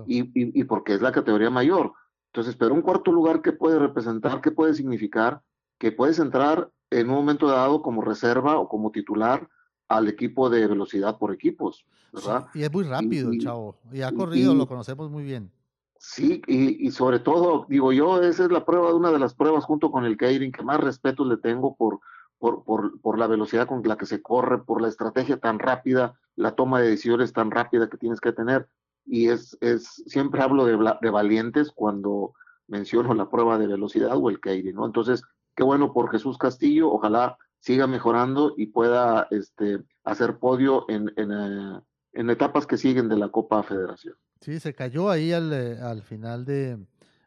y, 0.07 0.31
y, 0.35 0.65
porque 0.65 0.95
es 0.95 1.01
la 1.01 1.13
categoría 1.13 1.51
mayor. 1.51 1.93
Entonces, 2.33 2.57
pero 2.57 2.75
un 2.75 2.83
cuarto 2.83 3.13
lugar, 3.13 3.43
¿qué 3.43 3.53
puede 3.53 3.79
representar? 3.79 4.41
¿Qué 4.41 4.51
puede 4.51 4.75
significar? 4.75 5.43
Que 5.79 5.93
puedes 5.93 6.19
entrar 6.19 6.71
en 6.91 7.09
un 7.09 7.17
momento 7.17 7.47
dado 7.49 7.83
como 7.83 8.03
reserva 8.03 8.59
o 8.59 8.69
como 8.69 8.91
titular 8.91 9.49
al 9.89 10.09
equipo 10.09 10.51
de 10.51 10.67
velocidad 10.67 11.19
por 11.19 11.33
equipos, 11.33 11.85
¿verdad? 12.13 12.47
y 12.55 12.63
es 12.63 12.73
muy 12.73 12.85
rápido, 12.85 13.31
chavo. 13.39 13.77
Y 13.93 14.03
ha 14.03 14.13
corrido, 14.13 14.55
lo 14.55 14.67
conocemos 14.67 15.11
muy 15.11 15.25
bien. 15.25 15.51
Sí, 15.99 16.41
y, 16.47 16.87
y, 16.87 16.91
sobre 16.93 17.19
todo, 17.19 17.67
digo 17.69 17.93
yo, 17.93 18.23
esa 18.23 18.45
es 18.45 18.51
la 18.51 18.65
prueba, 18.65 18.95
una 18.95 19.11
de 19.11 19.19
las 19.19 19.35
pruebas 19.35 19.65
junto 19.65 19.91
con 19.91 20.07
el 20.07 20.17
Keirin 20.17 20.51
que 20.51 20.63
más 20.63 20.81
respeto 20.81 21.27
le 21.27 21.37
tengo 21.37 21.77
por, 21.77 22.01
por, 22.39 22.65
por, 22.65 22.99
por, 23.03 23.19
la 23.19 23.27
velocidad 23.27 23.67
con 23.67 23.83
la 23.87 23.99
que 23.99 24.07
se 24.07 24.23
corre, 24.23 24.63
por 24.63 24.81
la 24.81 24.89
estrategia 24.89 25.39
tan 25.39 25.59
rápida, 25.59 26.19
la 26.37 26.55
toma 26.55 26.81
de 26.81 26.89
decisiones 26.89 27.35
tan 27.35 27.51
rápida 27.51 27.91
que 27.91 27.99
tienes 27.99 28.19
que 28.19 28.33
tener. 28.33 28.67
Y 29.05 29.29
es, 29.29 29.59
es 29.61 30.03
siempre 30.07 30.41
hablo 30.41 30.65
de, 30.65 30.79
de 31.03 31.11
valientes 31.11 31.71
cuando 31.71 32.33
menciono 32.67 33.13
la 33.13 33.29
prueba 33.29 33.59
de 33.59 33.67
velocidad 33.67 34.17
o 34.17 34.31
el 34.31 34.41
Keiri, 34.41 34.73
¿no? 34.73 34.87
Entonces, 34.87 35.23
qué 35.61 35.65
bueno 35.65 35.93
por 35.93 36.11
Jesús 36.11 36.39
Castillo, 36.39 36.91
ojalá 36.91 37.37
siga 37.59 37.87
mejorando 37.87 38.55
y 38.57 38.69
pueda 38.69 39.29
este, 39.31 39.81
hacer 40.05 40.39
podio 40.39 40.87
en, 40.89 41.13
en, 41.17 41.33
eh, 41.33 41.81
en 42.15 42.31
etapas 42.31 42.67
que 42.67 42.79
siguen 42.79 43.11
de 43.11 43.19
la 43.19 43.29
Copa 43.29 43.63
Federación. 43.63 44.15
Sí, 44.41 44.59
se 44.59 44.73
cayó 44.73 45.11
ahí 45.11 45.35
al, 45.35 45.53
eh, 45.53 45.79
al 45.79 46.01
final 46.01 46.47
de, 46.47 46.79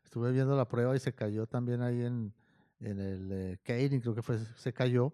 estuve 0.03 0.31
viendo 0.31 0.57
la 0.57 0.67
prueba 0.67 0.95
y 0.95 0.99
se 0.99 1.13
cayó 1.13 1.45
también 1.45 1.83
ahí 1.83 2.01
en, 2.01 2.33
en 2.79 2.99
el 2.99 3.31
eh, 3.31 3.59
creo 4.01 4.15
que 4.15 4.23
fue, 4.23 4.39
se 4.55 4.73
cayó. 4.73 5.13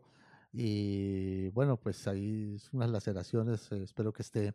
Y 0.54 1.50
bueno, 1.50 1.76
pues 1.76 2.08
ahí 2.08 2.56
unas 2.72 2.90
laceraciones, 2.90 3.70
eh, 3.74 3.84
espero 3.84 4.14
que 4.14 4.22
esté, 4.22 4.54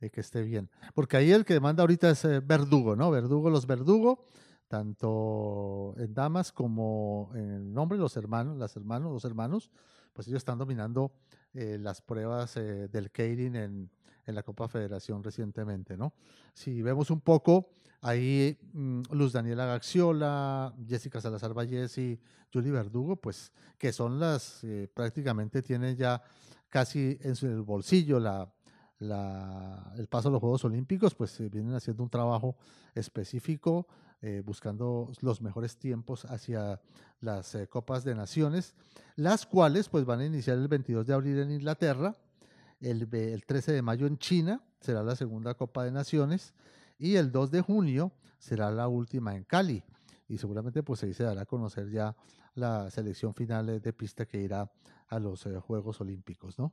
que 0.00 0.20
esté 0.20 0.42
bien. 0.42 0.68
Porque 0.96 1.16
ahí 1.16 1.30
el 1.30 1.44
que 1.44 1.60
manda 1.60 1.84
ahorita 1.84 2.10
es 2.10 2.26
Verdugo, 2.44 2.96
¿no? 2.96 3.12
Verdugo, 3.12 3.50
los 3.50 3.68
Verdugo, 3.68 4.26
tanto 4.70 5.94
en 5.98 6.14
damas 6.14 6.52
como 6.52 7.32
en 7.34 7.50
el 7.50 7.74
nombre, 7.74 7.98
los 7.98 8.16
hermanos, 8.16 8.56
las 8.56 8.76
hermanos, 8.76 9.12
los 9.12 9.24
hermanos, 9.24 9.68
pues 10.12 10.28
ellos 10.28 10.38
están 10.38 10.58
dominando 10.58 11.10
las 11.52 12.00
pruebas 12.00 12.54
del 12.54 13.10
Keirin 13.10 13.56
en, 13.56 13.90
en 14.26 14.34
la 14.36 14.44
Copa 14.44 14.68
Federación 14.68 15.24
recientemente, 15.24 15.96
¿no? 15.96 16.14
Si 16.54 16.82
vemos 16.82 17.10
un 17.10 17.20
poco, 17.20 17.70
ahí 18.00 18.56
mm, 18.72 19.02
Luz 19.10 19.32
Daniela 19.32 19.66
Gaxiola, 19.66 20.72
Jessica 20.86 21.20
Salazar 21.20 21.52
Vallesi, 21.52 22.18
Julie 22.52 22.70
Verdugo, 22.70 23.16
pues 23.16 23.52
que 23.76 23.92
son 23.92 24.20
las, 24.20 24.62
eh, 24.64 24.88
prácticamente 24.92 25.62
tienen 25.62 25.96
ya 25.96 26.22
casi 26.68 27.18
en 27.22 27.34
su 27.34 27.64
bolsillo 27.64 28.20
la, 28.20 28.48
la, 29.00 29.92
el 29.96 30.06
paso 30.06 30.28
a 30.28 30.32
los 30.32 30.40
Juegos 30.40 30.64
Olímpicos, 30.64 31.14
pues 31.14 31.38
eh, 31.40 31.48
vienen 31.48 31.74
haciendo 31.74 32.02
un 32.02 32.10
trabajo 32.10 32.56
específico, 32.94 33.86
eh, 34.22 34.42
buscando 34.44 35.10
los 35.20 35.40
mejores 35.40 35.76
tiempos 35.76 36.24
hacia 36.24 36.80
las 37.20 37.56
Copas 37.68 38.04
de 38.04 38.14
Naciones, 38.14 38.74
las 39.16 39.46
cuales 39.46 39.88
pues 39.88 40.04
van 40.04 40.20
a 40.20 40.26
iniciar 40.26 40.58
el 40.58 40.68
22 40.68 41.06
de 41.06 41.14
abril 41.14 41.38
en 41.38 41.50
Inglaterra, 41.52 42.16
el, 42.80 43.08
el 43.12 43.44
13 43.44 43.72
de 43.72 43.82
mayo 43.82 44.06
en 44.06 44.18
China, 44.18 44.62
será 44.80 45.02
la 45.02 45.16
segunda 45.16 45.54
Copa 45.54 45.84
de 45.84 45.90
Naciones, 45.90 46.54
y 46.98 47.16
el 47.16 47.30
2 47.32 47.50
de 47.50 47.60
junio 47.60 48.12
será 48.38 48.70
la 48.70 48.88
última 48.88 49.36
en 49.36 49.44
Cali. 49.44 49.82
Y 50.28 50.38
seguramente 50.38 50.82
pues 50.82 51.02
ahí 51.02 51.12
se 51.12 51.24
dará 51.24 51.42
a 51.42 51.46
conocer 51.46 51.90
ya 51.90 52.14
la 52.54 52.90
selección 52.90 53.34
final 53.34 53.80
de 53.80 53.92
pista 53.92 54.26
que 54.26 54.40
irá 54.40 54.70
a 55.08 55.18
los 55.18 55.44
eh, 55.46 55.58
Juegos 55.58 56.00
Olímpicos, 56.00 56.58
¿no? 56.58 56.72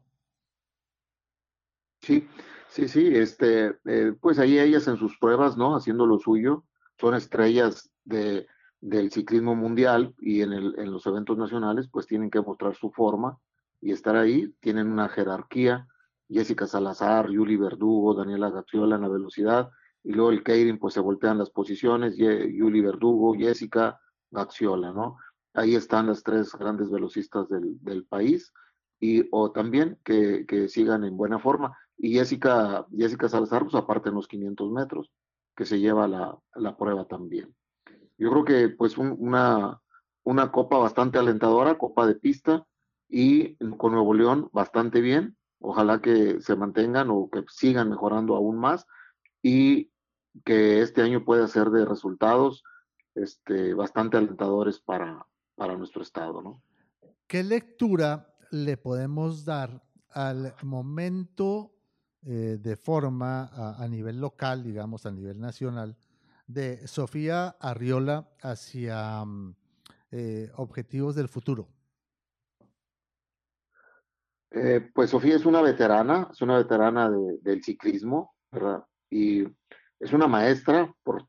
Sí, 2.01 2.27
sí, 2.69 2.87
sí, 2.87 3.07
este, 3.15 3.75
eh, 3.85 4.13
pues 4.21 4.37
ahí 4.39 4.59
ellas 4.59 4.87
en 4.87 4.97
sus 4.97 5.17
pruebas, 5.17 5.57
¿no? 5.57 5.75
Haciendo 5.75 6.05
lo 6.05 6.19
suyo, 6.19 6.63
son 6.99 7.15
estrellas 7.15 7.89
de, 8.03 8.47
del 8.81 9.11
ciclismo 9.11 9.55
mundial 9.55 10.13
y 10.19 10.41
en, 10.41 10.91
los 10.91 11.05
eventos 11.05 11.37
nacionales, 11.37 11.89
pues 11.91 12.05
tienen 12.07 12.29
que 12.29 12.41
mostrar 12.41 12.75
su 12.75 12.91
forma 12.91 13.39
y 13.81 13.91
estar 13.91 14.15
ahí, 14.15 14.53
tienen 14.59 14.87
una 14.87 15.09
jerarquía, 15.09 15.87
Jessica 16.29 16.67
Salazar, 16.67 17.29
Yuli 17.29 17.57
Verdugo, 17.57 18.13
Daniela 18.13 18.49
Gatriola 18.49 18.95
en 18.95 19.03
la 19.03 19.07
velocidad, 19.07 19.69
y 20.03 20.13
luego 20.13 20.31
el 20.31 20.43
Keirin, 20.43 20.79
pues 20.79 20.93
se 20.93 20.99
voltean 20.99 21.37
las 21.37 21.49
posiciones, 21.49 22.15
Yuli 22.17 22.81
Verdugo, 22.81 23.33
Jessica 23.33 23.99
Gaxiola, 24.31 24.91
¿no? 24.91 25.17
Ahí 25.53 25.75
están 25.75 26.07
las 26.07 26.23
tres 26.23 26.53
grandes 26.53 26.89
velocistas 26.89 27.49
del, 27.49 27.81
del 27.83 28.05
país, 28.05 28.53
y 28.99 29.27
o 29.31 29.51
también 29.51 29.99
que, 30.03 30.45
que, 30.47 30.67
sigan 30.69 31.03
en 31.03 31.17
buena 31.17 31.39
forma. 31.39 31.77
Y 31.97 32.13
Jessica, 32.13 32.85
Jessica 32.95 33.29
Salazar, 33.29 33.63
pues 33.63 33.75
aparte 33.75 34.09
en 34.09 34.15
los 34.15 34.27
500 34.27 34.71
metros, 34.71 35.11
que 35.57 35.65
se 35.65 35.79
lleva 35.79 36.07
la, 36.07 36.37
la 36.55 36.77
prueba 36.77 37.05
también. 37.05 37.53
Yo 38.17 38.31
creo 38.31 38.45
que 38.45 38.69
pues 38.69 38.97
una, 38.97 39.81
una 40.23 40.51
copa 40.51 40.77
bastante 40.77 41.17
alentadora, 41.17 41.77
copa 41.77 42.07
de 42.07 42.15
pista, 42.15 42.65
y 43.09 43.55
con 43.77 43.93
Nuevo 43.93 44.13
León 44.13 44.49
bastante 44.53 45.01
bien, 45.01 45.37
Ojalá 45.59 46.01
que 46.01 46.39
se 46.41 46.55
mantengan 46.55 47.09
o 47.09 47.29
que 47.29 47.43
sigan 47.49 47.89
mejorando 47.89 48.35
aún 48.35 48.57
más 48.57 48.85
y 49.41 49.91
que 50.45 50.81
este 50.81 51.01
año 51.01 51.25
pueda 51.25 51.47
ser 51.47 51.69
de 51.71 51.85
resultados 51.85 52.63
este, 53.15 53.73
bastante 53.73 54.17
alentadores 54.17 54.79
para, 54.79 55.25
para 55.55 55.75
nuestro 55.75 56.03
estado. 56.03 56.61
¿Qué 57.25 57.43
lectura 57.43 58.35
le 58.51 58.77
podemos 58.77 59.45
dar 59.45 59.83
al 60.11 60.53
momento 60.61 61.73
eh, 62.29 62.57
de 62.61 62.75
forma 62.75 63.49
a, 63.81 63.87
nivel 63.87 64.19
local, 64.19 64.61
digamos, 64.61 65.05
a 65.05 65.11
nivel 65.11 65.39
nacional, 65.39 65.95
de 66.45 66.85
Sofía 66.85 67.55
Arriola 67.59 68.27
hacia 68.41 69.23
mm, 69.23 69.55
eh, 70.11 70.51
objetivos 70.57 71.15
del 71.15 71.29
futuro? 71.29 71.69
Eh, 74.51 74.89
pues 74.93 75.11
Sofía 75.11 75.37
es 75.37 75.45
una 75.45 75.61
veterana, 75.61 76.27
es 76.29 76.41
una 76.41 76.57
veterana 76.57 77.09
del 77.09 77.63
ciclismo, 77.63 78.35
¿verdad? 78.51 78.83
Y 79.09 79.43
es 79.97 80.11
una 80.11 80.27
maestra, 80.27 80.93
por, 81.03 81.27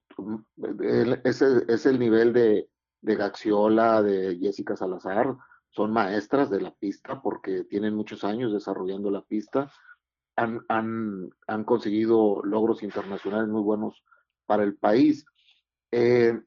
es, 1.23 1.43
es 1.43 1.87
el 1.87 1.99
nivel 2.01 2.33
de, 2.33 2.69
de 3.03 3.15
Gaxiola, 3.15 4.03
de 4.03 4.37
Jessica 4.37 4.77
Salazar, 4.77 5.37
son 5.71 5.93
maestras 5.93 6.51
de 6.51 6.61
la 6.61 6.75
pista 6.75 7.23
porque 7.23 7.63
tienen 7.63 7.95
muchos 7.95 8.25
años 8.25 8.53
desarrollando 8.53 9.11
la 9.11 9.23
pista. 9.23 9.71
Han, 10.39 10.65
han, 10.69 11.31
han, 11.47 11.65
conseguido 11.65 12.41
logros 12.45 12.83
internacionales 12.83 13.49
muy 13.49 13.63
buenos 13.63 14.03
para 14.47 14.63
el 14.63 14.77
país. 14.77 15.25
Eh, 15.91 16.41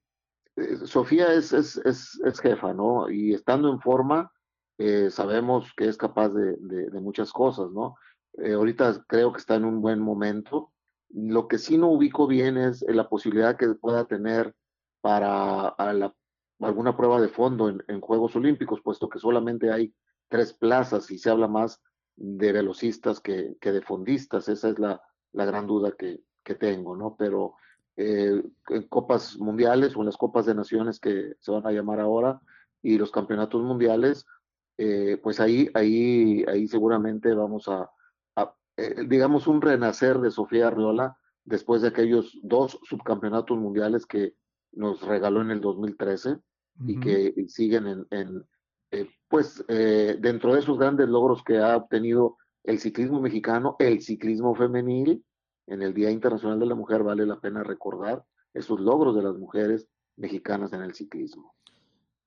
eh, 0.56 0.78
Sofía 0.86 1.34
es, 1.34 1.54
es, 1.54 1.78
es, 1.78 2.20
es, 2.24 2.40
jefa, 2.40 2.74
¿no? 2.74 3.10
Y 3.10 3.34
estando 3.34 3.70
en 3.70 3.80
forma, 3.80 4.32
eh, 4.78 5.10
sabemos 5.10 5.72
que 5.76 5.88
es 5.88 5.98
capaz 5.98 6.30
de, 6.30 6.56
de, 6.58 6.90
de 6.90 7.02
muchas 7.02 7.32
cosas, 7.32 7.72
¿no? 7.72 7.96
Eh, 8.38 8.54
ahorita 8.54 9.04
creo 9.08 9.32
que 9.34 9.40
está 9.40 9.56
en 9.56 9.66
un 9.66 9.82
buen 9.82 10.00
momento. 10.00 10.72
Lo 11.10 11.48
que 11.48 11.58
sí 11.58 11.78
no 11.78 11.90
ubico 11.90 12.28
bien 12.28 12.58
es 12.58 12.84
la 12.88 13.10
posibilidad 13.10 13.58
que 13.58 13.68
pueda 13.76 14.06
tener 14.06 14.56
para 15.02 15.76
la, 15.94 16.14
alguna 16.62 16.96
prueba 16.96 17.20
de 17.20 17.30
fondo 17.30 17.70
en, 17.70 17.84
en, 17.88 18.00
Juegos 18.00 18.36
Olímpicos, 18.36 18.82
puesto 18.82 19.10
que 19.10 19.20
solamente 19.20 19.72
hay 19.72 19.94
tres 20.30 20.54
plazas 20.54 21.12
y 21.12 21.18
se 21.18 21.30
habla 21.30 21.48
más 21.48 21.82
de 22.16 22.52
velocistas 22.52 23.20
que, 23.20 23.58
que 23.60 23.72
de 23.72 23.82
fondistas. 23.82 24.50
Esa 24.50 24.70
es 24.70 24.80
la, 24.80 25.02
la 25.34 25.46
gran 25.46 25.68
duda 25.68 25.94
que, 25.98 26.22
que, 26.44 26.56
tengo, 26.56 26.96
¿no? 26.96 27.16
Pero 27.18 27.56
eh, 27.98 28.42
en 28.70 28.88
copas 28.88 29.38
mundiales 29.38 29.96
o 29.96 30.00
en 30.00 30.08
las 30.08 30.18
copas 30.18 30.46
de 30.46 30.56
naciones 30.56 31.00
que 31.00 31.34
se 31.40 31.52
van 31.52 31.66
a 31.66 31.72
llamar 31.72 32.00
ahora 32.00 32.42
y 32.82 32.98
los 32.98 33.12
campeonatos 33.12 33.62
mundiales, 33.64 34.26
eh, 34.78 35.20
pues 35.22 35.40
ahí, 35.40 35.70
ahí, 35.74 36.44
ahí 36.48 36.68
seguramente 36.68 37.34
vamos 37.34 37.68
a, 37.68 37.90
a 38.36 38.56
eh, 38.78 39.06
digamos, 39.08 39.48
un 39.48 39.62
renacer 39.62 40.20
de 40.20 40.32
Sofía 40.32 40.68
Arriola 40.68 41.18
después 41.44 41.82
de 41.82 41.90
aquellos 41.90 42.40
dos 42.44 42.80
subcampeonatos 42.84 43.58
mundiales 43.58 44.06
que 44.06 44.36
nos 44.72 45.02
regaló 45.02 45.42
en 45.42 45.52
el 45.52 45.62
2013 45.62 46.30
uh 46.30 46.34
-huh. 46.34 46.42
y 46.88 47.00
que 47.00 47.48
siguen 47.48 47.88
en, 47.88 48.08
en 48.12 48.46
eh, 48.92 49.10
pues 49.28 49.64
eh, 49.68 50.18
dentro 50.20 50.54
de 50.54 50.60
esos 50.60 50.78
grandes 50.78 51.08
logros 51.08 51.44
que 51.44 51.58
ha 51.58 51.78
obtenido 51.78 52.38
el 52.64 52.80
ciclismo 52.80 53.22
mexicano, 53.22 53.76
el 53.80 54.02
ciclismo 54.02 54.54
femenil, 54.54 55.24
en 55.68 55.82
el 55.82 55.94
Día 55.94 56.12
Internacional 56.12 56.60
de 56.60 56.66
la 56.66 56.76
Mujer 56.76 57.04
vale 57.04 57.26
la 57.26 57.40
pena 57.40 57.64
recordar 57.64 58.26
esos 58.54 58.80
logros 58.80 59.16
de 59.16 59.24
las 59.24 59.36
mujeres 59.38 59.88
mexicanas 60.18 60.74
en 60.74 60.82
el 60.82 60.94
ciclismo. 60.94 61.56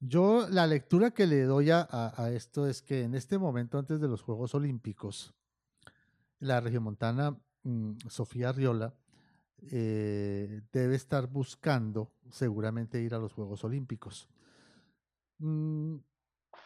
Yo 0.01 0.47
la 0.51 0.67
lectura 0.67 1.13
que 1.13 1.27
le 1.27 1.43
doy 1.43 1.71
a, 1.71 1.87
esto 2.33 2.67
es 2.67 2.83
que 2.83 3.03
en 3.03 3.15
este 3.15 3.39
momento, 3.39 3.79
antes 3.79 4.01
de 4.01 4.09
los 4.09 4.23
Juegos 4.23 4.55
Olímpicos, 4.55 5.35
la 6.41 6.61
regiomontana 6.61 7.37
mmm, 7.63 7.93
Sofía 8.09 8.53
Riola 8.53 8.95
eh, 9.71 10.63
debe 10.73 10.95
estar 10.95 11.27
buscando 11.27 12.13
seguramente 12.31 13.01
ir 13.01 13.15
a 13.15 13.19
los 13.19 13.33
Juegos 13.33 13.65
Olímpicos. 13.65 14.29
Mm, 15.39 15.97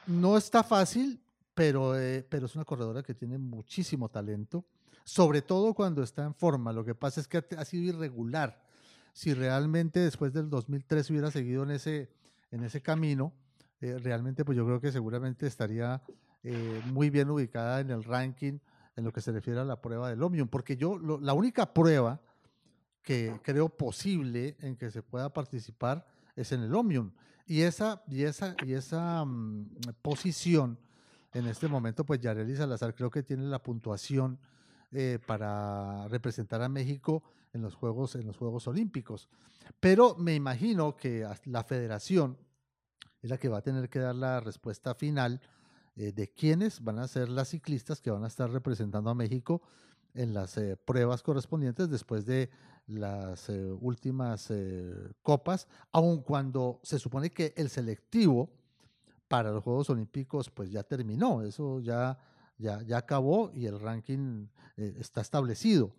no 0.08 0.36
está 0.36 0.64
fácil, 0.64 1.20
pero, 1.54 1.98
eh, 1.98 2.26
pero 2.28 2.46
es 2.46 2.54
una 2.54 2.64
corredora 2.64 3.02
que 3.02 3.14
tiene 3.14 3.38
muchísimo 3.38 4.08
talento, 4.08 4.64
sobre 5.04 5.42
todo 5.42 5.74
cuando 5.74 6.02
está 6.02 6.24
en 6.24 6.34
forma. 6.34 6.72
Lo 6.72 6.84
que 6.84 6.94
pasa 6.94 7.20
es 7.20 7.28
que 7.28 7.44
ha, 7.56 7.64
sido 7.64 7.84
irregular. 7.84 8.62
Si 9.12 9.34
realmente 9.34 10.00
después 10.00 10.32
del 10.32 10.50
2003 10.50 11.10
hubiera 11.10 11.30
seguido 11.30 11.62
en 11.62 11.72
ese, 11.72 12.10
en 12.50 12.64
ese 12.64 12.80
camino, 12.80 13.32
eh, 13.80 13.98
realmente 13.98 14.44
pues 14.44 14.56
yo 14.56 14.64
creo 14.64 14.80
que 14.80 14.92
seguramente 14.92 15.46
estaría 15.46 16.02
eh, 16.42 16.82
muy 16.86 17.10
bien 17.10 17.30
ubicada 17.30 17.80
en 17.80 17.90
el 17.90 18.04
ranking 18.04 18.58
en 18.96 19.04
lo 19.04 19.12
que 19.12 19.20
se 19.20 19.30
refiere 19.30 19.60
a 19.60 19.64
la 19.64 19.80
prueba 19.80 20.10
del 20.10 20.22
Omnium, 20.22 20.48
porque 20.48 20.76
yo 20.76 20.98
lo, 20.98 21.20
la 21.20 21.32
única 21.32 21.72
prueba 21.72 22.20
que 23.02 23.38
creo 23.42 23.68
posible 23.68 24.56
en 24.60 24.76
que 24.76 24.90
se 24.90 25.02
pueda 25.02 25.32
participar 25.32 26.06
es 26.34 26.52
en 26.52 26.62
el 26.62 26.74
Omnium. 26.74 27.12
Y 27.48 27.62
esa, 27.62 28.02
y 28.06 28.24
esa, 28.24 28.54
y 28.62 28.74
esa 28.74 29.22
um, 29.22 29.66
posición, 30.02 30.78
en 31.32 31.46
este 31.46 31.66
momento, 31.66 32.04
pues 32.04 32.20
Yareli 32.20 32.54
Salazar 32.54 32.94
creo 32.94 33.10
que 33.10 33.22
tiene 33.22 33.44
la 33.44 33.62
puntuación 33.62 34.38
eh, 34.92 35.18
para 35.26 36.06
representar 36.08 36.60
a 36.60 36.68
México 36.68 37.22
en 37.54 37.62
los, 37.62 37.74
Juegos, 37.74 38.16
en 38.16 38.26
los 38.26 38.36
Juegos 38.36 38.68
Olímpicos. 38.68 39.30
Pero 39.80 40.14
me 40.16 40.34
imagino 40.34 40.94
que 40.94 41.26
la 41.46 41.64
federación 41.64 42.36
es 43.22 43.30
la 43.30 43.38
que 43.38 43.48
va 43.48 43.58
a 43.58 43.62
tener 43.62 43.88
que 43.88 43.98
dar 43.98 44.14
la 44.14 44.40
respuesta 44.40 44.94
final 44.94 45.40
eh, 45.96 46.12
de 46.12 46.28
quiénes 46.28 46.84
van 46.84 46.98
a 46.98 47.08
ser 47.08 47.30
las 47.30 47.48
ciclistas 47.48 48.02
que 48.02 48.10
van 48.10 48.24
a 48.24 48.28
estar 48.28 48.50
representando 48.50 49.08
a 49.08 49.14
México 49.14 49.62
en 50.18 50.34
las 50.34 50.58
eh, 50.58 50.76
pruebas 50.76 51.22
correspondientes 51.22 51.88
después 51.88 52.26
de 52.26 52.50
las 52.88 53.48
eh, 53.50 53.70
últimas 53.80 54.50
eh, 54.50 54.92
copas, 55.22 55.68
aun 55.92 56.22
cuando 56.22 56.80
se 56.82 56.98
supone 56.98 57.30
que 57.30 57.54
el 57.56 57.68
selectivo 57.68 58.50
para 59.28 59.52
los 59.52 59.62
Juegos 59.62 59.90
Olímpicos 59.90 60.50
pues 60.50 60.70
ya 60.70 60.82
terminó, 60.82 61.42
eso 61.42 61.80
ya, 61.80 62.18
ya, 62.56 62.82
ya 62.82 62.98
acabó 62.98 63.52
y 63.54 63.66
el 63.66 63.78
ranking 63.78 64.46
eh, 64.76 64.96
está 64.98 65.20
establecido. 65.20 65.92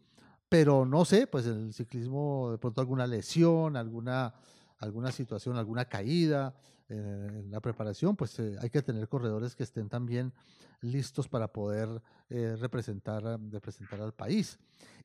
Pero 0.49 0.83
no 0.83 1.05
sé, 1.05 1.27
pues 1.27 1.45
en 1.45 1.67
el 1.67 1.73
ciclismo 1.73 2.49
de 2.51 2.57
pronto 2.57 2.81
alguna 2.81 3.05
lesión, 3.05 3.77
alguna, 3.77 4.33
alguna 4.79 5.11
situación, 5.11 5.57
alguna 5.57 5.85
caída 5.85 6.55
en 6.89 7.51
la 7.51 7.59
preparación, 7.61 8.15
pues 8.15 8.39
hay 8.39 8.69
que 8.69 8.81
tener 8.81 9.07
corredores 9.07 9.55
que 9.55 9.63
estén 9.63 9.89
también 9.89 10.33
listos 10.81 11.27
para 11.27 11.51
poder 11.51 12.01
eh, 12.29 12.55
representar, 12.59 13.39
representar 13.51 14.01
al 14.01 14.13
país. 14.13 14.57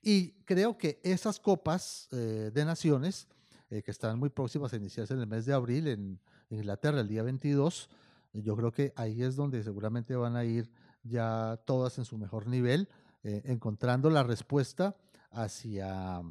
Y 0.02 0.32
creo 0.44 0.76
que 0.76 1.00
esas 1.02 1.40
copas 1.40 2.08
eh, 2.12 2.50
de 2.52 2.64
naciones, 2.64 3.26
eh, 3.70 3.82
que 3.82 3.90
están 3.90 4.18
muy 4.18 4.28
próximas 4.28 4.72
a 4.72 4.76
iniciarse 4.76 5.14
en 5.14 5.20
el 5.20 5.26
mes 5.26 5.46
de 5.46 5.54
abril 5.54 5.88
en, 5.88 6.20
Inglaterra, 6.50 7.00
el 7.00 7.08
día 7.08 7.22
22, 7.24 7.88
yo 8.34 8.54
creo 8.54 8.70
que 8.70 8.92
ahí 8.96 9.22
es 9.22 9.34
donde 9.34 9.62
seguramente 9.64 10.14
van 10.14 10.36
a 10.36 10.44
ir 10.44 10.70
ya 11.02 11.58
todas 11.64 11.98
en 11.98 12.04
su 12.04 12.16
mejor 12.18 12.46
nivel, 12.46 12.88
eh, 13.24 13.42
encontrando 13.46 14.08
la 14.10 14.22
respuesta 14.22 14.94
hacia, 15.32 16.22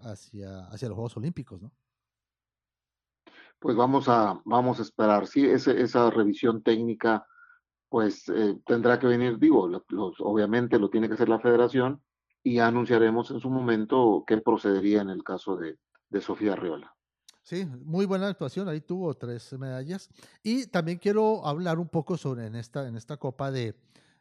hacia, 0.00 0.66
hacia 0.66 0.88
los 0.88 0.96
Juegos 0.96 1.16
Olímpicos, 1.18 1.60
¿no? 1.60 1.70
Pues 3.60 3.76
vamos 3.76 4.08
a, 4.08 4.40
vamos 4.44 4.80
a 4.80 4.82
esperar, 4.82 5.26
sí, 5.28 5.46
ese, 5.46 5.80
esa 5.80 6.10
revisión 6.10 6.62
técnica 6.62 7.24
pues 7.88 8.28
eh, 8.28 8.56
tendrá 8.64 8.98
que 8.98 9.06
venir, 9.06 9.38
digo, 9.38 9.68
los, 9.68 10.14
obviamente 10.20 10.78
lo 10.78 10.90
tiene 10.90 11.08
que 11.08 11.14
hacer 11.14 11.28
la 11.28 11.40
federación 11.40 12.00
y 12.42 12.58
anunciaremos 12.58 13.30
en 13.30 13.40
su 13.40 13.50
momento 13.50 14.24
qué 14.26 14.38
procedería 14.38 15.02
en 15.02 15.10
el 15.10 15.22
caso 15.22 15.56
de, 15.56 15.78
de 16.08 16.20
Sofía 16.20 16.56
Riola. 16.56 16.94
Sí, 17.42 17.66
muy 17.84 18.06
buena 18.06 18.28
actuación, 18.28 18.68
ahí 18.68 18.80
tuvo 18.80 19.14
tres 19.14 19.52
medallas. 19.58 20.08
Y 20.42 20.66
también 20.66 20.98
quiero 20.98 21.46
hablar 21.46 21.78
un 21.78 21.88
poco 21.88 22.16
sobre 22.16 22.46
en 22.46 22.54
esta, 22.54 22.86
en 22.86 22.96
esta 22.96 23.16
copa 23.16 23.50
de 23.50 23.74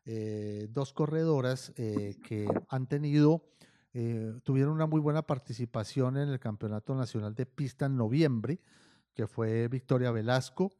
eh, 0.05 0.67
dos 0.71 0.93
corredoras 0.93 1.71
eh, 1.77 2.17
que 2.23 2.47
han 2.69 2.87
tenido, 2.87 3.43
eh, 3.93 4.33
tuvieron 4.43 4.73
una 4.73 4.87
muy 4.87 4.99
buena 4.99 5.21
participación 5.21 6.17
en 6.17 6.29
el 6.29 6.39
Campeonato 6.39 6.95
Nacional 6.95 7.35
de 7.35 7.45
Pista 7.45 7.85
en 7.85 7.97
noviembre, 7.97 8.59
que 9.13 9.27
fue 9.27 9.67
Victoria 9.67 10.11
Velasco 10.11 10.71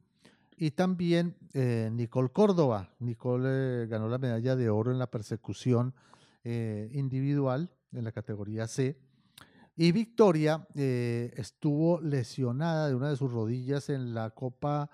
y 0.60 0.72
también 0.72 1.36
eh, 1.54 1.88
Nicole 1.90 2.28
Córdoba. 2.28 2.90
Nicole 2.98 3.84
eh, 3.84 3.86
ganó 3.86 4.08
la 4.08 4.18
medalla 4.18 4.56
de 4.56 4.68
oro 4.68 4.92
en 4.92 4.98
la 4.98 5.10
persecución 5.10 5.94
eh, 6.44 6.90
individual 6.92 7.70
en 7.92 8.04
la 8.04 8.12
categoría 8.12 8.66
C. 8.66 8.98
Y 9.74 9.92
Victoria 9.92 10.68
eh, 10.74 11.32
estuvo 11.36 11.98
lesionada 12.02 12.88
de 12.88 12.94
una 12.94 13.08
de 13.08 13.16
sus 13.16 13.32
rodillas 13.32 13.88
en 13.88 14.12
la 14.12 14.30
Copa 14.30 14.90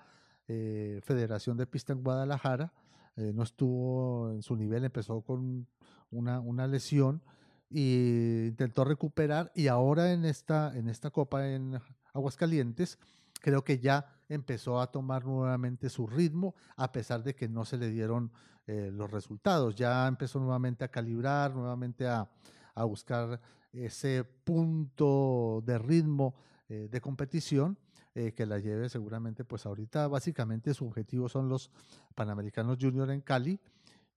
Federación 0.47 1.57
de 1.57 1.67
Pista 1.67 1.91
en 1.91 2.01
Guadalajara. 2.01 2.71
no 3.17 3.43
estuvo 3.43 4.31
en 4.31 4.41
su 4.41 4.55
nivel, 4.55 4.85
empezó 4.85 5.19
con 5.19 5.67
una, 6.09 6.39
una 6.39 6.67
lesión 6.67 7.21
e 7.69 8.45
intentó 8.47 8.85
recuperar 8.85 9.51
y 9.53 9.67
ahora 9.67 10.13
en 10.13 10.23
esta, 10.23 10.73
en 10.77 10.87
esta 10.87 11.09
Copa 11.09 11.49
en 11.49 11.77
Aguascalientes 12.13 12.97
creo 13.39 13.63
que 13.63 13.79
ya 13.79 14.05
empezó 14.29 14.81
a 14.81 14.91
tomar 14.91 15.25
nuevamente 15.25 15.89
su 15.89 16.07
ritmo, 16.07 16.55
a 16.75 16.91
pesar 16.91 17.23
de 17.23 17.35
que 17.35 17.47
no 17.47 17.65
se 17.65 17.77
le 17.77 17.89
dieron 17.89 18.31
eh, 18.65 18.89
los 18.93 19.09
resultados. 19.09 19.75
Ya 19.75 20.07
empezó 20.07 20.39
nuevamente 20.39 20.83
a 20.83 20.89
calibrar, 20.89 21.55
nuevamente 21.55 22.07
a, 22.07 22.29
a 22.75 22.83
buscar 22.83 23.39
ese 23.73 24.23
punto 24.23 25.63
de 25.65 25.77
ritmo 25.77 26.35
eh, 26.69 26.87
de 26.91 27.01
competición 27.01 27.77
eh, 28.13 28.33
que 28.33 28.45
la 28.45 28.59
lleve 28.59 28.89
seguramente, 28.89 29.43
pues 29.43 29.65
ahorita 29.65 30.07
básicamente 30.07 30.73
su 30.73 30.87
objetivo 30.87 31.29
son 31.29 31.49
los 31.49 31.69
Panamericanos 32.15 32.77
Junior 32.81 33.11
en 33.11 33.21
Cali, 33.21 33.59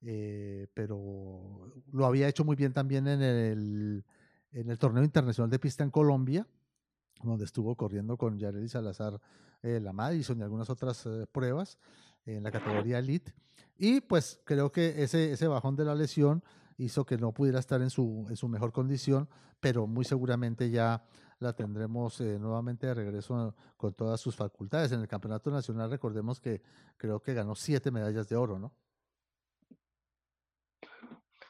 eh, 0.02 0.66
pero 0.72 1.70
lo 1.92 2.06
había 2.06 2.26
hecho 2.26 2.44
muy 2.44 2.56
bien 2.56 2.72
también 2.72 3.06
en 3.06 3.20
el, 3.20 4.04
en 4.52 4.70
el 4.70 4.78
torneo 4.78 5.04
internacional 5.04 5.50
de 5.50 5.58
pista 5.58 5.84
en 5.84 5.90
Colombia, 5.90 6.46
donde 7.22 7.44
estuvo 7.44 7.74
corriendo 7.76 8.16
con 8.16 8.38
Yareli 8.38 8.68
Salazar 8.68 9.20
eh, 9.62 9.80
la 9.80 9.92
Madison 9.92 10.38
y 10.38 10.42
algunas 10.42 10.70
otras 10.70 11.04
eh, 11.06 11.26
pruebas 11.30 11.78
en 12.24 12.42
la 12.42 12.50
categoría 12.50 12.98
Elite. 12.98 13.34
Y 13.76 14.00
pues 14.00 14.40
creo 14.44 14.70
que 14.72 15.02
ese, 15.02 15.32
ese 15.32 15.48
bajón 15.48 15.76
de 15.76 15.84
la 15.84 15.94
lesión 15.94 16.42
hizo 16.78 17.04
que 17.04 17.18
no 17.18 17.32
pudiera 17.32 17.58
estar 17.58 17.82
en 17.82 17.90
su, 17.90 18.26
en 18.28 18.36
su 18.36 18.48
mejor 18.48 18.72
condición, 18.72 19.28
pero 19.60 19.86
muy 19.86 20.04
seguramente 20.04 20.70
ya 20.70 21.04
la 21.38 21.54
tendremos 21.54 22.20
eh, 22.20 22.38
nuevamente 22.38 22.86
de 22.86 22.94
regreso 22.94 23.54
con 23.76 23.94
todas 23.94 24.20
sus 24.20 24.36
facultades. 24.36 24.92
En 24.92 25.00
el 25.00 25.08
Campeonato 25.08 25.50
Nacional 25.50 25.90
recordemos 25.90 26.40
que 26.40 26.62
creo 26.96 27.20
que 27.20 27.34
ganó 27.34 27.54
siete 27.54 27.90
medallas 27.90 28.28
de 28.28 28.36
oro, 28.36 28.58
¿no? 28.58 28.72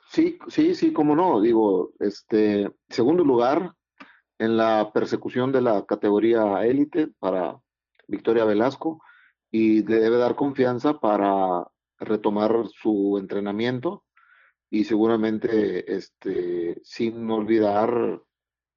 Sí, 0.09 0.39
sí, 0.49 0.75
sí, 0.75 0.93
cómo 0.93 1.15
no. 1.15 1.41
Digo, 1.41 1.93
este, 2.01 2.69
segundo 2.89 3.25
lugar 3.25 3.77
en 4.41 4.57
la 4.57 4.91
persecución 4.91 5.53
de 5.53 5.61
la 5.61 5.85
categoría 5.85 6.65
élite 6.65 7.09
para 7.19 7.61
Victoria 8.09 8.47
Velasco 8.47 9.03
y 9.51 9.83
debe 9.83 10.17
dar 10.17 10.35
confianza 10.35 10.99
para 10.99 11.71
retomar 11.99 12.67
su 12.69 13.19
entrenamiento 13.19 14.05
y 14.71 14.85
seguramente 14.85 15.95
este, 15.95 16.81
sin 16.83 17.31
olvidar 17.31 18.23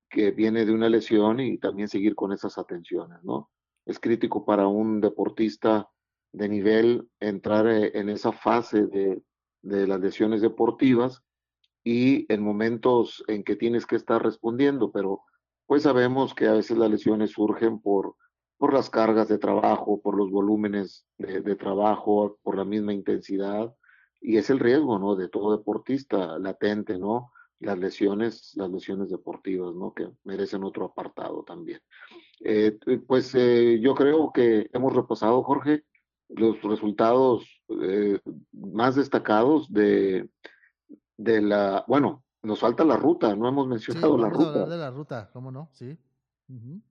que 0.10 0.32
viene 0.32 0.66
de 0.66 0.74
una 0.74 0.90
lesión 0.90 1.40
y 1.40 1.58
también 1.58 1.88
seguir 1.88 2.14
con 2.14 2.34
esas 2.34 2.58
atenciones, 2.58 3.24
¿no? 3.24 3.50
Es 3.86 4.02
crítico 4.02 4.44
para 4.44 4.68
un 4.68 5.00
deportista 5.00 5.90
de 6.34 6.50
nivel 6.50 7.08
entrar 7.22 7.68
eh, 7.68 7.98
en 7.98 8.10
esa 8.10 8.34
fase 8.34 8.88
de, 8.88 9.24
de 9.62 9.88
las 9.88 10.02
lesiones 10.02 10.42
deportivas 10.42 11.24
y 11.86 12.26
en 12.32 12.44
momentos 12.44 13.24
en 13.28 13.46
que 13.46 13.56
tienes 13.56 13.86
que 13.86 13.96
estar 13.96 14.22
respondiendo, 14.22 14.92
pero 14.92 15.24
pues 15.74 15.82
sabemos 15.82 16.36
que 16.36 16.46
a 16.46 16.54
veces 16.54 16.78
las 16.78 16.92
lesiones 16.92 17.32
surgen 17.32 17.80
por, 17.80 18.16
por 18.60 18.76
las 18.76 18.92
cargas 18.92 19.28
de 19.28 19.40
trabajo, 19.40 20.00
por 20.04 20.16
los 20.16 20.30
volúmenes 20.30 21.08
de, 21.18 21.42
de 21.42 21.56
trabajo, 21.56 22.38
por 22.44 22.56
la 22.56 22.64
misma 22.64 22.94
intensidad, 22.94 23.74
y 24.22 24.38
es 24.38 24.52
el 24.52 24.60
riesgo, 24.60 25.00
¿no? 25.00 25.16
De 25.16 25.30
todo 25.30 25.58
deportista 25.58 26.38
latente, 26.38 27.00
¿no? 27.00 27.32
Las 27.60 27.80
lesiones, 27.80 28.52
las 28.54 28.70
lesiones 28.70 29.10
deportivas, 29.10 29.74
¿no? 29.74 29.96
Que 29.96 30.08
merecen 30.26 30.64
otro 30.64 30.86
apartado 30.86 31.42
también. 31.44 31.80
Eh, 32.42 32.78
pues 33.08 33.34
eh, 33.34 33.80
yo 33.82 33.96
creo 33.96 34.32
que 34.32 34.70
hemos 34.74 34.94
repasado, 34.94 35.42
Jorge, 35.42 35.86
los 36.30 36.62
resultados 36.62 37.64
eh, 37.82 38.20
más 38.52 38.94
destacados 38.94 39.74
de, 39.74 40.30
de 41.18 41.42
la, 41.42 41.84
bueno, 41.88 42.23
nos 42.44 42.60
falta 42.60 42.84
la 42.84 42.98
ruta, 42.98 43.36
no 43.36 43.48
hemos 43.48 43.68
mencionado 43.68 44.16
sí, 44.16 44.22
la 44.22 44.30
ruta. 44.30 44.50
Hablar 44.50 44.70
de 44.70 44.78
la 44.78 44.92
ruta, 44.92 45.30
¿cómo 45.32 45.52
no? 45.52 45.70
Sí. 45.74 45.98
Uh 46.50 46.54
-huh. 46.54 46.82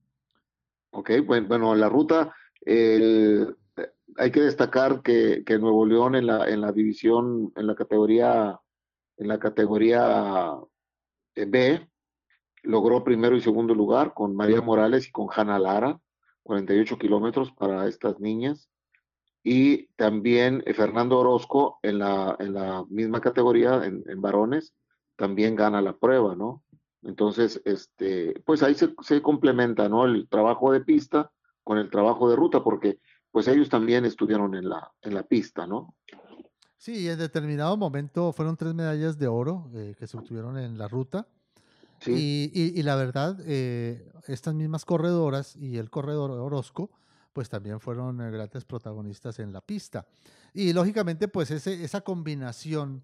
Ok, 0.93 1.11
bueno, 1.27 1.49
bueno, 1.49 1.75
la 1.75 1.89
ruta, 1.89 2.35
el, 2.61 3.57
hay 4.17 4.31
que 4.31 4.41
destacar 4.41 5.03
que, 5.03 5.43
que, 5.45 5.59
Nuevo 5.59 5.87
León 5.87 6.15
en 6.15 6.27
la, 6.27 6.49
en 6.49 6.61
la 6.61 6.73
división, 6.73 7.53
en 7.57 7.67
la 7.67 7.75
categoría, 7.75 8.61
en 9.17 9.29
la 9.29 9.39
categoría 9.39 10.55
B, 11.35 11.89
logró 12.63 13.05
primero 13.05 13.37
y 13.37 13.41
segundo 13.41 13.75
lugar 13.75 14.15
con 14.15 14.37
María 14.37 14.61
Morales 14.61 15.09
y 15.09 15.13
con 15.13 15.29
Hanna 15.35 15.59
Lara, 15.59 16.01
48 16.43 16.99
kilómetros 16.99 17.53
para 17.53 17.87
estas 17.89 18.21
niñas. 18.21 18.69
Y 19.45 19.89
también 19.97 20.63
eh, 20.67 20.75
Fernando 20.75 21.19
Orozco 21.19 21.79
en 21.83 21.99
la, 21.99 22.37
en 22.39 22.55
la 22.55 22.85
misma 22.89 23.21
categoría, 23.21 23.85
en, 23.85 24.05
en, 24.07 24.21
varones, 24.21 24.73
también 25.17 25.57
gana 25.57 25.81
la 25.81 25.97
prueba, 25.97 26.35
¿no? 26.35 26.63
Entonces, 27.03 27.61
este, 27.65 28.41
pues 28.47 28.63
ahí 28.63 28.75
se, 28.75 28.95
se, 29.03 29.23
complementa, 29.23 29.89
¿no? 29.89 30.05
El 30.05 30.29
trabajo 30.29 30.73
de 30.73 30.81
pista 30.81 31.31
con 31.65 31.79
el 31.79 31.91
trabajo 31.91 32.31
de 32.31 32.37
ruta, 32.37 32.63
porque 32.63 32.99
pues 33.31 33.49
ellos 33.49 33.69
también 33.69 34.05
estuvieron 34.05 34.55
en 34.55 34.69
la, 34.69 34.93
en 35.01 35.15
la 35.15 35.23
pista, 35.23 35.67
¿no? 35.67 35.95
Sí, 36.77 37.09
en 37.09 37.19
determinado 37.19 37.77
momento 37.77 38.33
fueron 38.33 38.57
tres 38.57 38.75
medallas 38.75 39.19
de 39.19 39.29
oro 39.29 39.71
eh, 39.75 39.95
que 39.99 40.07
se 40.07 40.17
obtuvieron 40.17 40.59
en 40.59 40.79
la 40.79 40.89
ruta. 40.89 41.27
Sí. 42.01 42.13
Y, 42.13 42.53
y, 42.53 42.79
y, 42.79 42.83
la 42.83 42.97
verdad, 42.97 43.39
eh, 43.47 44.11
estas 44.27 44.55
mismas 44.55 44.85
corredoras 44.85 45.55
y 45.57 45.79
el 45.79 45.91
corredor 45.91 46.33
Orozco, 46.33 46.91
pues 47.33 47.49
también 47.49 47.81
fueron 47.81 48.21
eh, 48.21 48.31
grandes 48.31 48.65
protagonistas 48.65 49.39
en 49.39 49.53
la 49.53 49.61
pista. 49.61 50.07
Y 50.53 50.73
lógicamente, 50.73 51.29
pues 51.29 51.51
ese, 51.51 51.85
esa 51.85 52.01
combinación, 52.01 53.03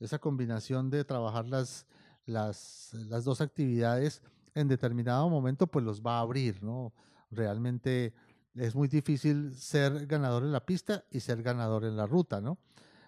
esa 0.00 0.18
combinación 0.18 0.90
de 0.90 1.04
trabajar 1.04 1.46
las, 1.46 1.86
las, 2.26 2.94
las 2.94 3.24
dos 3.24 3.40
actividades 3.40 4.22
en 4.54 4.68
determinado 4.68 5.28
momento, 5.28 5.66
pues 5.66 5.84
los 5.84 6.02
va 6.02 6.18
a 6.18 6.20
abrir, 6.20 6.62
¿no? 6.62 6.92
Realmente 7.30 8.14
es 8.54 8.74
muy 8.74 8.88
difícil 8.88 9.54
ser 9.54 10.06
ganador 10.06 10.42
en 10.42 10.52
la 10.52 10.64
pista 10.64 11.04
y 11.10 11.20
ser 11.20 11.42
ganador 11.42 11.84
en 11.84 11.96
la 11.96 12.06
ruta, 12.06 12.40
¿no? 12.40 12.58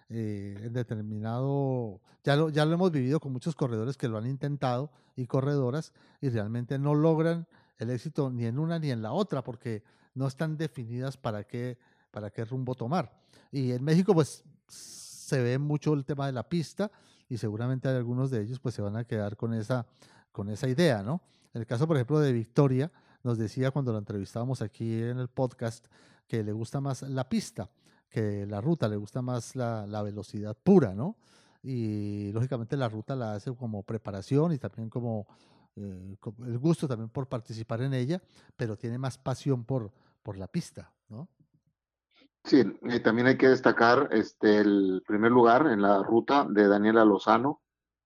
Eh, 0.09 0.57
en 0.63 0.73
determinado, 0.73 2.01
ya 2.23 2.35
lo, 2.35 2.49
ya 2.49 2.65
lo 2.65 2.73
hemos 2.73 2.91
vivido 2.91 3.19
con 3.19 3.31
muchos 3.31 3.55
corredores 3.55 3.97
que 3.97 4.07
lo 4.07 4.17
han 4.17 4.27
intentado 4.27 4.91
y 5.15 5.25
corredoras 5.25 5.93
y 6.19 6.29
realmente 6.29 6.77
no 6.77 6.95
logran 6.95 7.47
el 7.77 7.89
éxito 7.89 8.29
ni 8.29 8.45
en 8.45 8.59
una 8.59 8.77
ni 8.77 8.91
en 8.91 9.01
la 9.01 9.13
otra 9.13 9.41
porque 9.41 9.83
no 10.13 10.27
están 10.27 10.57
definidas 10.57 11.15
para 11.17 11.45
qué, 11.45 11.77
para 12.11 12.29
qué 12.29 12.43
rumbo 12.43 12.75
tomar. 12.75 13.11
Y 13.51 13.71
en 13.71 13.83
México 13.83 14.13
pues 14.13 14.43
se 15.31 15.41
ve 15.41 15.57
mucho 15.57 15.93
el 15.93 16.03
tema 16.03 16.25
de 16.25 16.33
la 16.33 16.49
pista 16.49 16.91
y 17.29 17.37
seguramente 17.37 17.87
algunos 17.87 18.31
de 18.31 18.41
ellos 18.41 18.59
pues 18.59 18.75
se 18.75 18.81
van 18.81 18.97
a 18.97 19.05
quedar 19.05 19.37
con 19.37 19.53
esa, 19.53 19.85
con 20.33 20.49
esa 20.49 20.67
idea, 20.67 21.03
¿no? 21.03 21.21
En 21.53 21.61
el 21.61 21.65
caso, 21.65 21.87
por 21.87 21.95
ejemplo, 21.95 22.19
de 22.19 22.33
Victoria, 22.33 22.91
nos 23.23 23.37
decía 23.37 23.71
cuando 23.71 23.93
lo 23.93 23.97
entrevistábamos 23.97 24.61
aquí 24.61 25.01
en 25.01 25.19
el 25.19 25.29
podcast 25.29 25.87
que 26.27 26.43
le 26.43 26.51
gusta 26.51 26.81
más 26.81 27.03
la 27.03 27.29
pista 27.29 27.69
que 28.09 28.45
la 28.45 28.59
ruta, 28.59 28.89
le 28.89 28.97
gusta 28.97 29.21
más 29.21 29.55
la, 29.55 29.87
la, 29.87 30.01
velocidad 30.01 30.57
pura, 30.61 30.93
¿no? 30.93 31.15
Y 31.63 32.33
lógicamente 32.33 32.75
la 32.75 32.89
ruta 32.89 33.15
la 33.15 33.35
hace 33.35 33.55
como 33.55 33.83
preparación 33.83 34.51
y 34.51 34.57
también 34.57 34.89
como 34.89 35.27
eh, 35.77 36.17
el 36.45 36.59
gusto 36.59 36.89
también 36.89 37.09
por 37.09 37.29
participar 37.29 37.81
en 37.83 37.93
ella, 37.93 38.21
pero 38.57 38.75
tiene 38.75 38.97
más 38.97 39.17
pasión 39.17 39.63
por, 39.63 39.93
por 40.23 40.37
la 40.37 40.47
pista, 40.47 40.91
¿no? 41.07 41.29
Sí, 42.43 42.63
y 42.83 42.99
también 43.01 43.27
hay 43.27 43.37
que 43.37 43.49
destacar 43.49 44.09
este, 44.11 44.59
el 44.59 45.03
primer 45.05 45.31
lugar 45.31 45.67
en 45.67 45.81
la 45.81 46.01
ruta 46.01 46.47
de 46.49 46.67
Daniela 46.67 47.05
Lozano 47.05 47.61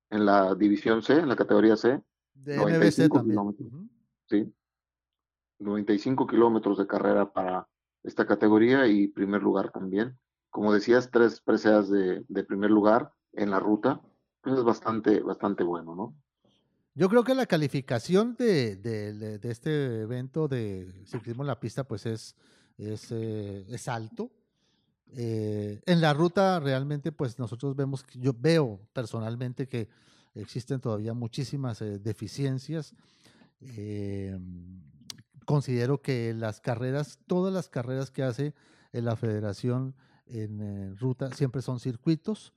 en 0.10 0.26
la 0.26 0.56
división 0.56 1.02
C, 1.02 1.14
en 1.20 1.30
la 1.30 1.36
categoría 1.36 1.78
C. 1.78 2.02
De 2.34 2.58
NBC 2.58 3.10
también. 3.12 3.40
Uh 3.40 3.54
-huh. 3.54 3.90
Sí, 4.28 4.54
95 5.60 6.28
kilómetros 6.28 6.78
de 6.78 6.88
carrera 6.88 7.32
para 7.32 7.68
esta 8.04 8.26
categoría 8.26 8.88
y 8.88 9.08
primer 9.08 9.42
lugar 9.42 9.72
también. 9.72 10.18
Como 10.50 10.74
decías, 10.74 11.10
tres 11.12 11.42
preseas 11.42 11.90
de, 11.90 12.24
de 12.28 12.44
primer 12.44 12.72
lugar 12.72 13.12
en 13.34 13.52
la 13.52 13.60
ruta, 13.60 14.02
pues 14.42 14.58
es 14.58 14.64
bastante, 14.64 15.22
bastante 15.22 15.64
bueno, 15.64 15.96
¿no? 15.96 16.16
Yo 16.94 17.10
creo 17.10 17.24
que 17.24 17.36
la 17.36 17.46
calificación 17.46 18.36
de, 18.38 18.78
de, 18.78 19.38
de 19.38 19.52
este 19.52 20.02
evento 20.02 20.48
de 20.48 20.94
ciclismo 21.06 21.44
en 21.44 21.48
la 21.48 21.60
pista, 21.60 21.84
pues 21.84 22.06
es, 22.06 22.36
es, 22.78 23.12
eh, 23.12 23.66
es 23.70 23.88
alto. 23.88 24.32
Eh, 25.14 25.82
en 25.86 26.02
la 26.02 26.14
ruta 26.14 26.60
realmente, 26.60 27.12
pues 27.12 27.40
nosotros 27.40 27.76
vemos, 27.76 28.06
yo 28.14 28.34
veo 28.38 28.80
personalmente 28.94 29.68
que 29.68 29.88
existen 30.34 30.82
todavía 30.82 31.14
muchísimas 31.14 31.82
eh, 31.82 32.00
deficiencias. 32.00 32.94
Considero 35.46 36.02
que 36.02 36.34
las 36.34 36.60
carreras, 36.60 37.20
todas 37.26 37.54
las 37.54 37.70
carreras 37.70 38.12
que 38.12 38.24
hace 38.24 38.54
en 38.92 39.06
la 39.06 39.16
federación 39.16 39.96
en, 40.28 40.98
ruta 40.98 41.32
siempre 41.32 41.62
son 41.62 41.80
circuitos 41.80 42.54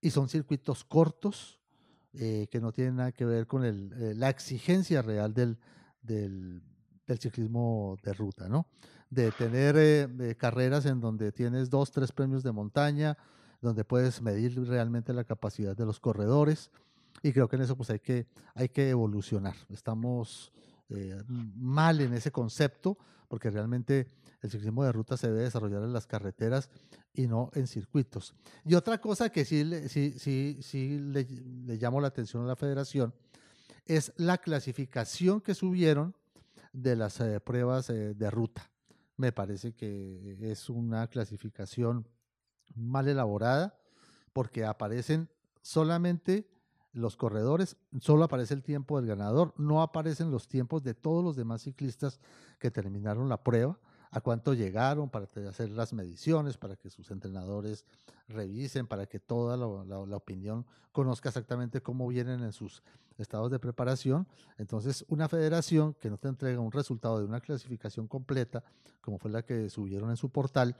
y 0.00 0.10
son 0.10 0.28
circuitos 0.28 0.84
cortos 0.84 1.58
que 2.12 2.60
no 2.60 2.72
tienen 2.72 2.96
nada 2.96 3.12
que 3.12 3.24
ver 3.24 3.46
con 3.46 3.64
el, 3.64 4.18
la 4.18 4.30
exigencia 4.30 5.02
real 5.02 5.34
del, 5.34 5.58
del, 6.02 6.62
ciclismo 7.18 7.96
de 8.02 8.12
ruta, 8.12 8.48
¿no? 8.48 8.66
De 9.10 9.30
tener 9.32 9.76
eh, 9.78 10.34
carreras 10.36 10.84
en 10.86 11.00
donde 11.00 11.32
tienes 11.32 11.70
dos, 11.70 11.90
tres 11.90 12.12
premios 12.12 12.42
de 12.42 12.52
montaña, 12.52 13.16
donde 13.60 13.84
puedes 13.84 14.20
medir 14.20 14.60
realmente 14.68 15.12
la 15.12 15.24
capacidad 15.24 15.76
de 15.76 15.86
los 15.86 15.98
corredores 15.98 16.70
y 17.22 17.32
creo 17.32 17.48
que 17.48 17.56
en 17.56 17.62
eso 17.62 17.76
pues 17.76 17.90
hay 17.90 18.00
que, 18.00 18.26
hay 18.54 18.68
que 18.68 18.90
evolucionar. 18.90 19.54
Estamos 19.70 20.52
eh, 20.90 21.20
mal 21.26 22.00
en 22.00 22.14
ese 22.14 22.30
concepto, 22.30 22.96
porque 23.28 23.50
realmente 23.50 24.06
el 24.40 24.50
ciclismo 24.50 24.84
de 24.84 24.92
ruta 24.92 25.16
se 25.16 25.28
debe 25.28 25.42
desarrollar 25.42 25.82
en 25.82 25.92
las 25.92 26.06
carreteras 26.06 26.70
y 27.12 27.26
no 27.26 27.50
en 27.54 27.66
circuitos. 27.66 28.34
Y 28.64 28.74
otra 28.74 29.00
cosa 29.00 29.30
que 29.30 29.44
sí, 29.44 29.68
sí, 29.88 30.14
sí, 30.18 30.58
sí 30.62 30.98
le, 30.98 31.26
llamó 31.78 32.00
la 32.00 32.08
atención 32.08 32.44
a 32.44 32.46
la 32.46 32.56
federación 32.56 33.14
es 33.84 34.12
la 34.16 34.38
clasificación 34.38 35.40
que 35.40 35.54
subieron 35.54 36.14
de 36.72 36.94
las 36.94 37.20
eh, 37.20 37.40
pruebas 37.40 37.88
de 37.88 38.30
ruta. 38.30 38.70
Me 39.18 39.32
parece 39.32 39.74
que 39.74 40.38
es 40.40 40.70
una 40.70 41.06
clasificación 41.08 42.08
mal 42.74 43.08
elaborada 43.08 43.78
porque 44.32 44.64
aparecen 44.64 45.28
solamente 45.60 46.48
los 46.92 47.16
corredores, 47.16 47.76
solo 48.00 48.24
aparece 48.24 48.54
el 48.54 48.62
tiempo 48.62 48.96
del 48.96 49.08
ganador, 49.08 49.54
no 49.56 49.82
aparecen 49.82 50.30
los 50.30 50.48
tiempos 50.48 50.82
de 50.82 50.94
todos 50.94 51.22
los 51.22 51.36
demás 51.36 51.62
ciclistas 51.62 52.20
que 52.58 52.70
terminaron 52.70 53.28
la 53.28 53.42
prueba, 53.42 53.78
a 54.10 54.20
cuánto 54.20 54.54
llegaron 54.54 55.10
para 55.10 55.26
hacer 55.48 55.70
las 55.70 55.92
mediciones, 55.92 56.56
para 56.56 56.76
que 56.76 56.90
sus 56.90 57.10
entrenadores 57.10 57.84
revisen, 58.28 58.86
para 58.86 59.06
que 59.06 59.18
toda 59.18 59.56
la, 59.56 59.66
la, 59.84 60.06
la, 60.06 60.16
opinión 60.16 60.66
conozca 60.92 61.28
exactamente 61.28 61.80
cómo 61.80 62.08
vienen 62.08 62.42
en 62.42 62.52
sus 62.52 62.82
estados 63.18 63.50
de 63.50 63.58
preparación. 63.58 64.26
Entonces, 64.56 65.04
una 65.08 65.28
federación 65.28 65.94
que 65.94 66.10
no 66.10 66.18
te 66.18 66.28
entrega 66.28 66.60
un 66.60 66.72
resultado 66.72 67.18
de 67.18 67.24
una 67.24 67.40
clasificación 67.40 68.06
completa, 68.06 68.62
como 69.00 69.18
fue 69.18 69.30
la 69.30 69.42
que 69.42 69.68
subieron 69.70 70.10
en 70.10 70.16
su 70.16 70.30
portal, 70.30 70.76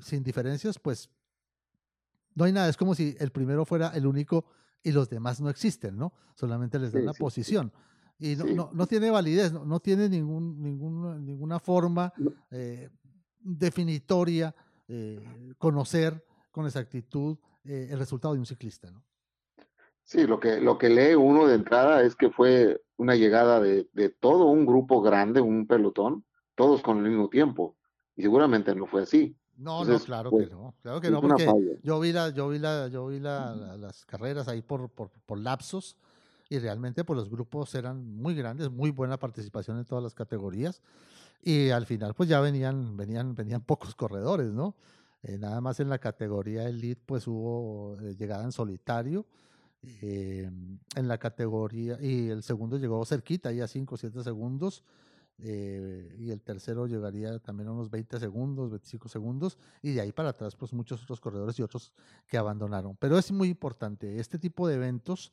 sin 0.00 0.22
diferencias, 0.22 0.78
pues 0.78 1.10
no 2.34 2.44
hay 2.44 2.52
nada. 2.52 2.68
Es 2.68 2.76
como 2.76 2.94
si 2.94 3.16
el 3.18 3.30
primero 3.30 3.64
fuera 3.64 3.88
el 3.88 4.06
único 4.06 4.44
y 4.82 4.92
los 4.92 5.10
demás 5.10 5.40
no 5.40 5.50
existen, 5.50 5.96
¿no? 5.96 6.12
Solamente 6.34 6.78
les 6.78 6.92
dan 6.92 7.04
la 7.04 7.12
posición. 7.12 7.72
Y 8.20 8.36
no, 8.36 8.70
no, 8.72 8.86
tiene 8.86 9.10
validez, 9.10 9.52
no, 9.52 9.80
tiene 9.80 10.08
ningún, 10.08 10.62
ningún, 10.62 11.24
ninguna 11.24 11.58
forma 11.58 12.12
eh, 12.50 12.90
definitoria 13.40 14.54
eh, 14.86 15.54
conocer 15.56 16.22
con 16.50 16.66
exactitud 16.66 17.38
eh, 17.64 17.88
el 17.90 17.98
resultado 17.98 18.34
de 18.34 18.40
un 18.40 18.46
ciclista, 18.46 18.90
¿no? 18.90 19.02
Sí, 20.02 20.26
lo 20.26 20.40
que, 20.40 20.60
lo 20.60 20.76
que 20.76 20.88
lee 20.88 21.14
uno 21.14 21.46
de 21.46 21.54
entrada 21.54 22.02
es 22.02 22.16
que 22.16 22.30
fue 22.30 22.82
una 22.96 23.14
llegada 23.14 23.60
de, 23.60 23.88
de 23.92 24.08
todo 24.08 24.46
un 24.46 24.66
grupo 24.66 25.00
grande, 25.00 25.40
un 25.40 25.66
pelotón, 25.66 26.24
todos 26.56 26.82
con 26.82 26.98
el 26.98 27.10
mismo 27.10 27.28
tiempo. 27.28 27.76
Y 28.16 28.22
seguramente 28.22 28.74
no 28.74 28.86
fue 28.86 29.02
así. 29.02 29.36
No, 29.56 29.84
no, 29.84 29.98
claro 30.00 30.30
que 30.30 30.36
pues, 30.36 30.50
no, 30.50 30.74
claro 30.82 31.00
que 31.00 31.10
no, 31.10 31.20
porque 31.20 31.46
yo 31.82 32.00
vi 32.00 32.12
la, 32.12 32.30
yo 32.30 32.48
vi 32.48 32.58
la, 32.58 32.88
yo 32.88 33.06
vi 33.08 33.20
la, 33.20 33.54
las 33.76 34.06
carreras 34.06 34.48
ahí 34.48 34.62
por, 34.62 34.88
por, 34.88 35.10
por, 35.10 35.38
lapsos 35.38 35.98
y 36.50 36.58
realmente 36.58 37.04
pues 37.04 37.16
los 37.16 37.30
grupos 37.30 37.74
eran 37.76 38.16
muy 38.16 38.34
grandes, 38.34 38.70
muy 38.70 38.90
buena 38.90 39.18
participación 39.18 39.78
en 39.78 39.84
todas 39.86 40.02
las 40.04 40.14
categorías 40.14 40.82
y 41.42 41.70
al 41.70 41.86
final 41.86 42.12
pues 42.12 42.28
ya 42.28 42.40
venían, 42.40 42.96
venían, 42.96 43.34
venían 43.34 43.60
pocos 43.64 43.94
corredores, 43.94 44.52
¿no? 44.52 44.74
Eh, 45.22 45.38
nada 45.38 45.60
más 45.60 45.80
en 45.80 45.88
la 45.88 45.98
categoría 45.98 46.68
elite 46.68 47.02
pues 47.06 47.26
hubo 47.26 47.96
eh, 48.00 48.16
llegada 48.18 48.44
en 48.44 48.52
solitario 48.52 49.26
eh, 50.02 50.50
en 50.96 51.08
la 51.08 51.18
categoría 51.18 51.98
y 52.00 52.28
el 52.28 52.42
segundo 52.42 52.76
llegó 52.78 53.04
cerquita, 53.06 53.50
ahí 53.50 53.60
a 53.60 53.68
5 53.68 53.94
o 53.94 53.98
7 53.98 54.22
segundos 54.24 54.82
eh, 55.42 56.16
y 56.18 56.30
el 56.30 56.42
tercero 56.42 56.86
llegaría 56.86 57.38
también 57.38 57.68
a 57.68 57.72
unos 57.72 57.90
20 57.90 58.18
segundos, 58.20 58.70
25 58.70 59.08
segundos, 59.08 59.56
y 59.80 59.92
de 59.92 60.02
ahí 60.02 60.12
para 60.12 60.30
atrás, 60.30 60.54
pues 60.54 60.72
muchos 60.72 61.02
otros 61.02 61.20
corredores 61.20 61.58
y 61.58 61.62
otros 61.62 61.92
que 62.26 62.36
abandonaron. 62.36 62.96
Pero 62.96 63.16
es 63.16 63.32
muy 63.32 63.48
importante, 63.48 64.20
este 64.20 64.38
tipo 64.38 64.68
de 64.68 64.74
eventos 64.74 65.32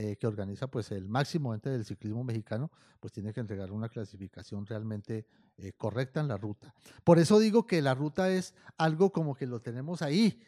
eh, 0.00 0.14
que 0.14 0.28
organiza 0.28 0.68
pues 0.68 0.92
el 0.92 1.08
máximo 1.08 1.52
ente 1.52 1.70
del 1.70 1.84
ciclismo 1.84 2.22
mexicano, 2.22 2.70
pues 3.00 3.12
tiene 3.12 3.32
que 3.32 3.40
entregar 3.40 3.72
una 3.72 3.88
clasificación 3.88 4.64
realmente 4.64 5.26
eh, 5.56 5.72
correcta 5.72 6.20
en 6.20 6.28
la 6.28 6.36
ruta. 6.36 6.72
Por 7.02 7.18
eso 7.18 7.40
digo 7.40 7.66
que 7.66 7.82
la 7.82 7.96
ruta 7.96 8.30
es 8.30 8.54
algo 8.76 9.10
como 9.10 9.34
que 9.34 9.48
lo 9.48 9.60
tenemos 9.60 10.00
ahí, 10.00 10.40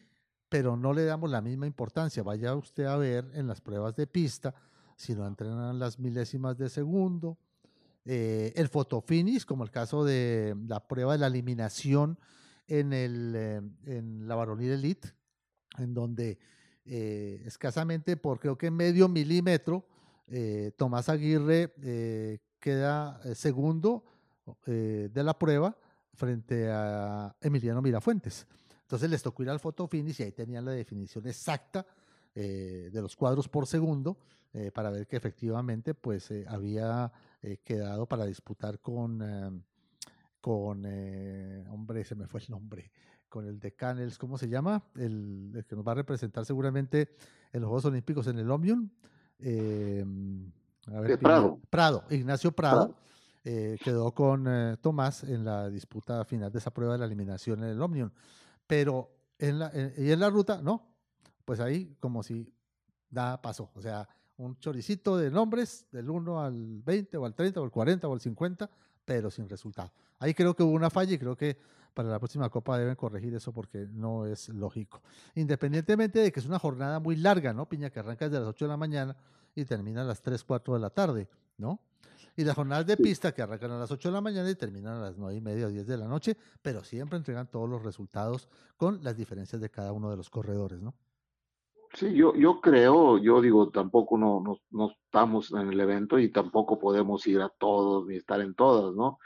pero 0.47 0.77
no 0.77 0.93
le 0.93 1.03
damos 1.03 1.29
la 1.29 1.41
misma 1.41 1.67
importancia. 1.67 2.23
Vaya 2.23 2.55
usted 2.55 2.85
a 2.85 2.95
ver 2.95 3.29
en 3.33 3.45
las 3.45 3.59
pruebas 3.59 3.93
de 3.97 4.07
pista, 4.07 4.55
si 4.95 5.15
no 5.15 5.27
entrenan 5.27 5.77
las 5.77 5.99
milésimas 5.99 6.57
de 6.57 6.69
segundo, 6.69 7.37
eh, 8.05 8.53
el 8.55 8.69
fotofinish, 8.69 9.43
como 9.43 9.65
el 9.65 9.69
caso 9.69 10.05
de 10.05 10.55
la 10.65 10.87
prueba 10.87 11.11
de 11.11 11.19
la 11.19 11.27
eliminación 11.27 12.17
en, 12.69 12.93
el, 12.93 13.35
en 13.85 14.29
la 14.29 14.35
varonil 14.35 14.71
elite, 14.71 15.09
en 15.77 15.93
donde 15.93 16.39
eh, 16.85 17.41
escasamente 17.45 18.17
por 18.17 18.39
creo 18.39 18.57
que 18.57 18.71
medio 18.71 19.07
milímetro, 19.07 19.85
Tomás 20.77 21.09
Aguirre 21.09 21.73
queda 22.57 23.19
segundo 23.35 24.05
de 24.65 25.23
la 25.23 25.37
prueba 25.37 25.75
frente 26.13 26.69
a 26.71 27.35
Emiliano 27.41 27.81
Mirafuentes. 27.81 28.47
Entonces 28.83 29.09
les 29.09 29.21
tocó 29.21 29.43
ir 29.43 29.49
al 29.49 29.59
fotofinish 29.59 30.21
y 30.21 30.23
ahí 30.23 30.31
tenían 30.31 30.63
la 30.63 30.71
definición 30.71 31.27
exacta 31.27 31.85
de 32.33 32.89
los 32.93 33.17
cuadros 33.17 33.49
por 33.49 33.67
segundo 33.67 34.19
para 34.73 34.89
ver 34.89 35.05
que 35.05 35.17
efectivamente 35.17 35.93
pues 35.93 36.31
había 36.47 37.11
eh, 37.43 37.57
quedado 37.63 38.05
para 38.05 38.25
disputar 38.25 38.79
con, 38.79 39.19
em, 39.19 39.63
con 40.39 40.83
eh, 40.85 41.65
hombre, 41.71 42.03
se 42.03 42.13
me 42.13 42.27
fue 42.27 42.39
el 42.39 42.51
nombre, 42.51 42.91
con 43.31 43.47
el 43.47 43.59
de 43.59 43.71
Canels, 43.71 44.17
¿cómo 44.17 44.37
se 44.37 44.49
llama? 44.49 44.83
El, 44.95 45.65
que 45.67 45.75
nos 45.75 45.87
va 45.87 45.93
a 45.93 45.95
representar 45.95 46.45
seguramente 46.45 47.15
en 47.53 47.61
los 47.61 47.69
Juegos 47.69 47.85
Olímpicos 47.85 48.27
en 48.27 48.37
el 48.37 48.51
Omnium. 48.51 48.89
Em, 49.39 50.51
Prado. 51.19 51.59
Prado, 51.69 52.03
Ignacio 52.09 52.51
Prado. 52.51 52.93
Eh, 53.43 53.77
quedó 53.83 54.11
con 54.11 54.77
Tomás 54.81 55.23
en 55.23 55.45
la 55.45 55.69
disputa 55.69 56.25
final 56.25 56.51
de 56.51 56.59
esa 56.59 56.71
prueba 56.71 56.93
de 56.93 56.99
la 56.99 57.05
eliminación 57.05 57.63
en 57.63 57.69
el 57.69 57.81
Omnium. 57.81 58.11
Pero 58.67 59.09
en 59.39 59.59
la, 59.59 59.71
y 59.97 60.11
en 60.11 60.19
la 60.19 60.29
ruta, 60.29 60.61
no, 60.61 60.93
pues 61.45 61.61
ahí 61.61 61.95
como 62.01 62.23
si 62.23 62.53
nada 63.09 63.41
pasó. 63.41 63.71
O 63.75 63.81
sea, 63.81 64.07
un 64.35 64.57
choricito 64.59 65.17
de 65.17 65.31
nombres 65.31 65.87
del 65.91 66.09
1 66.09 66.43
al 66.43 66.81
20 66.81 67.17
o 67.17 67.25
al 67.25 67.33
30 67.33 67.61
o 67.61 67.63
al 67.63 67.71
40 67.71 68.07
o 68.07 68.13
al 68.13 68.19
50, 68.19 68.69
pero 69.05 69.31
sin 69.31 69.47
resultado. 69.47 69.93
Ahí 70.19 70.33
creo 70.33 70.53
que 70.53 70.63
hubo 70.63 70.73
una 70.73 70.89
falla 70.89 71.13
y 71.13 71.17
creo 71.17 71.37
que 71.37 71.57
para 71.93 72.09
la 72.09 72.19
próxima 72.19 72.49
Copa 72.49 72.77
deben 72.77 72.95
corregir 72.95 73.33
eso 73.33 73.51
porque 73.51 73.87
no 73.91 74.25
es 74.25 74.49
lógico. 74.49 75.01
Independientemente 75.35 76.19
de 76.19 76.31
que 76.31 76.39
es 76.39 76.45
una 76.45 76.59
jornada 76.59 76.99
muy 76.99 77.15
larga, 77.15 77.53
¿no? 77.53 77.67
Piña, 77.67 77.89
que 77.89 77.99
arranca 77.99 78.25
desde 78.25 78.39
las 78.39 78.49
8 78.49 78.65
de 78.65 78.69
la 78.69 78.77
mañana 78.77 79.15
y 79.55 79.65
termina 79.65 80.01
a 80.01 80.05
las 80.05 80.21
3, 80.21 80.43
4 80.43 80.73
de 80.75 80.79
la 80.79 80.89
tarde, 80.89 81.29
¿no? 81.57 81.79
Y 82.35 82.43
las 82.43 82.55
jornadas 82.55 82.85
de 82.85 82.95
pista 82.95 83.33
que 83.33 83.41
arrancan 83.41 83.71
a 83.71 83.79
las 83.79 83.91
8 83.91 84.09
de 84.09 84.13
la 84.13 84.21
mañana 84.21 84.49
y 84.49 84.55
terminan 84.55 84.97
a 84.97 85.01
las 85.01 85.17
9 85.17 85.35
y 85.35 85.41
media 85.41 85.67
o 85.67 85.69
10 85.69 85.85
de 85.85 85.97
la 85.97 86.07
noche, 86.07 86.37
pero 86.61 86.83
siempre 86.83 87.17
entregan 87.17 87.47
todos 87.47 87.69
los 87.69 87.83
resultados 87.83 88.47
con 88.77 89.03
las 89.03 89.17
diferencias 89.17 89.61
de 89.61 89.69
cada 89.69 89.91
uno 89.91 90.09
de 90.09 90.17
los 90.17 90.29
corredores, 90.29 90.81
¿no? 90.81 90.93
Sí, 91.93 92.13
yo, 92.13 92.33
yo 92.35 92.61
creo, 92.61 93.17
yo 93.17 93.41
digo, 93.41 93.69
tampoco 93.69 94.17
no, 94.17 94.41
no, 94.69 94.91
estamos 94.91 95.51
en 95.51 95.71
el 95.73 95.79
evento 95.79 96.19
y 96.19 96.31
tampoco 96.31 96.79
podemos 96.79 97.27
ir 97.27 97.41
a 97.41 97.49
todos 97.49 98.07
ni 98.07 98.15
estar 98.15 98.39
en 98.39 98.55
todas, 98.55 98.95
¿no? 98.95 99.19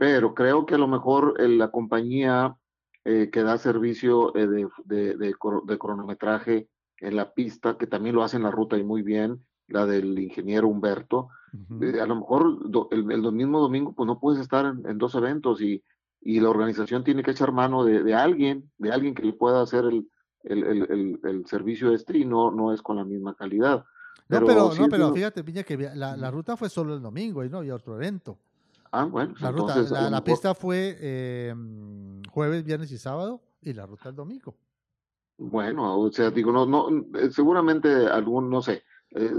Pero 0.00 0.32
creo 0.32 0.64
que 0.64 0.76
a 0.76 0.78
lo 0.78 0.88
mejor 0.88 1.34
eh, 1.38 1.46
la 1.46 1.70
compañía 1.70 2.56
eh, 3.04 3.28
que 3.30 3.42
da 3.42 3.58
servicio 3.58 4.34
eh, 4.34 4.46
de, 4.46 4.66
de, 4.86 5.14
de, 5.14 5.78
cronometraje 5.78 6.70
en 7.00 7.16
la 7.16 7.34
pista, 7.34 7.76
que 7.76 7.86
también 7.86 8.14
lo 8.14 8.22
hace 8.22 8.38
en 8.38 8.44
la 8.44 8.50
ruta 8.50 8.78
y 8.78 8.82
muy 8.82 9.02
bien, 9.02 9.44
la 9.68 9.84
del 9.84 10.18
ingeniero 10.18 10.68
Humberto, 10.68 11.28
a 11.52 12.06
lo 12.06 12.16
mejor 12.16 12.88
el, 12.92 13.12
el, 13.12 13.32
mismo 13.32 13.60
domingo 13.60 13.92
pues 13.92 14.06
no 14.06 14.18
puedes 14.18 14.40
estar 14.40 14.64
en, 14.64 14.88
en 14.88 14.96
dos 14.96 15.14
eventos 15.14 15.60
y, 15.60 15.84
y, 16.22 16.40
la 16.40 16.48
organización 16.48 17.04
tiene 17.04 17.22
que 17.22 17.32
echar 17.32 17.52
mano 17.52 17.84
de, 17.84 18.14
alguien, 18.14 18.70
de 18.78 18.92
alguien 18.92 19.14
que 19.14 19.24
le 19.24 19.34
pueda 19.34 19.60
hacer 19.60 19.84
el, 19.84 20.08
el, 20.44 20.64
el, 20.64 21.20
el, 21.24 21.46
servicio 21.46 21.96
STRI 21.96 22.24
no, 22.24 22.50
no 22.50 22.72
es 22.72 22.80
con 22.80 22.96
la 22.96 23.04
misma 23.04 23.34
calidad. 23.34 23.84
no, 24.30 24.46
pero, 24.46 24.72
no, 24.74 24.88
pero 24.88 25.12
fíjate, 25.12 25.44
Piña, 25.44 25.62
que 25.62 25.76
la, 25.76 26.16
la, 26.16 26.30
ruta 26.30 26.56
fue 26.56 26.70
solo 26.70 26.94
el 26.94 27.02
domingo 27.02 27.44
y 27.44 27.50
no 27.50 27.58
había 27.58 27.74
otro 27.74 27.96
evento. 27.96 28.38
Ah, 28.92 29.04
bueno. 29.04 29.34
La, 29.40 29.52
ruta, 29.52 30.10
la, 30.10 30.24
pista 30.24 30.54
fue 30.54 30.96
eh, 31.00 31.54
jueves, 32.30 32.64
viernes 32.64 32.90
y 32.90 32.98
sábado 32.98 33.40
y 33.60 33.72
la 33.72 33.86
ruta 33.86 34.08
el 34.08 34.16
domingo. 34.16 34.56
Bueno, 35.38 35.98
o 35.98 36.12
sea, 36.12 36.30
digo, 36.30 36.52
no, 36.52 36.66
no, 36.66 37.06
eh, 37.18 37.30
seguramente 37.30 37.88
algún, 38.06 38.50
no 38.50 38.60
sé. 38.60 38.82
Eh, 39.12 39.30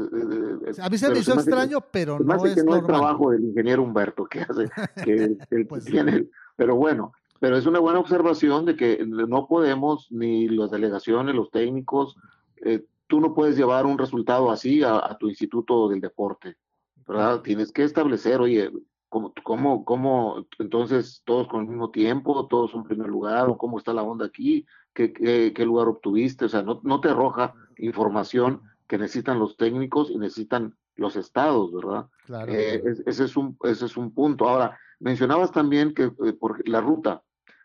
a 0.81 0.89
mí 0.89 0.97
se 0.97 1.09
me 1.09 1.19
hizo 1.19 1.33
extraño, 1.33 1.79
pero 1.91 2.19
no 2.19 2.45
es 2.45 2.55
que 2.55 2.63
no 2.63 2.75
el 2.75 2.85
trabajo 2.85 3.31
del 3.31 3.45
ingeniero 3.45 3.83
Humberto 3.83 4.25
que 4.25 4.41
hace, 4.41 4.69
que, 5.05 5.65
pues 5.65 5.85
tiene, 5.85 6.27
pero 6.57 6.75
bueno, 6.75 7.13
pero 7.39 7.55
es 7.55 7.65
una 7.65 7.79
buena 7.79 7.99
observación 7.99 8.65
de 8.65 8.75
que 8.75 9.05
no 9.05 9.47
podemos, 9.47 10.11
ni 10.11 10.49
las 10.49 10.71
delegaciones, 10.71 11.35
los 11.35 11.51
técnicos, 11.51 12.17
eh, 12.57 12.83
tú 13.07 13.21
no 13.21 13.33
puedes 13.33 13.55
llevar 13.55 13.85
un 13.85 13.97
resultado 13.97 14.51
así 14.51 14.83
a, 14.83 15.15
tu 15.19 15.29
instituto 15.29 15.87
del 15.87 16.01
deporte, 16.01 16.57
¿verdad? 17.07 17.41
Tienes 17.41 17.71
que 17.71 17.83
establecer, 17.83 18.41
oye, 18.41 18.71
¿cómo, 19.11 19.33
cómo, 19.43 19.83
cómo 19.83 20.47
entonces 20.57 21.21
todos 21.25 21.49
con 21.49 21.61
el 21.61 21.67
mismo 21.67 21.91
tiempo, 21.91 22.47
todos 22.47 22.73
en 22.73 22.83
primer 22.83 23.09
lugar, 23.09 23.49
o 23.49 23.57
cómo 23.57 23.77
está 23.77 23.93
la 23.93 24.03
onda 24.03 24.25
aquí, 24.25 24.65
qué, 24.93 25.11
qué, 25.11 25.65
lugar 25.65 25.89
obtuviste, 25.89 26.45
o 26.45 26.49
sea, 26.49 26.63
no, 26.63 26.79
no 26.83 27.01
te 27.01 27.09
arroja 27.09 27.53
información 27.77 28.61
que 28.87 28.97
necesitan 28.97 29.37
los 29.37 29.57
técnicos 29.57 30.09
y 30.09 30.17
necesitan 30.17 30.77
los 30.95 31.17
estados, 31.17 31.73
¿verdad? 31.73 32.07
Claro. 32.25 32.53
Eh, 32.53 32.81
ese, 33.05 33.25
es 33.25 33.35
un, 33.35 33.57
ese 33.63 33.85
es 33.85 33.97
un 33.97 34.13
punto. 34.13 34.47
Ahora, 34.47 34.79
mencionabas 34.99 35.51
también 35.51 35.93
que 35.93 36.03
eh, 36.03 36.33
por 36.33 36.67
la 36.67 36.79
ruta, 36.79 37.21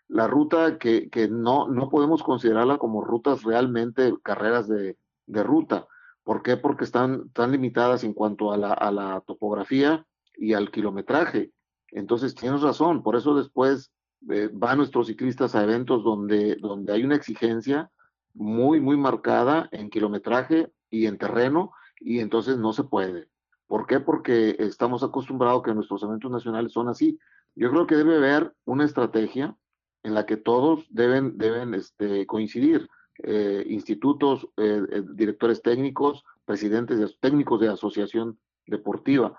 la 0.08 0.26
ruta 0.26 0.78
que, 0.78 1.08
que 1.10 1.28
no, 1.28 1.68
no 1.68 1.88
podemos 1.90 2.24
considerarla 2.24 2.78
como 2.78 3.04
rutas 3.04 3.44
realmente 3.44 4.14
carreras 4.24 4.66
de, 4.66 4.98
de 5.26 5.42
ruta. 5.44 5.86
¿Por 6.24 6.42
qué? 6.42 6.56
Porque 6.56 6.82
están, 6.82 7.24
están 7.28 7.52
limitadas 7.52 8.02
en 8.02 8.14
cuanto 8.14 8.50
a 8.50 8.56
la, 8.56 8.72
a 8.72 8.90
la 8.90 9.22
topografía 9.24 10.04
y 10.36 10.54
al 10.54 10.70
kilometraje. 10.70 11.52
Entonces 11.90 12.34
tienes 12.34 12.62
razón, 12.62 13.02
por 13.02 13.16
eso 13.16 13.34
después 13.34 13.92
eh, 14.30 14.50
van 14.52 14.78
nuestros 14.78 15.06
ciclistas 15.06 15.54
a 15.54 15.62
eventos 15.62 16.02
donde, 16.04 16.56
donde 16.56 16.92
hay 16.92 17.04
una 17.04 17.16
exigencia 17.16 17.90
muy, 18.34 18.80
muy 18.80 18.96
marcada 18.96 19.68
en 19.72 19.90
kilometraje 19.90 20.70
y 20.90 21.06
en 21.06 21.18
terreno, 21.18 21.72
y 22.00 22.20
entonces 22.20 22.58
no 22.58 22.72
se 22.72 22.84
puede. 22.84 23.28
¿Por 23.66 23.86
qué? 23.86 24.00
Porque 24.00 24.56
estamos 24.58 25.02
acostumbrados 25.02 25.62
que 25.62 25.74
nuestros 25.74 26.02
eventos 26.02 26.30
nacionales 26.30 26.72
son 26.72 26.88
así. 26.88 27.18
Yo 27.54 27.70
creo 27.70 27.86
que 27.86 27.96
debe 27.96 28.16
haber 28.16 28.52
una 28.64 28.84
estrategia 28.84 29.56
en 30.02 30.14
la 30.14 30.26
que 30.26 30.36
todos 30.36 30.86
deben, 30.90 31.36
deben 31.36 31.74
este, 31.74 32.26
coincidir, 32.26 32.88
eh, 33.22 33.64
institutos, 33.68 34.46
eh, 34.56 35.02
directores 35.14 35.62
técnicos, 35.62 36.24
presidentes 36.44 36.98
de, 36.98 37.12
técnicos 37.20 37.60
de 37.60 37.68
asociación 37.68 38.38
deportiva. 38.66 39.38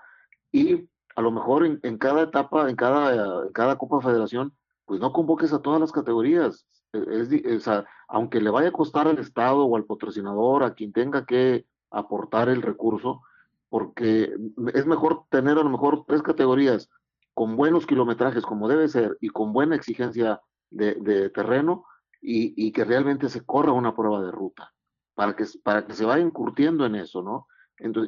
Y 0.52 0.88
a 1.16 1.22
lo 1.22 1.30
mejor 1.30 1.66
en, 1.66 1.98
cada 1.98 2.22
etapa, 2.22 2.70
en 2.70 2.76
cada, 2.76 3.50
cada 3.52 3.76
Copa 3.76 4.00
Federación, 4.00 4.54
pues 4.84 5.00
no 5.00 5.12
convoques 5.12 5.52
a 5.52 5.60
todas 5.60 5.80
las 5.80 5.92
categorías. 5.92 6.66
Es, 6.92 7.68
aunque 8.08 8.40
le 8.40 8.50
vaya 8.50 8.68
a 8.68 8.72
costar 8.72 9.08
al 9.08 9.18
Estado 9.18 9.64
o 9.64 9.76
al 9.76 9.84
patrocinador, 9.84 10.62
a 10.62 10.74
quien 10.74 10.92
tenga 10.92 11.26
que 11.26 11.66
aportar 11.90 12.48
el 12.48 12.62
recurso, 12.62 13.22
porque 13.68 14.34
es 14.74 14.86
mejor 14.86 15.24
tener 15.28 15.58
a 15.58 15.62
lo 15.62 15.70
mejor 15.70 16.04
tres 16.06 16.22
categorías 16.22 16.88
con 17.34 17.56
buenos 17.56 17.86
kilometrajes 17.86 18.44
como 18.44 18.68
debe 18.68 18.88
ser 18.88 19.16
y 19.20 19.28
con 19.28 19.52
buena 19.52 19.76
exigencia 19.76 20.40
de, 20.70 21.30
terreno 21.30 21.84
y, 22.20 22.72
que 22.72 22.84
realmente 22.84 23.28
se 23.28 23.44
corra 23.44 23.72
una 23.72 23.94
prueba 23.94 24.22
de 24.22 24.30
ruta 24.30 24.72
para 25.14 25.36
que, 25.36 25.44
para 25.62 25.86
que 25.86 25.94
se 25.94 26.04
vaya 26.04 26.28
curtiendo 26.30 26.84
en 26.86 26.96
eso, 26.96 27.22
¿no? 27.22 27.46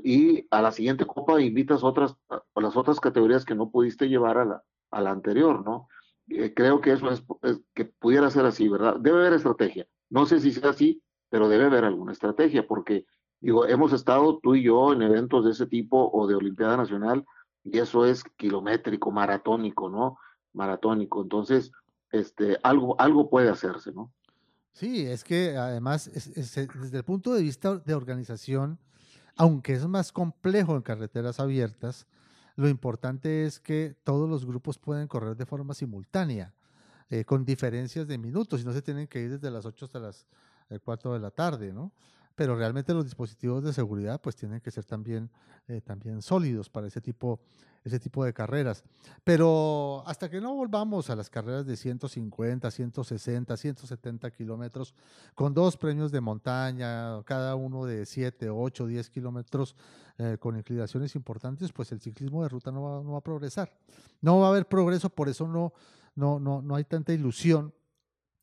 Y 0.02 0.46
a 0.50 0.62
la 0.62 0.72
siguiente 0.72 1.06
copa 1.06 1.40
invitas 1.40 1.84
otras, 1.84 2.16
a 2.28 2.60
las 2.60 2.76
otras 2.76 2.98
categorías 3.00 3.44
que 3.44 3.54
no 3.54 3.70
pudiste 3.70 4.08
llevar 4.08 4.38
a 4.38 4.44
la, 4.44 4.64
a 4.90 5.00
la 5.00 5.10
anterior, 5.10 5.64
¿no? 5.64 5.88
Eh, 6.28 6.52
creo 6.54 6.80
que 6.80 6.92
eso 6.92 7.10
es, 7.10 7.22
que 7.74 7.84
pudiera 7.84 8.30
ser 8.30 8.46
así, 8.46 8.68
¿verdad? 8.68 8.96
Debe 9.00 9.18
haber 9.20 9.34
estrategia. 9.34 9.86
No 10.08 10.26
sé 10.26 10.40
si 10.40 10.52
sea 10.52 10.70
así, 10.70 11.02
pero 11.28 11.48
debe 11.48 11.66
haber 11.66 11.84
alguna 11.84 12.12
estrategia, 12.12 12.66
porque, 12.66 13.04
digo, 13.40 13.66
hemos 13.66 13.92
estado 13.92 14.38
tú 14.42 14.54
y 14.54 14.62
yo 14.62 14.92
en 14.92 15.02
eventos 15.02 15.44
de 15.44 15.52
ese 15.52 15.66
tipo 15.66 16.10
o 16.12 16.26
de 16.26 16.34
Olimpiada 16.34 16.76
Nacional, 16.76 17.24
y 17.64 17.78
eso 17.78 18.06
es 18.06 18.24
kilométrico, 18.36 19.10
maratónico, 19.10 19.88
¿no? 19.88 20.18
Maratónico. 20.52 21.22
Entonces, 21.22 21.72
este, 22.10 22.58
algo, 22.62 23.00
algo 23.00 23.28
puede 23.28 23.48
hacerse, 23.50 23.92
¿no? 23.92 24.12
Sí, 24.72 25.06
es 25.06 25.24
que 25.24 25.56
además, 25.56 26.10
desde 26.12 26.98
el 26.98 27.04
punto 27.04 27.34
de 27.34 27.42
vista 27.42 27.76
de 27.76 27.94
organización, 27.94 28.78
aunque 29.36 29.72
es 29.74 29.86
más 29.86 30.12
complejo 30.12 30.76
en 30.76 30.82
carreteras 30.82 31.40
abiertas, 31.40 32.06
lo 32.56 32.68
importante 32.68 33.46
es 33.46 33.60
que 33.60 33.96
todos 34.04 34.28
los 34.28 34.44
grupos 34.44 34.78
pueden 34.78 35.08
correr 35.08 35.36
de 35.36 35.46
forma 35.46 35.74
simultánea, 35.74 36.54
eh, 37.08 37.24
con 37.24 37.44
diferencias 37.44 38.06
de 38.06 38.18
minutos, 38.18 38.60
y 38.60 38.64
no 38.64 38.72
se 38.72 38.82
tienen 38.82 39.08
que 39.08 39.20
ir 39.20 39.30
desde 39.30 39.50
las 39.50 39.64
8 39.64 39.86
hasta 39.86 39.98
las 39.98 40.26
4 40.84 41.10
eh, 41.10 41.14
de 41.14 41.20
la 41.20 41.30
tarde, 41.30 41.72
¿no? 41.72 41.92
Pero 42.34 42.56
realmente 42.56 42.94
los 42.94 43.04
dispositivos 43.04 43.64
de 43.64 43.72
seguridad 43.72 44.20
pues 44.20 44.36
tienen 44.36 44.60
que 44.60 44.70
ser 44.70 44.84
también, 44.84 45.30
eh, 45.68 45.80
también 45.80 46.22
sólidos 46.22 46.70
para 46.70 46.86
ese 46.86 47.00
tipo 47.00 47.40
ese 47.84 47.98
tipo 47.98 48.24
de 48.24 48.32
carreras. 48.32 48.84
Pero 49.24 50.02
hasta 50.06 50.28
que 50.28 50.40
no 50.40 50.54
volvamos 50.54 51.10
a 51.10 51.16
las 51.16 51.30
carreras 51.30 51.66
de 51.66 51.76
150, 51.76 52.70
160, 52.70 53.56
170 53.56 54.30
kilómetros, 54.30 54.94
con 55.34 55.54
dos 55.54 55.76
premios 55.76 56.12
de 56.12 56.20
montaña, 56.20 57.22
cada 57.24 57.54
uno 57.54 57.84
de 57.86 58.06
7, 58.06 58.50
8, 58.50 58.86
10 58.86 59.10
kilómetros, 59.10 59.76
eh, 60.18 60.36
con 60.38 60.56
inclinaciones 60.56 61.14
importantes, 61.14 61.72
pues 61.72 61.92
el 61.92 62.00
ciclismo 62.00 62.42
de 62.42 62.48
ruta 62.48 62.70
no 62.70 62.82
va, 62.82 63.02
no 63.02 63.12
va, 63.12 63.18
a 63.18 63.22
progresar. 63.22 63.72
No 64.20 64.40
va 64.40 64.48
a 64.48 64.50
haber 64.50 64.66
progreso, 64.66 65.08
por 65.08 65.28
eso 65.28 65.46
no, 65.46 65.72
no, 66.14 66.38
no, 66.38 66.60
no 66.60 66.74
hay 66.74 66.84
tanta 66.84 67.12
ilusión 67.12 67.72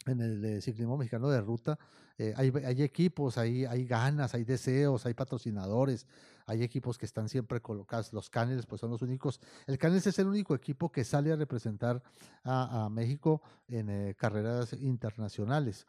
en 0.08 0.22
el 0.22 0.44
eh, 0.44 0.62
ciclismo 0.62 0.98
mexicano 0.98 1.30
de 1.30 1.42
ruta. 1.42 1.78
Eh, 2.20 2.34
hay, 2.36 2.82
equipos, 2.82 3.38
hay, 3.38 3.86
ganas, 3.86 4.34
hay 4.34 4.44
deseos, 4.44 5.06
hay 5.06 5.14
patrocinadores, 5.14 6.08
hay 6.48 6.64
equipos 6.64 6.98
que 6.98 7.06
están 7.06 7.30
siempre 7.30 7.62
colocados. 7.62 8.12
Los 8.12 8.30
Canels, 8.30 8.66
pues 8.66 8.82
son 8.82 8.90
los 8.90 9.04
únicos. 9.04 9.40
El 9.68 9.78
Canels 9.78 10.08
es 10.08 10.18
el 10.18 10.28
único 10.28 10.56
equipo 10.56 10.92
que 10.92 11.04
sale 11.04 11.32
a 11.32 11.36
representar 11.36 12.02
a, 12.44 12.90
México 12.90 13.42
en 13.68 13.90
eh, 13.90 14.16
carreras 14.18 14.74
internacionales. 14.74 15.86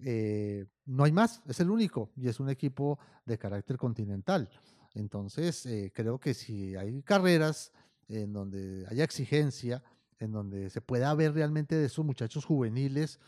Eh, 0.00 0.66
no 0.86 1.04
hay 1.04 1.12
más, 1.12 1.40
es 1.46 1.60
el 1.60 1.70
único 1.70 2.10
y 2.16 2.28
es 2.28 2.40
un 2.40 2.50
equipo 2.50 2.98
de 3.24 3.38
carácter 3.38 3.76
continental. 3.76 4.50
Entonces, 4.94 5.68
creo 5.94 6.18
que 6.18 6.34
si 6.34 6.74
hay 6.74 7.00
carreras 7.02 7.70
en 8.08 8.32
donde 8.32 8.84
haya 8.88 9.04
exigencia, 9.04 9.84
en 10.20 10.32
donde 10.32 10.70
se 10.70 10.80
pueda 10.80 11.12
ver 11.14 11.34
realmente 11.34 11.74
de 11.74 11.86
esos 11.86 12.04
muchachos 12.04 12.44
juveniles, 12.44 13.18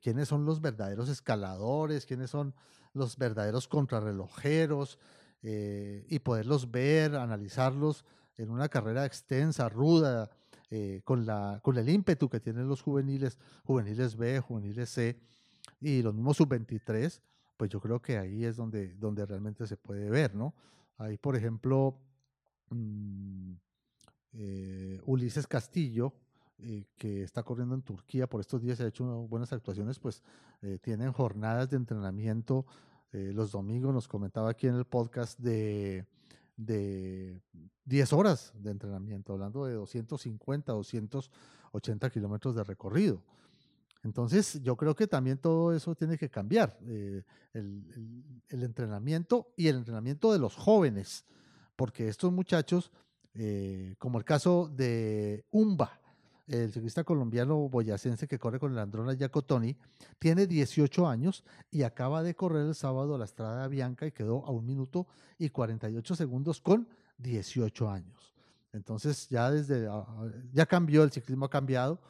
quiénes 0.00 0.28
son 0.28 0.44
los 0.44 0.60
verdaderos 0.60 1.08
escaladores, 1.08 2.06
quiénes 2.06 2.30
son 2.30 2.54
los 2.92 3.18
verdaderos 3.18 3.66
contrarrelojeros, 3.66 4.98
eh, 5.46 6.06
y 6.08 6.20
poderlos 6.20 6.70
ver, 6.70 7.16
analizarlos 7.16 8.06
en 8.38 8.48
una 8.48 8.70
carrera 8.70 9.04
extensa, 9.04 9.68
ruda, 9.68 10.30
eh, 10.70 11.02
con, 11.04 11.26
la, 11.26 11.60
con 11.62 11.76
el 11.76 11.86
ímpetu 11.90 12.30
que 12.30 12.40
tienen 12.40 12.66
los 12.66 12.80
juveniles, 12.80 13.36
juveniles 13.62 14.16
B, 14.16 14.40
juveniles 14.40 14.88
C 14.88 15.20
y 15.82 16.00
los 16.00 16.14
mismos 16.14 16.38
sub-23, 16.38 17.20
pues 17.58 17.68
yo 17.68 17.78
creo 17.78 18.00
que 18.00 18.16
ahí 18.16 18.46
es 18.46 18.56
donde, 18.56 18.94
donde 18.94 19.26
realmente 19.26 19.66
se 19.66 19.76
puede 19.76 20.08
ver, 20.08 20.34
¿no? 20.34 20.54
Ahí, 20.96 21.18
por 21.18 21.36
ejemplo, 21.36 22.00
mm, 22.70 23.52
eh, 24.32 25.00
Ulises 25.04 25.46
Castillo, 25.46 26.14
que 26.96 27.22
está 27.22 27.42
corriendo 27.42 27.74
en 27.74 27.82
Turquía 27.82 28.26
por 28.28 28.40
estos 28.40 28.60
días, 28.60 28.80
ha 28.80 28.86
hecho 28.86 29.04
buenas 29.28 29.52
actuaciones, 29.52 29.98
pues 29.98 30.22
tienen 30.82 31.12
jornadas 31.12 31.68
de 31.68 31.76
entrenamiento 31.76 32.64
eh, 33.14 33.32
los 33.32 33.52
domingos 33.52 33.94
nos 33.94 34.08
comentaba 34.08 34.50
aquí 34.50 34.66
en 34.66 34.74
el 34.74 34.86
podcast 34.86 35.38
de, 35.38 36.04
de 36.56 37.40
10 37.84 38.12
horas 38.12 38.52
de 38.58 38.72
entrenamiento, 38.72 39.34
hablando 39.34 39.66
de 39.66 39.74
250, 39.74 40.72
280 40.72 42.10
kilómetros 42.10 42.56
de 42.56 42.64
recorrido. 42.64 43.22
Entonces, 44.02 44.60
yo 44.62 44.76
creo 44.76 44.96
que 44.96 45.06
también 45.06 45.38
todo 45.38 45.72
eso 45.72 45.94
tiene 45.94 46.18
que 46.18 46.28
cambiar, 46.28 46.76
eh, 46.86 47.22
el, 47.52 48.62
entrenamiento 48.64 49.52
y 49.56 49.68
el 49.68 49.76
entrenamiento 49.76 50.32
de 50.32 50.40
los 50.40 50.56
jóvenes, 50.56 51.24
porque 51.76 52.08
estos 52.08 52.32
muchachos, 52.32 52.90
eh, 53.34 53.94
como 53.98 54.18
el 54.18 54.24
caso 54.24 54.68
de 54.74 55.44
Umba, 55.52 56.00
el 56.46 56.72
ciclista 56.72 57.04
colombiano 57.04 57.68
boyacense 57.68 58.28
que 58.28 58.38
corre 58.38 58.58
con 58.58 58.72
el 58.72 58.78
Androna 58.78 59.16
Jacotoni, 59.16 59.76
tiene 60.18 60.46
18 60.46 61.08
años 61.08 61.44
y 61.70 61.82
acaba 61.82 62.22
de 62.22 62.34
correr 62.34 62.66
el 62.66 62.74
sábado 62.74 63.16
la 63.16 63.24
Estrada 63.24 63.66
Bianca 63.68 64.06
y 64.06 64.12
quedó 64.12 64.44
a 64.46 64.50
un 64.50 64.66
minuto 64.66 65.06
y 65.38 65.50
48 65.50 66.14
segundos 66.14 66.60
con 66.60 66.88
18 67.18 67.90
años. 67.90 68.34
Entonces 68.72 69.28
ya 69.28 69.50
desde 69.50 69.88
ah, 69.88 70.04
ya 70.52 70.66
cambió, 70.66 71.02
el 71.04 71.12
ciclismo 71.12 71.46
ha 71.46 71.50
cambiado, 71.50 72.00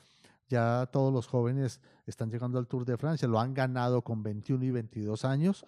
ya 0.49 0.89
todos 0.93 1.13
los 1.13 1.27
jóvenes 1.27 1.81
están 2.07 2.31
llegando 2.31 2.59
al 2.59 2.67
Tour 2.67 2.85
de 2.85 2.97
Francia, 2.97 3.29
lo 3.29 3.39
han 3.39 3.55
ganado 3.55 4.03
con 4.03 4.23
21 4.23 4.65
y 4.65 4.71
22 4.71 5.25
años 5.25 5.65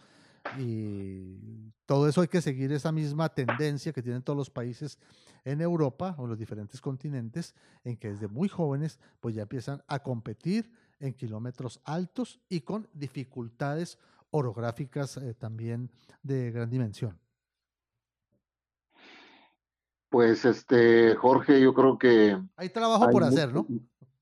y 0.59 1.73
todo 1.87 2.09
eso 2.09 2.21
hay 2.21 2.29
que 2.29 2.41
seguir 2.41 2.73
esa 2.73 2.93
misma 2.93 3.29
tendencia 3.29 3.93
que 3.93 4.03
tienen 4.03 4.23
todos 4.23 4.37
los 4.37 4.51
países 4.51 4.99
en 5.45 5.61
Europa 5.61 6.15
o 6.19 6.27
los 6.27 6.39
diferentes 6.39 6.81
continentes, 6.81 7.55
en 7.85 7.97
que 7.97 8.11
desde 8.11 8.29
muy 8.29 8.49
jóvenes 8.49 8.99
pues 9.21 9.35
ya 9.35 9.43
empiezan 9.43 9.83
a 9.87 10.03
competir 10.03 10.73
en 10.99 11.15
kilómetros 11.15 11.81
altos 11.85 12.41
y 12.49 12.61
con 12.61 12.89
dificultades 12.93 13.99
orográficas 14.31 15.17
eh, 15.17 15.35
también 15.35 15.91
de 16.23 16.51
gran 16.51 16.69
dimensión. 16.71 17.19
Pues 20.09 20.45
este, 20.45 21.15
Jorge, 21.17 21.61
yo 21.61 21.75
creo 21.75 21.99
que... 21.99 22.41
Hay 22.57 22.71
trabajo 22.71 23.11
por 23.11 23.25
hacer, 23.25 23.53
¿no? 23.53 23.67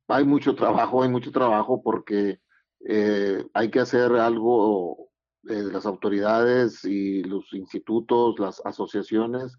Hay 0.09 0.25
mucho 0.25 0.55
trabajo, 0.55 1.03
hay 1.03 1.09
mucho 1.09 1.31
trabajo 1.31 1.83
porque 1.83 2.41
eh, 2.87 3.47
hay 3.55 3.71
que 3.71 3.81
hacer 3.81 4.13
algo 4.13 5.09
eh, 5.49 5.63
las 5.73 5.87
autoridades 5.87 6.85
y 6.85 7.23
los 7.23 7.53
institutos, 7.53 8.39
las 8.39 8.65
asociaciones 8.65 9.59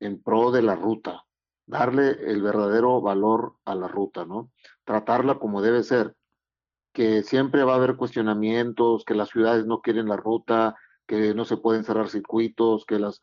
en 0.00 0.22
pro 0.22 0.50
de 0.50 0.62
la 0.62 0.74
ruta, 0.74 1.24
darle 1.66 2.10
el 2.30 2.42
verdadero 2.42 3.00
valor 3.00 3.56
a 3.64 3.74
la 3.74 3.88
ruta, 3.88 4.24
¿no? 4.24 4.50
Tratarla 4.84 5.38
como 5.38 5.62
debe 5.62 5.82
ser, 5.82 6.14
que 6.92 7.22
siempre 7.22 7.64
va 7.64 7.74
a 7.74 7.76
haber 7.76 7.96
cuestionamientos, 7.96 9.04
que 9.04 9.14
las 9.14 9.28
ciudades 9.28 9.66
no 9.66 9.80
quieren 9.82 10.08
la 10.08 10.16
ruta, 10.16 10.76
que 11.06 11.34
no 11.34 11.44
se 11.44 11.56
pueden 11.56 11.84
cerrar 11.84 12.08
circuitos, 12.08 12.84
que 12.86 12.98
las, 12.98 13.20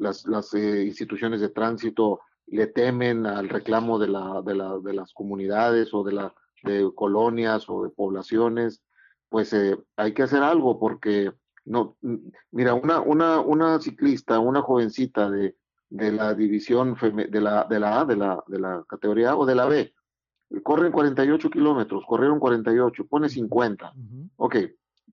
las, 0.00 0.54
eh, 0.54 0.84
instituciones 0.84 1.40
de 1.40 1.48
tránsito 1.48 2.20
le 2.46 2.68
temen 2.68 3.26
al 3.26 3.48
reclamo 3.48 3.98
de, 3.98 4.08
la, 4.08 4.42
de, 4.42 4.54
la, 4.54 4.78
de 4.78 4.94
las 4.94 5.12
comunidades 5.12 5.92
o 5.92 6.04
de, 6.04 6.12
la, 6.12 6.34
de 6.62 6.90
colonias 6.94 7.68
o 7.68 7.82
de 7.82 7.90
poblaciones, 7.90 8.82
pues 9.28 9.52
eh, 9.52 9.76
hay 9.96 10.14
que 10.14 10.22
hacer 10.22 10.42
algo 10.42 10.78
porque 10.78 11.32
no, 11.66 11.96
mira, 12.52 12.74
una, 12.74 13.00
una, 13.00 13.40
una 13.40 13.80
ciclista, 13.80 14.38
una 14.38 14.62
jovencita 14.62 15.28
de, 15.28 15.56
de 15.90 16.12
la 16.12 16.34
división 16.34 16.96
de 17.00 17.40
la, 17.40 17.64
de 17.64 17.80
la 17.80 18.00
A, 18.00 18.04
de 18.04 18.16
la, 18.16 18.42
de 18.46 18.58
la 18.58 18.84
categoría 18.88 19.30
A 19.30 19.36
o 19.36 19.44
de 19.44 19.54
la 19.56 19.66
B, 19.66 19.92
corren 20.62 20.92
48 20.92 21.50
kilómetros, 21.50 22.04
corrieron 22.06 22.38
48, 22.38 23.06
pone 23.06 23.28
50. 23.28 23.92
Ok, 24.36 24.56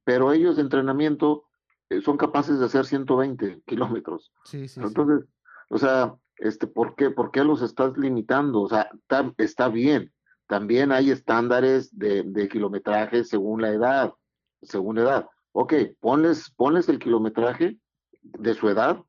pero 0.04 0.32
ellos 0.32 0.56
de 0.56 0.62
entrenamiento 0.62 1.46
eh, 1.90 2.02
son 2.02 2.18
capaces 2.18 2.60
de 2.60 2.66
hacer 2.66 2.86
120 2.86 3.64
kilómetros. 3.66 4.32
Sí, 4.46 4.68
sí, 4.68 4.80
Entonces, 4.80 5.28
o 5.70 5.80
sea, 5.80 6.16
este, 6.38 6.68
¿por, 6.68 6.96
qué, 6.96 7.10
¿por 7.10 7.32
qué 7.32 7.44
los 7.44 7.64
estás 7.64 7.98
limitando? 7.98 8.62
O 8.62 8.70
sea, 8.70 8.90
está, 8.94 9.34
está 9.38 9.70
bien. 9.70 10.14
También 10.46 10.92
hay 10.92 11.10
estándares 11.10 11.98
de, 11.98 12.22
de 12.24 12.48
kilometraje 12.48 13.24
según 13.24 13.62
la 13.62 13.70
edad, 13.70 14.14
según 14.62 14.98
la 14.98 15.02
edad 15.02 15.30
ok, 15.54 15.74
ponles, 16.00 16.50
ponles 16.52 16.90
el 16.90 17.00
kilometraje 17.00 17.80
de 18.22 18.54
su 18.54 18.70
edad, 18.70 19.02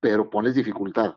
pero 0.00 0.30
ponles 0.30 0.54
dificultad. 0.54 1.16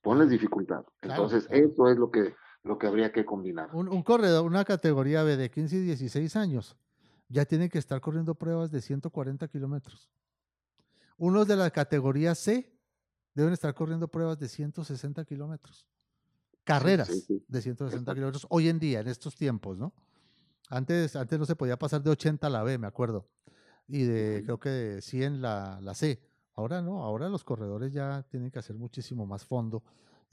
Ponles 0.00 0.30
dificultad. 0.30 0.84
Entonces, 1.02 1.46
eso 1.50 1.88
es 1.88 1.98
lo 1.98 2.10
que, 2.10 2.34
lo 2.62 2.78
que 2.78 2.86
habría 2.86 3.12
que 3.12 3.24
combinar. 3.24 3.74
Un, 3.74 4.02
corredor, 4.02 4.44
una 4.44 4.64
categoría 4.64 5.22
B 5.22 5.36
de 5.36 5.50
15 5.50 5.76
y 5.76 5.80
16 5.80 6.36
años, 6.36 6.76
ya 7.28 7.44
tiene 7.44 7.68
que 7.68 7.78
estar 7.78 8.00
corriendo 8.00 8.34
pruebas 8.34 8.70
de 8.70 8.80
140 8.80 9.48
kilómetros. 9.48 10.10
unos 11.16 11.46
de 11.46 11.56
la 11.56 11.70
categoría 11.70 12.34
C 12.34 12.70
deben 13.34 13.52
estar 13.52 13.74
corriendo 13.74 14.08
pruebas 14.08 14.38
de 14.38 14.48
160 14.48 15.24
kilómetros. 15.24 15.86
Carreras 16.64 17.26
de 17.28 17.62
160 17.62 18.14
kilómetros 18.14 18.46
hoy 18.48 18.68
en 18.68 18.78
día, 18.78 19.00
en 19.00 19.08
estos 19.08 19.34
tiempos, 19.34 19.76
¿no? 19.76 19.92
Antes, 20.70 21.14
antes 21.16 21.38
no 21.38 21.44
se 21.44 21.56
podía 21.56 21.78
pasar 21.78 22.02
de 22.02 22.10
80 22.10 22.46
a 22.46 22.50
la 22.50 22.62
B, 22.62 22.78
me 22.78 22.86
acuerdo. 22.86 23.28
Y 23.86 24.04
de, 24.04 24.42
creo 24.44 24.58
que 24.58 24.68
de 24.68 25.02
100 25.02 25.42
la, 25.42 25.78
la 25.82 25.94
C. 25.94 26.20
Ahora 26.54 26.80
no, 26.80 27.02
ahora 27.02 27.28
los 27.28 27.44
corredores 27.44 27.92
ya 27.92 28.22
tienen 28.30 28.50
que 28.50 28.58
hacer 28.58 28.76
muchísimo 28.76 29.26
más 29.26 29.44
fondo 29.44 29.82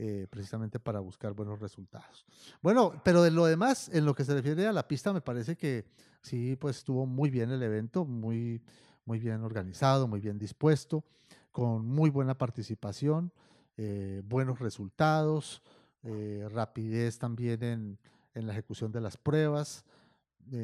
eh, 0.04 0.26
precisamente 0.30 0.80
para 0.80 1.00
buscar 1.00 1.34
buenos 1.34 1.60
resultados. 1.60 2.26
Bueno, 2.62 3.00
pero 3.04 3.22
de 3.22 3.30
lo 3.30 3.46
demás, 3.46 3.88
en 3.94 4.04
lo 4.04 4.16
que 4.16 4.24
se 4.24 4.34
refiere 4.34 4.66
a 4.66 4.72
la 4.72 4.88
pista, 4.88 5.14
me 5.14 5.22
parece 5.22 5.56
que 5.56 5.86
sí, 6.24 6.56
pues 6.56 6.78
estuvo 6.78 7.06
muy 7.06 7.30
bien 7.30 7.52
el 7.52 7.62
evento, 7.62 8.04
muy, 8.04 8.64
muy 9.06 9.20
bien 9.20 9.44
organizado, 9.44 10.08
muy 10.08 10.20
bien 10.20 10.40
dispuesto, 10.40 11.04
con 11.52 11.86
muy 11.86 12.10
buena 12.10 12.36
participación, 12.36 13.32
eh, 13.78 14.24
buenos 14.26 14.58
resultados, 14.58 15.62
eh, 16.02 16.48
rapidez 16.50 17.20
también 17.20 17.62
en, 17.62 18.00
en, 18.34 18.48
la 18.48 18.54
ejecución 18.54 18.92
de 18.92 19.02
las 19.02 19.18
pruebas. 19.18 19.86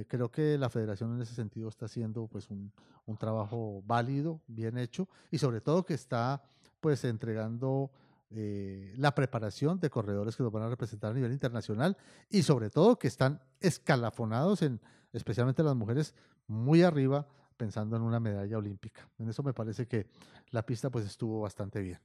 Creo 0.08 0.30
que 0.32 0.58
la 0.58 0.70
federación 0.70 1.16
en 1.16 1.22
ese 1.22 1.34
sentido 1.34 1.70
está 1.70 1.86
haciendo 1.86 2.28
pues 2.28 2.50
un, 2.50 2.72
un 3.06 3.18
trabajo 3.18 3.82
válido, 3.86 4.42
bien 4.48 4.78
hecho 4.78 5.08
y 5.32 5.38
sobre 5.38 5.62
todo 5.62 5.86
que 5.86 5.94
está 5.94 6.44
pues 6.80 7.04
entregando 7.04 7.92
eh, 8.30 8.94
la 8.98 9.16
preparación 9.16 9.80
de 9.80 9.90
corredores 9.90 10.36
que 10.36 10.44
nos 10.44 10.52
van 10.52 10.64
a 10.64 10.70
representar 10.70 11.12
a 11.12 11.14
nivel 11.14 11.32
internacional 11.32 11.96
y 12.30 12.44
sobre 12.44 12.70
todo 12.70 13.00
que 13.00 13.08
están 13.08 13.42
escalafonados 13.62 14.62
en, 14.62 14.82
especialmente 15.14 15.64
las 15.64 15.76
mujeres, 15.76 16.14
muy 16.46 16.84
arriba 16.84 17.28
pensando 17.56 17.96
en 17.96 18.04
una 18.04 18.20
medalla 18.20 18.58
olímpica. 18.58 19.10
En 19.18 19.30
eso 19.30 19.44
me 19.44 19.54
parece 19.54 19.88
que 19.88 20.08
la 20.52 20.66
pista 20.66 20.90
pues 20.90 21.06
estuvo 21.06 21.42
bastante 21.42 21.82
bien. 21.82 22.00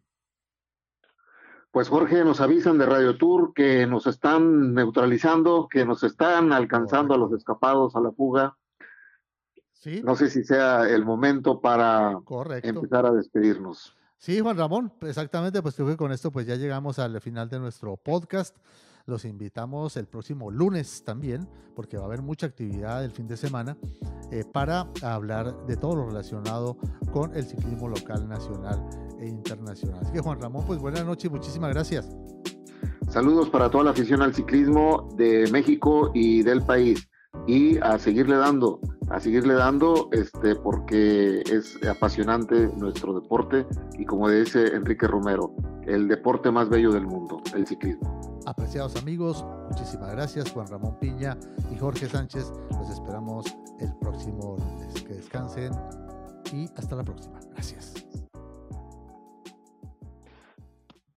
Pues 1.73 1.89
Jorge, 1.89 2.23
nos 2.23 2.43
avisan 2.43 2.77
de 2.77 2.85
Radio 2.85 3.16
Tour 3.16 3.55
que 3.55 3.87
nos 3.87 4.07
están 4.07 4.75
neutralizando, 4.75 5.68
que 5.70 5.87
nos 5.87 6.03
están 6.05 6.53
alcanzando 6.53 7.14
a 7.14 7.16
los 7.16 7.33
escapados 7.33 7.97
a 7.97 8.01
la 8.01 8.12
fuga. 8.12 8.59
¿Sí? 9.73 10.03
No 10.05 10.14
sé 10.14 10.29
si 10.29 10.45
sea 10.45 10.87
el 10.87 11.07
momento 11.07 11.62
para 11.62 12.20
empezar 12.62 13.07
a 13.07 13.12
despedirnos. 13.12 13.97
Sí, 14.18 14.39
Juan 14.41 14.59
Ramón, 14.59 14.93
exactamente, 15.01 15.62
pues 15.62 15.75
creo 15.75 15.89
que 15.89 15.97
con 15.97 16.12
esto 16.12 16.31
pues 16.31 16.47
ya 16.47 16.57
llegamos 16.57 16.99
al 16.99 17.18
final 17.23 17.49
de 17.49 17.59
nuestro 17.59 17.97
podcast. 17.97 18.55
Los 19.07 19.25
invitamos 19.25 19.97
el 19.97 20.07
próximo 20.07 20.51
lunes 20.51 21.03
también, 21.05 21.49
porque 21.75 21.97
va 21.97 22.03
a 22.03 22.07
haber 22.07 22.20
mucha 22.20 22.47
actividad 22.47 23.03
el 23.03 23.12
fin 23.12 23.27
de 23.27 23.39
semana, 23.39 23.79
eh, 24.31 24.45
para 24.45 24.89
hablar 25.03 25.66
de 25.66 25.77
todo 25.79 25.97
lo 25.97 26.07
relacionado 26.07 26.77
con 27.12 27.35
el 27.35 27.45
ciclismo 27.45 27.89
local, 27.89 28.29
nacional 28.29 28.87
e 29.23 29.29
internacional. 29.29 30.01
Así 30.03 30.12
que 30.12 30.20
Juan 30.20 30.41
Ramón, 30.41 30.64
pues 30.66 30.79
buenas 30.79 31.05
noches 31.05 31.31
muchísimas 31.31 31.73
gracias. 31.73 32.09
Saludos 33.09 33.49
para 33.51 33.70
toda 33.70 33.85
la 33.85 33.91
afición 33.91 34.23
al 34.23 34.35
ciclismo 34.35 35.09
de 35.16 35.49
México 35.51 36.11
y 36.14 36.43
del 36.43 36.62
país. 36.62 37.09
Y 37.47 37.79
a 37.79 37.99
seguirle 37.99 38.37
dando 38.37 38.81
a 39.12 39.20
seguirle 39.20 39.55
dando, 39.55 40.09
este, 40.12 40.55
porque 40.55 41.43
es 41.43 41.79
apasionante 41.87 42.68
nuestro 42.79 43.12
deporte 43.12 43.66
y 43.99 44.07
como 44.07 44.29
dice 44.29 44.75
Enrique 44.75 45.07
Romero, 45.07 45.55
el 45.87 46.09
deporte 46.09 46.51
más 46.51 46.70
bello 46.70 46.93
del 46.93 47.07
mundo, 47.07 47.43
el 47.55 47.66
ciclismo. 47.66 48.41
Apreciados 48.47 48.97
amigos, 48.97 49.45
muchísimas 49.68 50.12
gracias 50.12 50.51
Juan 50.51 50.66
Ramón 50.66 50.99
Piña 50.99 51.37
y 51.70 51.77
Jorge 51.77 52.07
Sánchez. 52.07 52.53
Los 52.70 52.89
esperamos 52.91 53.45
el 53.81 53.95
próximo 53.97 54.57
lunes. 54.59 55.03
Que 55.03 55.14
descansen 55.14 55.73
y 56.53 56.70
hasta 56.77 56.97
la 56.97 57.05
próxima. 57.05 57.39
Gracias. 57.53 57.95